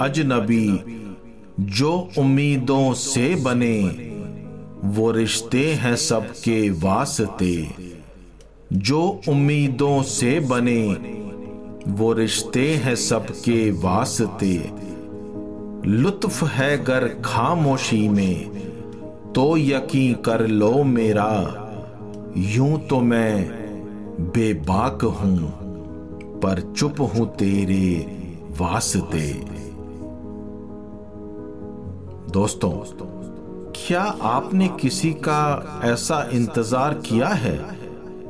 अजनबी। 0.00 0.80
जो 1.60 2.08
उम्मीदों 2.18 2.94
से 2.94 3.34
बने, 3.34 3.80
वो 4.84 5.10
रिश्ते 5.10 5.72
हैं 5.72 5.96
सबके 5.96 6.70
वास्ते। 6.70 7.68
जो 8.72 9.20
उम्मीदों 9.28 10.02
से 10.02 10.40
बने, 10.40 10.84
वो 11.88 12.12
रिश्ते 12.12 12.74
हैं 12.74 12.96
सबके 12.96 13.70
वास्ते। 13.70 14.81
लुत्फ 15.86 16.42
है 16.44 16.76
गर 16.84 17.06
खामोशी 17.24 18.08
में 18.08 19.32
तो 19.32 19.56
यकीन 19.56 20.14
कर 20.14 20.46
लो 20.46 20.82
मेरा, 20.84 21.32
यूँ 22.36 22.78
तो 22.80 23.00
मैं 23.00 23.46
बेबाक 24.32 25.02
हूँ, 25.02 25.50
पर 26.40 26.60
चुप 26.76 27.00
हूँ 27.00 27.26
तेरे 27.36 27.88
वास्ते। 28.60 29.32
दोस्तों, 32.32 32.70
क्या 33.76 34.02
आपने 34.22 34.68
किसी 34.80 35.12
का 35.12 35.80
ऐसा 35.84 36.22
इंतज़ार 36.32 36.94
किया 37.06 37.28
है 37.28 37.56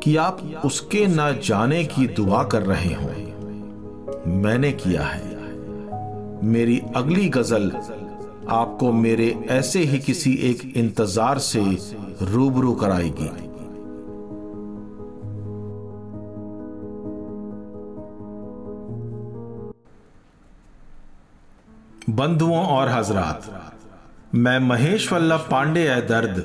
कि 0.03 0.17
आप 0.17 0.41
उसके 0.65 1.07
न 1.07 1.41
जाने 1.45 1.85
की 1.85 2.07
दुआ 2.07 2.43
कर 2.45 2.63
रहे 2.63 2.95
हो? 2.95 3.11
मैंने 4.33 4.73
किया 4.73 5.03
है। 5.03 5.32
मेरी 6.45 6.81
अगली 6.97 7.29
गज़ल 7.29 7.71
आपको 8.51 8.93
मेरे 8.93 9.29
ऐसे 9.51 9.81
ही 9.81 9.99
किसी 9.99 10.33
एक 10.43 10.63
इंतज़ार 10.77 11.39
से 11.39 11.61
रूबरू 12.23 12.73
कराएगी। 12.75 13.29
बंधुओं 22.11 22.65
और 22.67 22.89
हजरात, 22.89 23.43
मैं 24.35 24.59
महेश 24.59 25.13
वल्लभ 25.13 25.47
पांडे 25.51 25.89
है 25.89 26.01
दर्द, 26.07 26.45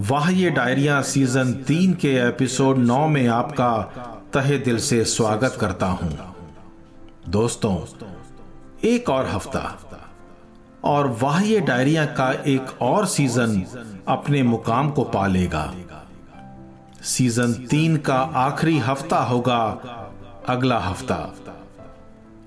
वाह 0.00 0.30
ये 0.30 0.50
डायरिया 0.50 1.00
सीज़न 1.04 1.52
तीन 1.62 1.94
के 1.94 2.14
एपिसोड 2.18 2.78
नौ 2.78 3.06
में 3.08 3.26
आपका 3.28 3.72
तहे 4.34 4.58
दिल 4.58 4.78
से 4.80 5.04
स्वागत 5.06 5.56
करता 5.60 5.86
हूँ। 5.86 6.16
दोस्तों 7.28 7.74
एक 8.84 9.10
और 9.10 9.26
हफ़्ता। 9.26 9.78
और 10.84 11.06
वाह 11.22 11.40
ये 11.42 11.60
डायरिया 11.60 12.04
का 12.04 12.30
एक 12.46 12.82
और 12.82 13.06
सीज़न 13.06 13.62
अपने 14.08 14.42
मुकाम 14.42 14.90
को 14.90 15.04
पालेगा 15.04 15.72
सीज़न 17.04 17.52
तीन 17.66 17.96
का 17.96 18.18
आखिरी 18.36 18.78
हफ़्ता 18.78 19.18
होगा 19.18 19.58
अगला 20.48 20.78
हफ़्ता। 20.78 21.34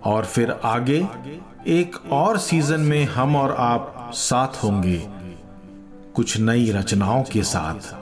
और 0.06 0.26
फिर 0.26 0.52
आगे 0.52 1.08
एक 1.68 1.96
और 2.12 2.38
सीज़न 2.38 2.82
में 2.82 3.06
हम 3.06 3.36
और 3.36 3.56
आप 3.60 4.12
साथ 4.14 4.64
होंगे, 4.64 4.98
कुछ 6.16 6.38
नई 6.38 6.72
रचनाओं 6.72 7.24
के 7.24 7.44
साथ, 7.44 7.94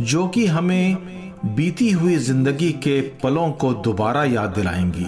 जो 0.00 0.28
कि 0.28 0.46
हमें 0.46 0.96
बीती 1.46 1.90
हुई 1.90 2.16
ज़िंदगी 2.16 2.72
के 2.72 3.00
पलों 3.22 3.50
को 3.52 3.72
दोबारा 3.74 4.24
याद 4.24 4.50
दिलाएँगी। 4.50 5.06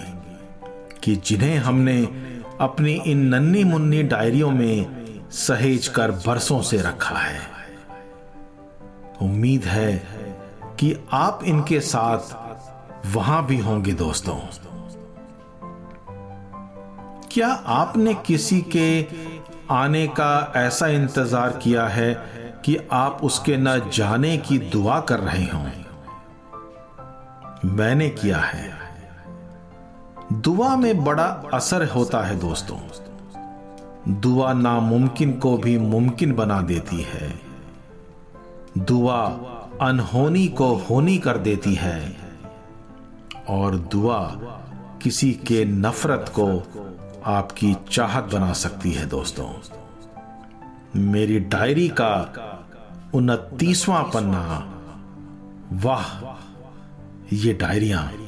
कि 1.04 1.16
जिन्हें 1.16 1.56
हमने 1.58 2.08
अपनी 2.60 2.92
इन 2.92 3.26
नन्नी 3.26 3.64
मुन्नी 3.64 4.02
डायरियों 4.02 4.50
में 4.50 4.86
सहेज 5.30 5.88
कर 5.88 6.10
बरसों 6.10 6.62
से 6.62 6.76
रखा 6.76 7.14
है। 7.14 7.40
उम्मीद 9.22 9.64
है 9.64 10.02
कि 10.80 10.96
आप 11.12 11.40
इनके 11.44 11.80
साथ 11.80 12.18
वहाँ 13.06 13.46
भी 13.46 13.58
होंगे 13.58 13.92
दोस्तों। 13.92 14.36
क्या 17.30 17.48
आपने 17.48 18.14
किसी 18.14 18.60
के 18.76 19.06
आने 19.70 20.06
का 20.06 20.52
ऐसा 20.56 20.86
इंतज़ार 20.86 21.50
किया 21.62 21.86
है 21.86 22.14
कि 22.64 22.78
आप 22.92 23.20
उसके 23.22 23.56
न 23.56 23.90
जाने 23.92 24.36
की 24.36 24.58
दुआ 24.58 25.00
कर 25.00 25.20
रहे 25.20 25.44
हों? 25.44 25.70
मैंने 27.64 28.08
किया 28.10 28.38
है। 28.38 28.83
दुआ 30.32 30.76
में 30.76 31.04
बड़ा 31.04 31.42
असर 31.54 31.88
होता 31.88 32.22
है 32.22 32.38
दोस्तों। 32.38 32.78
दुआ 34.14 34.52
नामुमकिन 34.52 35.32
को 35.32 35.56
भी 35.56 35.78
मुमकिन 35.78 36.34
बना 36.34 36.60
देती 36.60 37.02
है। 37.02 37.40
दुआ 38.78 39.26
अनहोनी 39.82 40.48
को 40.48 40.74
होनी 40.74 41.18
कर 41.18 41.38
देती 41.38 41.74
है। 41.74 42.16
और 43.48 43.76
दुआ 43.76 44.22
किसी 45.02 45.32
के 45.32 45.64
नफरत 45.64 46.32
को 46.38 46.62
आपकी 47.26 47.76
चाहत 47.90 48.24
बना 48.24 48.52
सकती 48.52 48.92
है 48.92 49.06
दोस्तों। 49.06 49.48
मेरी 50.96 51.40
डायरी 51.40 51.88
का 51.88 52.32
उनतीसवां 53.14 54.04
पन्ना। 54.04 54.70
वाह, 55.72 56.34
ये 57.32 57.52
डायरियाँ। 57.52 58.23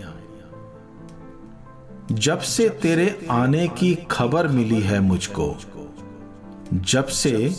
जब 2.13 2.39
से 2.39 2.69
तेरे 2.69 3.27
आने 3.31 3.69
की 3.69 3.99
खबर 4.11 4.49
मिली 4.49 4.81
है 4.81 5.01
मुझको, 5.01 5.57
जब 6.75 7.07
से 7.07 7.55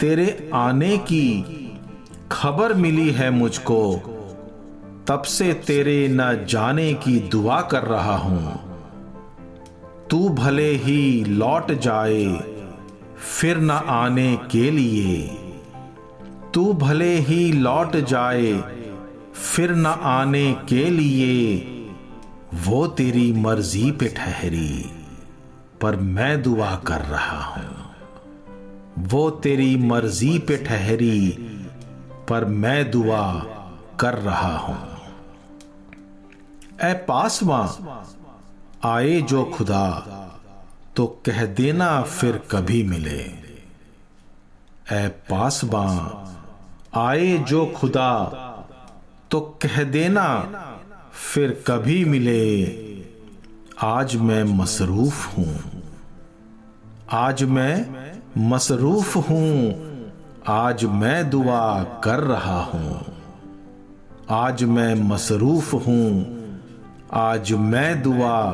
तेरे 0.00 0.50
आने 0.54 0.98
की 0.98 1.44
खबर 2.32 2.74
मिली 2.74 3.10
है 3.10 3.30
मुझको, 3.30 3.96
तब 5.08 5.22
से 5.22 5.52
तेरे 5.52 6.08
न 6.10 6.46
जाने 6.48 6.94
की 6.94 7.18
दुआ 7.18 7.60
कर 7.60 7.82
रहा 7.82 8.16
हूँ। 8.16 8.60
तू 10.10 10.28
भले 10.28 10.70
ही 10.70 11.24
लौट 11.24 11.72
जाए, 11.72 12.26
फिर 13.40 13.58
न 13.58 13.70
आने 13.70 14.38
के 14.50 14.70
लिए। 14.70 15.22
तू 16.54 16.72
भले 16.72 17.14
ही 17.14 17.52
लौट 17.52 17.96
जाए, 17.96 18.64
फिर 19.34 19.74
न 19.74 19.86
आने 19.86 20.52
के 20.52 20.90
लिए। 20.90 21.73
वो 22.54 22.86
तेरी 22.86 23.32
मर्ज़ी 23.32 23.90
पे 23.90 24.08
ठहरी, 24.08 24.90
पर 25.82 25.96
मैं 25.96 26.42
दुआ 26.42 26.74
कर 26.86 27.00
रहा 27.00 27.42
हूँ। 27.44 29.06
वो 29.08 29.30
तेरी 29.30 29.76
मर्ज़ी 29.76 30.38
पे 30.38 30.56
ठहरी, 30.56 31.30
पर 32.28 32.44
मैं 32.44 32.90
दुआ 32.90 33.32
कर 34.00 34.14
रहा 34.18 34.56
हूँ। 34.58 34.76
ए 36.82 36.92
पासवा 37.08 37.60
आए 38.84 39.20
जो 39.22 39.44
खुदा 39.44 39.86
तो 40.96 41.06
कह 41.26 41.44
देना 41.46 42.02
फिर 42.02 42.40
कभी 42.50 42.82
मिले। 42.82 43.20
ए 44.92 45.08
पासबा 45.30 45.86
आए 47.00 47.36
जो 47.38 47.66
खुदा 47.76 48.10
तो 49.30 49.40
कह 49.62 49.82
देना 49.82 50.26
फिर 51.14 51.64
कभी 51.66 52.04
मिले, 52.04 52.66
आज 53.82 54.16
मैं 54.16 54.42
मसरूफ 54.44 55.38
हूँ। 55.38 55.82
आज 57.10 57.42
मैं 57.44 57.86
मसरूफ 58.38 59.16
हूँ, 59.16 59.74
आज 60.48 60.84
मैं 60.84 61.30
दुआ 61.30 61.82
कर 62.04 62.20
रहा 62.20 62.60
हूँ। 62.60 63.04
आज 64.30 64.64
मैं 64.64 64.94
मसरूफ 64.94 65.72
हूँ, 65.86 66.36
आज 67.12 67.52
मैं 67.52 68.02
दुआ 68.02 68.50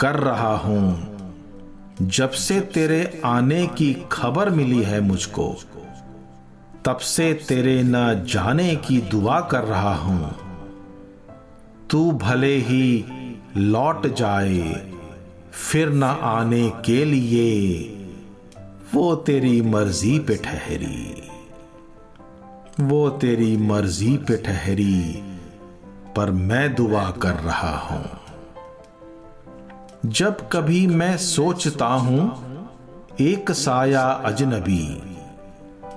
कर 0.00 0.14
रहा 0.14 0.54
हूँ। 0.56 1.96
जब 2.02 2.30
से 2.30 2.60
तेरे 2.60 3.20
आने 3.24 3.66
की 3.66 3.92
खबर 4.12 4.50
मिली 4.50 4.82
है 4.82 5.00
मुझको, 5.00 5.54
तब 6.84 6.96
से 6.96 7.34
तेरे 7.48 7.82
न 7.82 8.24
जाने 8.28 8.74
की 8.76 9.00
दुआ 9.00 9.40
कर 9.40 9.64
रहा 9.64 9.94
हूँ। 9.94 10.45
तू 11.90 12.12
भले 12.12 12.56
ही 12.56 13.04
लौट 13.56 14.06
जाए, 14.06 14.90
फिर 15.52 15.90
न 15.90 16.02
आने 16.02 16.68
के 16.70 17.04
लिए, 17.04 17.52
वो 18.94 19.14
तेरी 19.16 19.60
मर्ज़ी 19.62 20.18
पे 20.18 20.36
ठहरी। 20.36 21.22
वो 22.80 23.08
तेरी 23.10 23.56
मर्ज़ी 23.56 24.16
पे 24.16 24.36
ठहरी, 24.36 25.22
पर 26.16 26.30
मैं 26.30 26.74
दुआ 26.74 27.10
कर 27.10 27.34
रहा 27.34 27.76
हूँ। 27.78 28.04
जब 30.06 30.48
कभी 30.48 30.86
मैं 30.86 31.16
सोचता 31.16 31.86
हूँ, 31.86 32.22
एक 33.20 33.50
साया 33.50 34.02
अजनबी, 34.02 35.02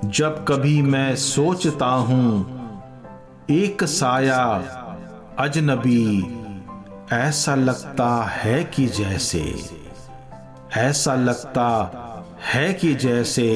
जब 0.05 0.45
कभी 0.47 0.81
मैं 0.81 1.15
सोचता 1.15 1.85
हूँ, 1.85 2.27
एक 3.51 3.83
साया 3.83 4.78
अजनबी, 5.39 6.35
ऐसा 7.13 7.55
लगता 7.55 8.23
है 8.23 8.63
कि 8.63 8.85
जैसे, 8.85 9.55
ऐसा 10.77 11.15
लगता 11.15 11.69
है 12.53 12.73
कि 12.73 12.93
जैसे 12.95 13.47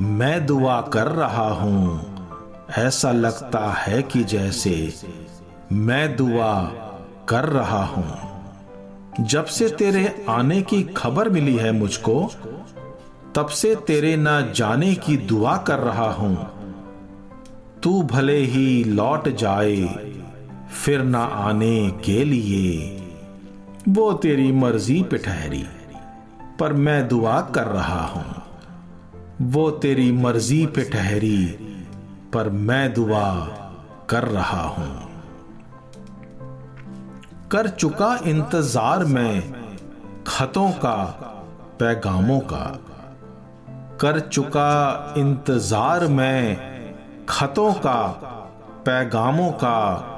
मैं 0.00 0.46
दुआ 0.46 0.80
कर 0.80 1.06
रहा 1.06 1.48
हूँ, 1.48 2.14
ऐसा 2.78 3.12
लगता 3.12 3.72
है 3.72 4.02
कि 4.02 4.24
जैसे 4.24 4.94
मैं 5.72 6.16
दुआ 6.16 6.64
कर 7.28 7.44
रहा 7.44 7.84
हूँ। 7.84 8.18
जब 9.20 9.44
से 9.44 9.68
तेरे 9.68 10.26
आने 10.28 10.62
की 10.62 10.82
खबर 10.82 11.28
मिली 11.28 11.56
है 11.56 11.72
मुझको, 11.72 12.30
तब 13.34 13.46
से 13.46 13.76
तेरे 13.76 14.16
ना 14.16 14.40
जाने 14.40 14.94
की 14.94 15.16
दुआ 15.16 15.56
कर 15.56 15.78
रहा 15.78 16.10
हूँ। 16.10 16.50
तू 17.82 18.02
भले 18.02 18.38
ही 18.38 18.84
लौट 18.84 19.28
जाए 19.28 20.12
फिर 20.72 21.02
ना 21.02 21.24
आने 21.24 21.90
के 21.90 22.24
लिए। 22.24 22.98
वो 23.88 24.12
तेरी 24.12 24.52
मर्ज़ी 24.52 25.02
पे 25.02 25.18
ठहरी, 25.18 25.64
पर 26.60 26.72
मैं 26.72 27.08
दुआ 27.08 27.40
कर 27.40 27.66
रहा 27.66 28.06
हूँ। 28.06 28.42
वो 29.42 29.70
तेरी 29.70 30.12
मर्ज़ी 30.12 30.66
पे 30.66 30.84
ठहरी, 30.84 31.46
पर 32.32 32.48
मैं 32.48 32.94
दुआ 32.94 33.34
कर 34.10 34.22
रहा 34.22 34.62
हूँ। 34.62 35.08
कर 37.50 37.68
चुका 37.68 38.18
इंतज़ार 38.26 39.04
में 39.04 39.52
खतों 40.26 40.70
का, 40.70 40.96
पैगामों 41.80 42.40
का। 42.40 42.64
कर 44.00 44.20
चुका 44.20 45.14
इंतज़ार 45.16 46.06
में 46.06 46.56
खतों 47.28 47.72
का, 47.72 48.06
पैगामों 48.86 49.50
का। 49.52 50.08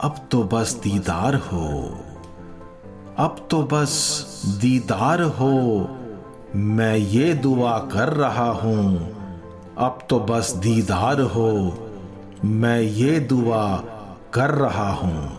अब 0.00 0.28
तो 0.30 0.42
बस 0.42 0.72
दीदार 0.82 1.34
हो। 1.34 1.68
अब 3.18 3.48
तो 3.50 3.62
बस 3.62 3.92
दीदार 4.60 5.22
हो। 5.22 5.54
मैं 6.56 6.96
ये 6.96 7.34
दुआ 7.34 7.78
कर 7.78 8.08
रहा 8.08 8.50
हूँ, 8.50 8.98
अब 9.78 9.98
तो 10.10 10.20
बस 10.20 10.52
दीदार 10.56 11.20
हो। 11.20 11.50
मैं 12.44 12.80
ये 12.80 13.18
दुआ 13.20 13.76
कर 14.34 14.50
रहा 14.50 14.88
हूँ। 14.92 15.38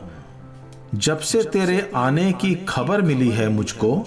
जब 0.96 1.20
से 1.20 1.44
तेरे 1.44 1.92
आने 1.96 2.32
की 2.34 2.56
खबर 2.56 3.02
मिली 3.02 3.30
है 3.30 3.50
मुझको, 3.50 4.06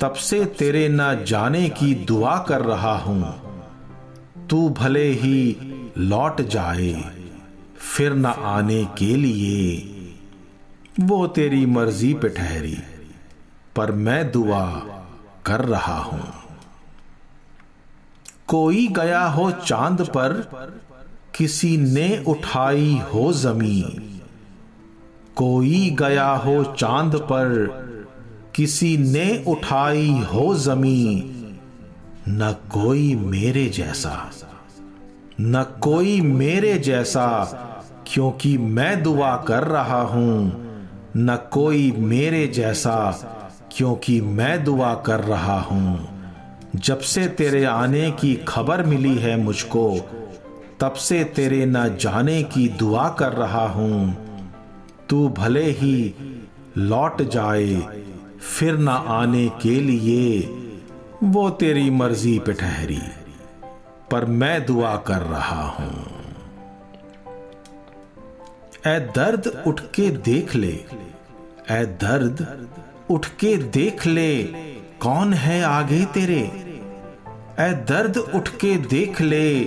तब 0.00 0.14
से 0.14 0.44
तेरे 0.44 0.88
ना 0.88 1.14
जाने 1.14 1.68
की 1.68 1.94
दुआ 1.94 2.38
कर 2.38 2.60
रहा 2.60 2.96
हूँ। 2.98 3.34
तू 4.50 4.68
भले 4.70 5.06
ही 5.12 5.56
लौट 5.98 6.40
जाए। 6.40 7.17
फिर 7.78 8.14
न 8.14 8.26
आने 8.26 8.84
के 8.98 9.14
लिए। 9.16 9.76
वो 11.00 11.26
तेरी 11.26 11.66
मर्ज़ी 11.66 12.14
पे 12.14 12.28
ठहरी, 12.28 12.76
पर 13.76 13.92
मैं 13.92 14.30
दुआ 14.30 14.64
कर 15.46 15.64
रहा 15.64 15.98
हूँ। 15.98 16.32
कोई 18.48 18.86
गया 18.88 19.24
हो 19.26 19.50
चाँद 19.50 20.02
पर, 20.02 20.32
किसी 21.34 21.76
ने 21.76 22.24
उठाई 22.28 23.00
हो 23.14 23.32
जमी 23.32 23.82
कोई 25.36 25.90
गया 25.90 26.28
हो 26.36 26.62
चाँद 26.78 27.16
पर, 27.16 27.50
किसी 28.54 28.96
ने 28.96 29.44
उठाई 29.46 30.10
हो 30.32 30.54
जमी 30.54 31.24
न 32.28 32.54
कोई 32.70 33.14
मेरे 33.14 33.66
जैसा। 33.68 34.30
न 35.40 35.62
कोई 35.80 36.20
मेरे 36.20 36.78
जैसा, 36.78 37.44
क्योंकि 38.06 38.58
मैं 38.58 39.02
दुआ 39.02 39.36
कर 39.36 39.64
रहा 39.64 40.00
हूँ। 40.00 40.52
न 41.16 41.36
कोई 41.52 41.92
मेरे 41.92 42.46
जैसा, 42.46 43.10
क्योंकि 43.72 44.20
मैं 44.20 44.64
दुआ 44.64 44.94
कर 44.94 45.20
रहा 45.20 45.60
हूँ। 45.60 46.08
जब 46.76 46.98
से 46.98 47.26
तेरे 47.28 47.64
आने 47.64 48.10
की 48.10 48.34
खबर 48.48 48.82
मिली 48.82 49.14
है 49.14 49.36
मुझको, 49.36 49.98
तब 50.80 50.92
से 50.92 51.24
तेरे 51.24 51.66
न 51.66 51.96
जाने 52.00 52.42
की 52.42 52.68
दुआ 52.68 53.08
कर 53.08 53.32
रहा 53.32 53.66
हूँ। 53.68 54.16
तू 55.08 55.28
भले 55.28 55.64
ही 55.64 56.14
लौट 56.76 57.22
जाए, 57.22 57.82
फिर 58.40 58.78
न 58.78 58.88
आने 58.88 59.48
के 59.48 59.80
लिए, 59.80 60.40
वो 61.24 61.50
तेरी 61.50 61.90
मर्ज़ी 61.90 62.38
पे 62.38 62.52
ठहरी। 62.52 63.00
पर 64.10 64.24
मैं 64.24 64.66
दुआ 64.66 64.96
कर 64.96 65.18
रहा 65.18 65.62
हूँ। 65.62 66.06
ए 68.86 69.00
दर्द 69.00 69.64
उठ 69.66 69.80
के 69.80 70.10
देख 70.10 70.54
ले। 70.54 70.84
ए 71.70 71.86
दर्द 71.86 72.68
उठ 73.10 73.26
के 73.26 73.56
देख 73.56 74.06
ले। 74.06 74.44
कौन 75.00 75.34
है 75.34 75.62
आगे 75.62 76.04
तेरे? 76.04 76.40
ए 77.60 77.84
दर्द 77.88 78.16
उठ 78.16 78.48
के 78.48 78.76
देख 78.76 79.20
ले। 79.20 79.64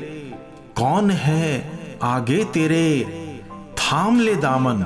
कौन 0.78 1.12
है 1.12 1.72
आगे 2.04 2.46
तेरे? 2.46 3.04
थाम 3.78 4.20
ले 4.20 4.36
दामन। 4.36 4.84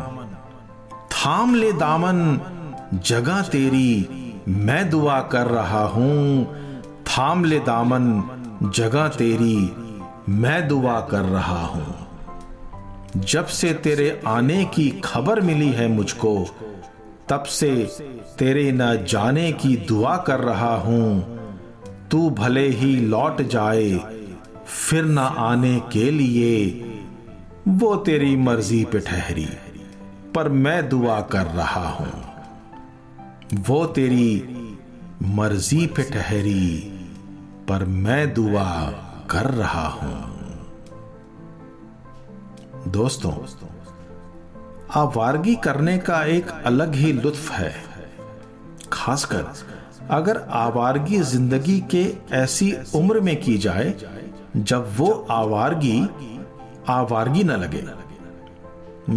थाम 1.11 1.55
ले 1.55 1.71
दामन। 1.71 2.41
जगह 2.93 3.41
तेरी। 3.41 4.09
मैं 4.47 4.89
दुआ 4.89 5.21
कर 5.21 5.47
रहा 5.47 5.83
हूँ। 5.83 6.45
थाम 7.03 7.45
ले 7.45 7.59
दामन। 7.59 8.34
जगह 8.63 9.07
तेरी, 9.07 9.75
मैं 10.29 10.67
दुआ 10.67 11.01
कर 11.01 11.21
रहा 11.21 11.65
हूँ। 11.65 12.07
जब 13.17 13.45
से 13.45 13.73
तेरे 13.73 14.21
आने 14.27 14.65
की 14.65 15.01
खबर 15.05 15.41
मिली 15.41 15.71
है 15.71 15.87
मुझको, 15.87 16.45
तब 17.29 17.43
से 17.43 17.89
तेरे 18.39 18.71
न 18.71 19.05
जाने 19.09 19.51
की 19.51 19.77
दुआ 19.77 20.17
कर 20.17 20.39
रहा 20.39 20.75
हूँ। 20.75 21.39
तू 22.11 22.29
भले 22.29 22.67
ही 22.69 22.95
लौट 22.95 23.41
जाए, 23.41 23.99
फिर 24.65 25.05
न 25.05 25.17
आने 25.17 25.79
के 25.79 26.11
लिए, 26.11 26.85
वो 27.67 27.95
तेरी 27.95 28.35
मर्ज़ी 28.35 28.85
पे 28.85 28.99
ठहरी, 28.99 29.47
पर 30.35 30.49
मैं 30.49 30.89
दुआ 30.89 31.21
कर 31.21 31.45
रहा 31.45 31.89
हूँ। 31.89 32.23
वो 33.53 33.85
तेरी 33.85 34.43
मर्ज़ी 35.23 35.87
पे 35.87 36.03
ठहरी। 36.03 36.94
पर 37.69 37.83
मैं 37.85 38.33
दुआ 38.33 38.69
कर 39.29 39.45
रहा 39.51 39.87
हूँ। 39.87 40.15
दोस्तों, 42.87 43.33
आवारगी 44.93 45.55
करने 45.55 45.97
का 45.97 46.23
एक 46.25 46.49
अलग 46.65 46.95
ही 46.95 47.11
लुत्फ 47.13 47.51
है। 47.51 47.73
खासकर 48.93 49.45
अगर 50.11 50.37
आवारगी 50.55 51.19
ज़िंदगी 51.23 51.79
के 51.91 52.03
ऐसी 52.33 52.71
उम्र 52.95 53.21
में 53.21 53.35
की 53.41 53.57
जाए 53.57 53.93
जब 54.57 54.93
वो 54.97 55.11
आवारगी 55.31 55.97
आवारगी 56.89 57.43
न 57.43 57.51
लगे। 57.51 57.83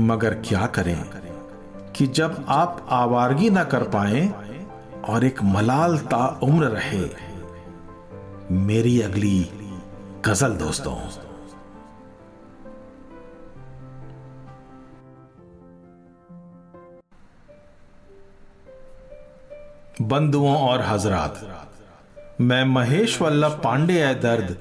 मगर 0.05 0.35
क्या 0.47 0.67
करें 0.67 0.99
कि 1.97 2.07
जब 2.07 2.45
आप 2.49 2.87
आवारगी 2.91 3.51
ना 3.51 3.65
कर 3.65 3.83
पाए 3.89 4.29
और 5.09 5.25
एक 5.25 5.43
मलाल 5.45 5.99
ता 5.99 6.27
उम्र 6.43 6.67
रहे। 6.67 7.28
मेरी 8.51 9.01
अगली 9.01 9.41
गज़ल, 10.27 10.53
दोस्तों। 10.53 10.95
बंधुओं 20.03 20.57
और 20.59 20.83
हजरात, 20.83 21.41
मैं 22.41 22.65
महेश 22.65 23.21
वल्लभ 23.23 23.61
पांडे 23.65 24.05
है 24.05 24.15
दर्द, 24.21 24.57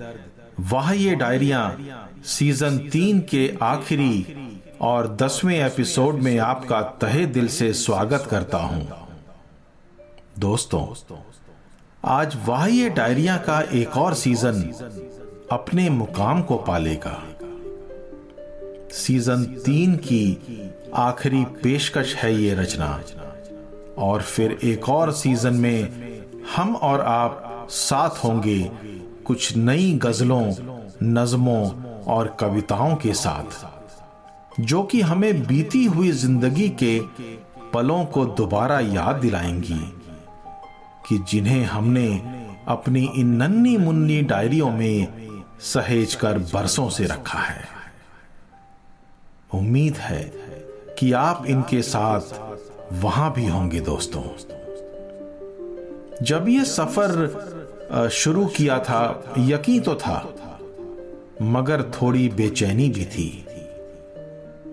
वाह 0.60 0.92
ये 0.92 1.16
डायरिया 1.16 1.78
सीज़न 2.26 2.78
तीन 2.90 3.20
के 3.22 3.58
आखिरी 3.62 4.62
और 4.82 5.16
दसवें 5.16 5.58
एपिसोड 5.58 6.16
में 6.16 6.38
आपका 6.40 6.82
तहे 6.82 7.26
दिल 7.26 7.48
से 7.48 7.74
स्वागत 7.76 8.28
करता 8.32 8.58
हूँ। 8.58 8.88
दोस्तों 10.40 10.86
आज 12.06 12.38
वाह 12.48 12.88
डायरिया 12.88 13.38
का 13.38 13.62
एक 13.62 13.98
और 13.98 14.14
सीज़न 14.14 14.62
अपने 15.52 15.90
मुकाम 15.90 16.42
को 16.42 16.56
पालेगा। 16.56 17.24
सीज़न 18.92 19.46
तीन 19.46 19.96
की 19.96 20.38
आखिरी 20.94 21.46
पेशकश 21.46 22.16
है 22.16 22.36
ये 22.36 22.54
रचना। 22.54 23.02
और 23.98 24.22
फिर 24.22 24.58
एक 24.64 24.90
और 24.90 25.12
सीज़न 25.12 25.54
में 25.54 26.22
हम 26.56 26.76
और 26.76 27.02
आप 27.02 27.68
साथ 27.70 28.10
होंगे 28.10 28.72
कुछ 29.26 29.58
नई 29.58 29.94
गजलों, 29.94 30.54
नज्मों 31.04 31.72
और 32.04 32.38
कविताओं 32.40 32.96
के 32.96 33.14
साथ, 33.14 33.68
जो 34.60 34.84
कि 34.84 35.02
हमें 35.02 35.48
बीती 35.48 35.86
हुई 35.86 36.12
ज़िंदगी 36.12 36.70
के 36.70 37.00
पलों 37.74 38.06
को 38.06 38.26
दोबारा 38.26 38.80
याद 38.80 39.16
दिलाएँगी। 39.16 39.97
कि 41.08 41.18
जिन्हें 41.18 41.64
हमने 41.64 42.08
अपनी 42.68 43.10
इन 43.16 43.28
नन्नी 43.28 43.78
मुन्नी 43.78 44.22
डायरियों 44.22 44.72
में 44.72 45.08
सहेज 45.60 46.16
कर 46.16 46.38
बरसों 46.38 46.90
से 46.90 47.06
रखा 47.06 47.40
है। 47.40 47.66
उम्मीद 49.54 49.98
है 49.98 50.24
कि 51.00 51.12
आप 51.12 51.46
इनके 51.48 51.82
साथ 51.82 52.22
वहाँ 52.94 53.34
भी 53.34 53.48
होंगे 53.48 53.80
दोस्तों। 53.80 54.24
जब 56.26 56.48
यह 56.50 56.64
सफ़र 56.64 58.10
शुरू 58.12 58.46
किया 58.46 58.80
था, 58.80 59.34
यकीन 59.38 59.82
तो 59.82 59.96
था, 59.96 60.34
मगर 61.42 61.82
थोड़ी 61.82 62.28
बेचैनी 62.30 62.90
भी 62.90 63.06
थी। 63.06 63.46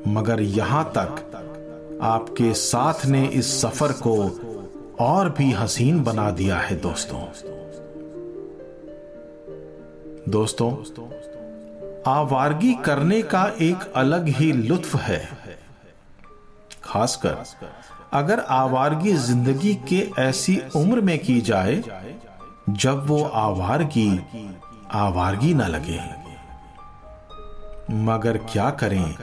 मगर 0.09 0.41
यहाँ 0.41 0.85
तक 0.99 2.01
आपके 2.03 2.53
साथ 2.55 3.07
ने 3.07 3.27
इस 3.27 3.61
सफ़र 3.63 3.93
को 3.93 4.17
और 5.01 5.29
भी 5.29 5.51
हसीन 5.53 6.03
बना 6.05 6.31
दिया 6.31 6.57
है 6.57 6.77
दोस्तों। 6.81 7.21
दोस्तों, 10.29 10.71
आवारगी 12.07 12.75
करने 12.75 13.23
का 13.23 13.45
एक 13.61 13.93
अलग 13.97 14.29
ही 14.29 14.53
लुत्फ 14.53 14.95
है। 14.97 15.21
खासकर 16.85 17.45
अगर 18.13 18.41
आवारगी 18.41 19.13
ज़िंदगी 19.13 19.75
के 19.89 19.99
ऐसी 20.19 20.61
उम्र 20.77 21.01
में 21.01 21.19
की 21.19 21.41
जाए, 21.41 21.83
जब 22.71 23.07
वो 23.07 23.23
आवारगी 23.25 24.21
आवारगी 24.93 25.55
ना 25.55 25.67
लगे। 25.67 26.01
मगर 28.05 28.37
क्या 28.53 28.71
करें 28.71 29.15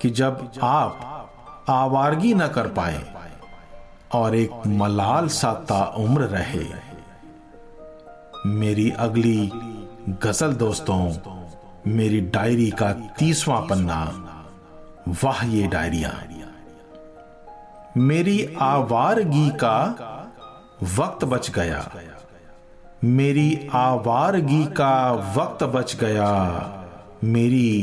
कि 0.00 0.10
जब 0.10 0.50
आप 0.62 1.28
आवारगी 1.68 2.34
न 2.34 2.48
कर 2.48 2.68
पाए 2.68 3.13
और 4.14 4.34
एक 4.34 4.50
मलाल 4.66 5.28
सा 5.28 5.52
ताउम्र 5.54 6.22
रहे। 6.22 6.64
मेरी 8.46 8.90
अगली 8.90 9.50
गज़ल 10.08 10.52
दोस्तों, 10.52 11.12
मेरी 11.86 12.20
डायरी 12.20 12.70
का 12.70 12.92
तीसवां 12.92 13.62
पन्ना, 13.62 14.00
वाह 15.08 15.46
ये 15.46 15.66
डायरिया। 15.66 16.12
मेरी 17.96 18.56
आवारगी 18.60 19.50
का 19.50 19.76
वक्त 20.96 21.24
बच 21.24 21.50
गया। 21.50 21.90
मेरी 23.04 23.68
आवारगी 23.72 24.64
का 24.64 25.12
वक्त 25.36 25.64
बच 25.64 25.96
गया। 25.96 26.30
मेरी 27.24 27.76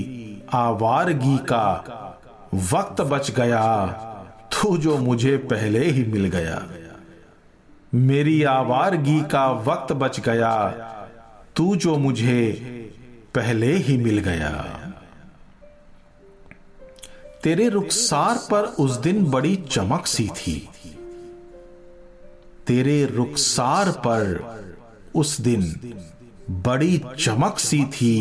आवारगी 0.54 1.38
का 1.38 1.84
वक्त 2.54 3.02
बच 3.02 3.32
गया। 3.32 3.66
तू 4.52 4.78
जो 4.78 4.98
मुझे 4.98 5.38
पहले 5.38 5.86
ही 5.86 6.04
मिल 6.04 6.26
गया, 6.26 6.62
मेरी 7.94 8.44
आवारगी 8.44 9.20
का 9.22 9.52
वक्त 9.52 9.94
बच 9.94 10.20
गया, 10.20 10.56
तू 11.56 11.76
जो 11.76 11.98
मुझे 11.98 12.52
पहले 13.36 13.76
ही 13.78 13.98
मिल 13.98 14.20
गया। 14.20 14.52
तेरे 17.44 17.70
रुखसार 17.70 18.38
पर 18.52 18.64
उस 18.80 18.98
दिन 18.98 19.26
बड़ी 19.26 19.56
चमक 19.56 20.06
सी 20.08 20.28
थी। 20.28 20.70
तेरे 22.68 23.06
रुखसार 23.06 23.92
पर 23.92 24.24
उस 25.16 25.40
दिन 25.42 25.96
बड़ी 26.50 27.02
चमक 27.20 27.60
सी 27.60 27.84
थी, 27.86 28.18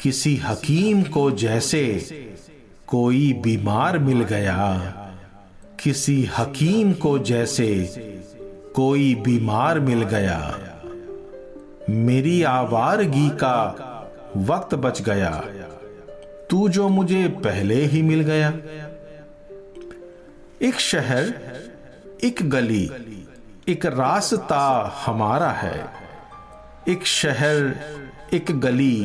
किसी 0.00 0.36
हकीम 0.36 1.02
को 1.02 1.30
जैसे 1.30 1.84
कोई 2.86 3.32
बीमार 3.32 3.98
मिल 3.98 4.22
गया। 4.24 4.99
किसी 5.80 6.30
हकीम 6.38 6.92
को 6.92 7.18
जैसे 7.18 7.84
कोई 8.74 9.14
बीमार 9.14 9.80
मिल 9.80 10.02
गया। 10.02 10.58
मेरी 11.90 12.42
आवारगी 12.42 13.28
का 13.28 13.58
वक्त 14.36 14.74
बच 14.74 15.02
गया। 15.02 15.44
तू 16.50 16.68
जो 16.68 16.88
मुझे 16.88 17.28
पहले 17.28 17.74
ही 17.74 18.02
मिल 18.02 18.20
गया। 18.20 18.48
एक 20.62 20.74
शहर, 20.78 21.34
एक 22.24 22.50
गली, 22.50 22.90
एक 23.68 23.86
रास्ता 23.86 24.94
हमारा 25.06 25.50
है। 25.50 25.88
एक 26.88 27.06
शहर, 27.06 27.76
एक 28.32 28.60
गली, 28.60 29.04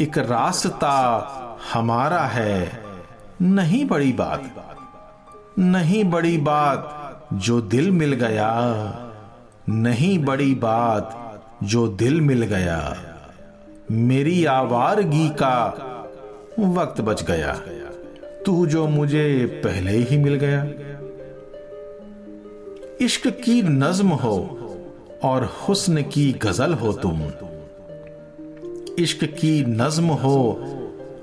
एक 0.00 0.18
रास्ता 0.18 1.26
हमारा 1.72 2.22
है। 2.22 2.84
नहीं 3.42 3.84
बड़ी 3.84 4.12
बात। 4.12 4.69
नहीं 5.60 6.04
बड़ी 6.04 6.38
बात 6.38 6.96
जो 7.32 7.60
दिल 7.60 7.90
मिल 7.90 8.12
गया, 8.12 8.50
नहीं 9.68 10.18
बड़ी 10.18 10.54
बात 10.54 11.16
जो 11.62 11.88
दिल 11.88 12.20
मिल 12.20 12.42
गया। 12.42 12.96
मेरी 13.90 14.44
आवारगी 14.44 15.28
का 15.28 15.76
वक्त 16.60 17.00
बच 17.00 17.22
गया। 17.22 17.52
तू 18.46 18.66
जो 18.66 18.86
मुझे 18.86 19.46
पहले 19.64 19.92
ही 19.92 20.18
मिल 20.18 20.34
गया। 20.34 20.66
इश्क 23.00 23.26
की 23.26 23.62
नज्म 23.62 24.08
हो 24.08 24.58
और 25.24 25.44
हुस्न 25.44 26.02
की 26.02 26.32
गज़ल 26.32 26.74
हो 26.74 26.92
तुम। 26.92 27.22
इश्क 28.98 29.24
की 29.24 29.64
नज्म 29.64 30.04
हो 30.04 30.64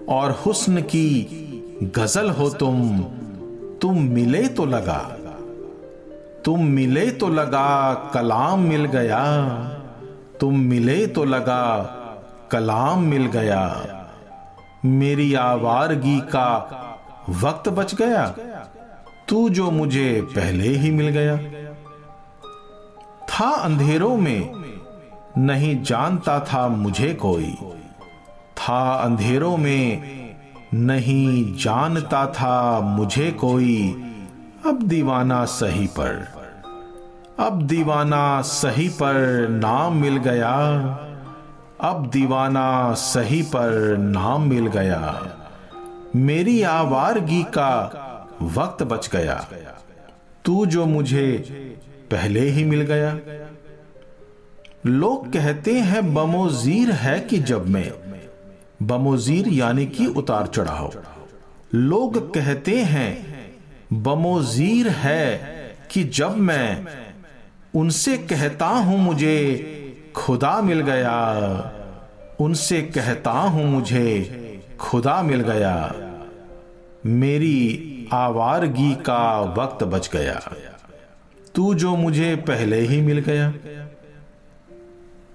और 0.10 0.32
हुस्न 0.32 0.82
की 0.82 1.28
गज़ल 1.84 2.30
हो 2.30 2.50
तुम। 2.50 3.06
तुम 3.82 4.04
मिले 4.04 4.48
तो 4.48 4.66
लगा। 4.66 5.18
तुम 6.46 6.66
मिले 6.66 7.12
तो 7.12 7.30
लगा 7.30 7.94
कलाम 7.94 8.60
मिल 8.60 8.86
गया। 8.86 9.44
तुम 10.40 10.60
मिले 10.60 11.08
तो 11.08 11.24
लगा 11.24 11.78
कलाम 12.52 13.04
मिल 13.04 13.26
गया। 13.26 13.84
मेरी 14.86 15.34
आवारगी 15.34 16.20
का 16.20 16.74
वक्त 17.30 17.70
बच 17.70 17.96
गया। 17.96 18.36
तू 19.30 19.50
जो 19.50 19.72
मुझे 19.72 20.28
पहले 20.36 20.68
ही 20.68 20.92
मिल 20.92 21.10
गया। 21.10 21.38
था 23.28 23.50
अंधेरों 23.50 24.18
में, 24.18 24.54
नहीं 25.38 25.84
जानता 25.84 26.40
था 26.40 26.68
मुझे 26.68 27.14
कोई। 27.14 27.58
था 28.58 28.94
अंधेरों 28.94 29.58
में 29.58 30.02
नहीं 30.74 31.56
जानता 31.56 32.26
था 32.26 32.80
मुझे 32.80 33.32
कोई। 33.32 33.92
अब 34.66 34.82
दीवाना 34.84 35.46
सही 35.46 35.88
पर। 35.88 36.30
अब 37.40 37.62
दीवाना 37.62 38.42
सही 38.42 38.90
पर 38.90 39.48
नाम 39.50 39.98
मिल 39.98 40.18
गया। 40.18 40.54
अब 41.82 42.10
दीवाना 42.14 42.94
सही 42.94 43.42
पर 43.42 43.98
नाम 43.98 44.50
मिल 44.50 44.68
गया। 44.68 45.24
मेरी 46.16 46.62
आवारगी 46.62 47.44
का 47.44 47.94
वक्त 48.42 48.84
बच 48.84 49.10
गया। 49.14 49.48
तू 50.46 50.66
जो 50.66 50.86
मुझे 50.86 51.32
पहले 52.12 52.40
ही 52.40 52.64
मिल 52.64 52.82
गया। 52.82 53.20
लोग 54.86 55.34
कहते 55.34 55.80
हैं 55.80 56.14
बमोजीर 56.14 56.92
है 56.92 57.20
कि 57.20 57.38
जब 57.38 57.70
मैं 57.70 58.07
बमोजीर 58.82 59.48
यानी 59.48 59.86
कि 59.86 60.06
उतार 60.06 60.48
चढ़ाव। 60.48 60.94
लोग 61.74 62.18
कहते 62.34 62.76
हैं, 62.84 63.12
बमोजीर 63.94 64.90
है 64.90 65.38
कि 65.92 66.04
जब 66.04 66.38
मैं 66.38 66.86
उनसे 67.76 68.18
कहता 68.18 68.68
हूँ 68.68 69.00
मुझे 69.00 69.34
खुदा 70.16 70.62
मिल 70.62 70.82
गया, 70.82 71.18
उनसे 72.40 72.82
कहता 72.82 73.32
हूँ 73.32 73.66
मुझे 73.66 74.62
खुदा 74.80 75.22
मिल 75.22 75.42
गया, 75.42 75.94
मेरी 77.06 78.08
आवारगी 78.14 78.94
का 79.06 79.40
वक्त 79.58 79.84
बच 79.84 80.10
गया। 80.14 80.40
तू 81.56 81.74
जो 81.74 81.96
मुझे 81.96 82.36
पहले 82.48 82.80
ही 82.82 83.02
मिल 83.02 83.20
गया 83.20 83.54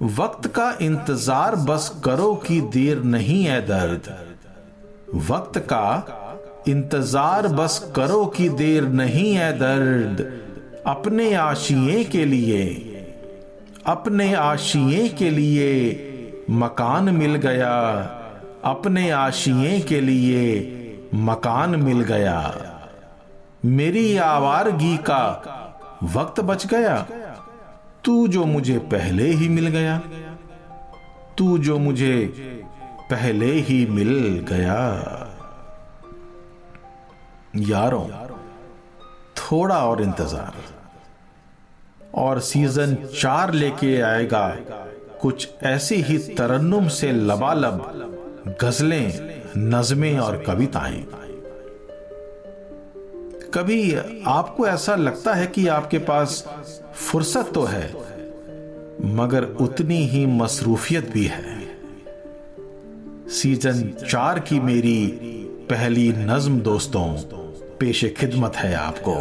वक्त 0.02 0.46
का 0.46 0.70
इंतज़ार 0.82 1.54
बस 1.56 1.88
करो 2.04 2.34
कि 2.36 2.60
देर 2.60 3.02
नहीं 3.02 3.42
है 3.44 3.60
दर्द। 3.60 4.08
वक्त 5.28 5.58
का 5.58 6.64
इंतज़ार 6.68 7.48
बस 7.48 7.78
करो 7.96 8.24
कि 8.26 8.48
देर 8.48 8.84
नहीं 8.90 9.32
है 9.34 9.52
दर्द। 9.58 10.24
अपने 10.86 11.32
आशिए 11.34 12.02
के 12.04 12.24
लिए, 12.24 12.64
अपने 13.86 14.32
आशिए 14.34 15.08
के 15.08 15.30
लिए 15.30 16.46
मकान 16.50 17.14
मिल 17.14 17.34
गया। 17.36 17.72
अपने 18.64 19.08
आशिए 19.10 19.80
के 19.80 20.00
लिए 20.00 21.10
मकान 21.14 21.76
मिल 21.76 22.00
गया। 22.02 22.38
मेरी 23.64 24.16
आवारगी 24.16 24.96
का 24.96 25.24
वक्त 26.14 26.40
बच 26.40 26.66
गया। 26.66 27.06
तू 28.04 28.28
जो 28.28 28.44
मुझे 28.44 28.78
पहले 28.78 29.24
ही 29.24 29.48
मिल 29.48 29.66
गया, 29.66 29.98
तू 31.38 31.58
जो 31.58 31.78
मुझे 31.78 32.26
पहले 33.10 33.52
ही 33.52 33.86
मिल 33.86 34.44
गया। 34.48 34.78
यारों, 37.56 38.04
थोड़ा 39.36 39.86
और 39.86 40.02
इंतज़ार। 40.02 40.54
और 42.14 42.40
सीज़न 42.40 42.94
चार 43.20 43.52
लेके 43.52 44.00
आएगा, 44.00 44.48
कुछ 45.20 45.48
ऐसी 45.62 45.94
ही 45.94 46.18
तरन्नुम 46.18 46.88
से 46.88 47.12
लबालब 47.12 48.56
गजलें, 48.62 49.42
नज़में 49.56 50.18
और 50.18 50.42
कविताएँ। 50.46 51.02
कभी 53.54 53.94
आपको 54.26 54.66
ऐसा 54.66 54.94
लगता 54.94 55.34
है 55.34 55.46
कि 55.46 55.66
आपके 55.68 55.98
पास 55.98 56.44
फुर्सत 56.94 57.50
तो 57.54 57.62
है, 57.64 57.86
मगर 59.14 59.44
उतनी 59.60 60.06
ही 60.06 60.24
मसरूफियत 60.26 61.10
भी 61.10 61.24
है। 61.24 61.60
सीज़न 63.28 63.82
चार 64.10 64.38
की 64.40 64.60
मेरी 64.60 65.06
पहली 65.70 66.12
नज्म 66.12 66.60
दोस्तों, 66.60 67.06
पेशे 67.80 68.08
खिदमत 68.08 68.56
है 68.56 68.74
आपको। 68.74 69.14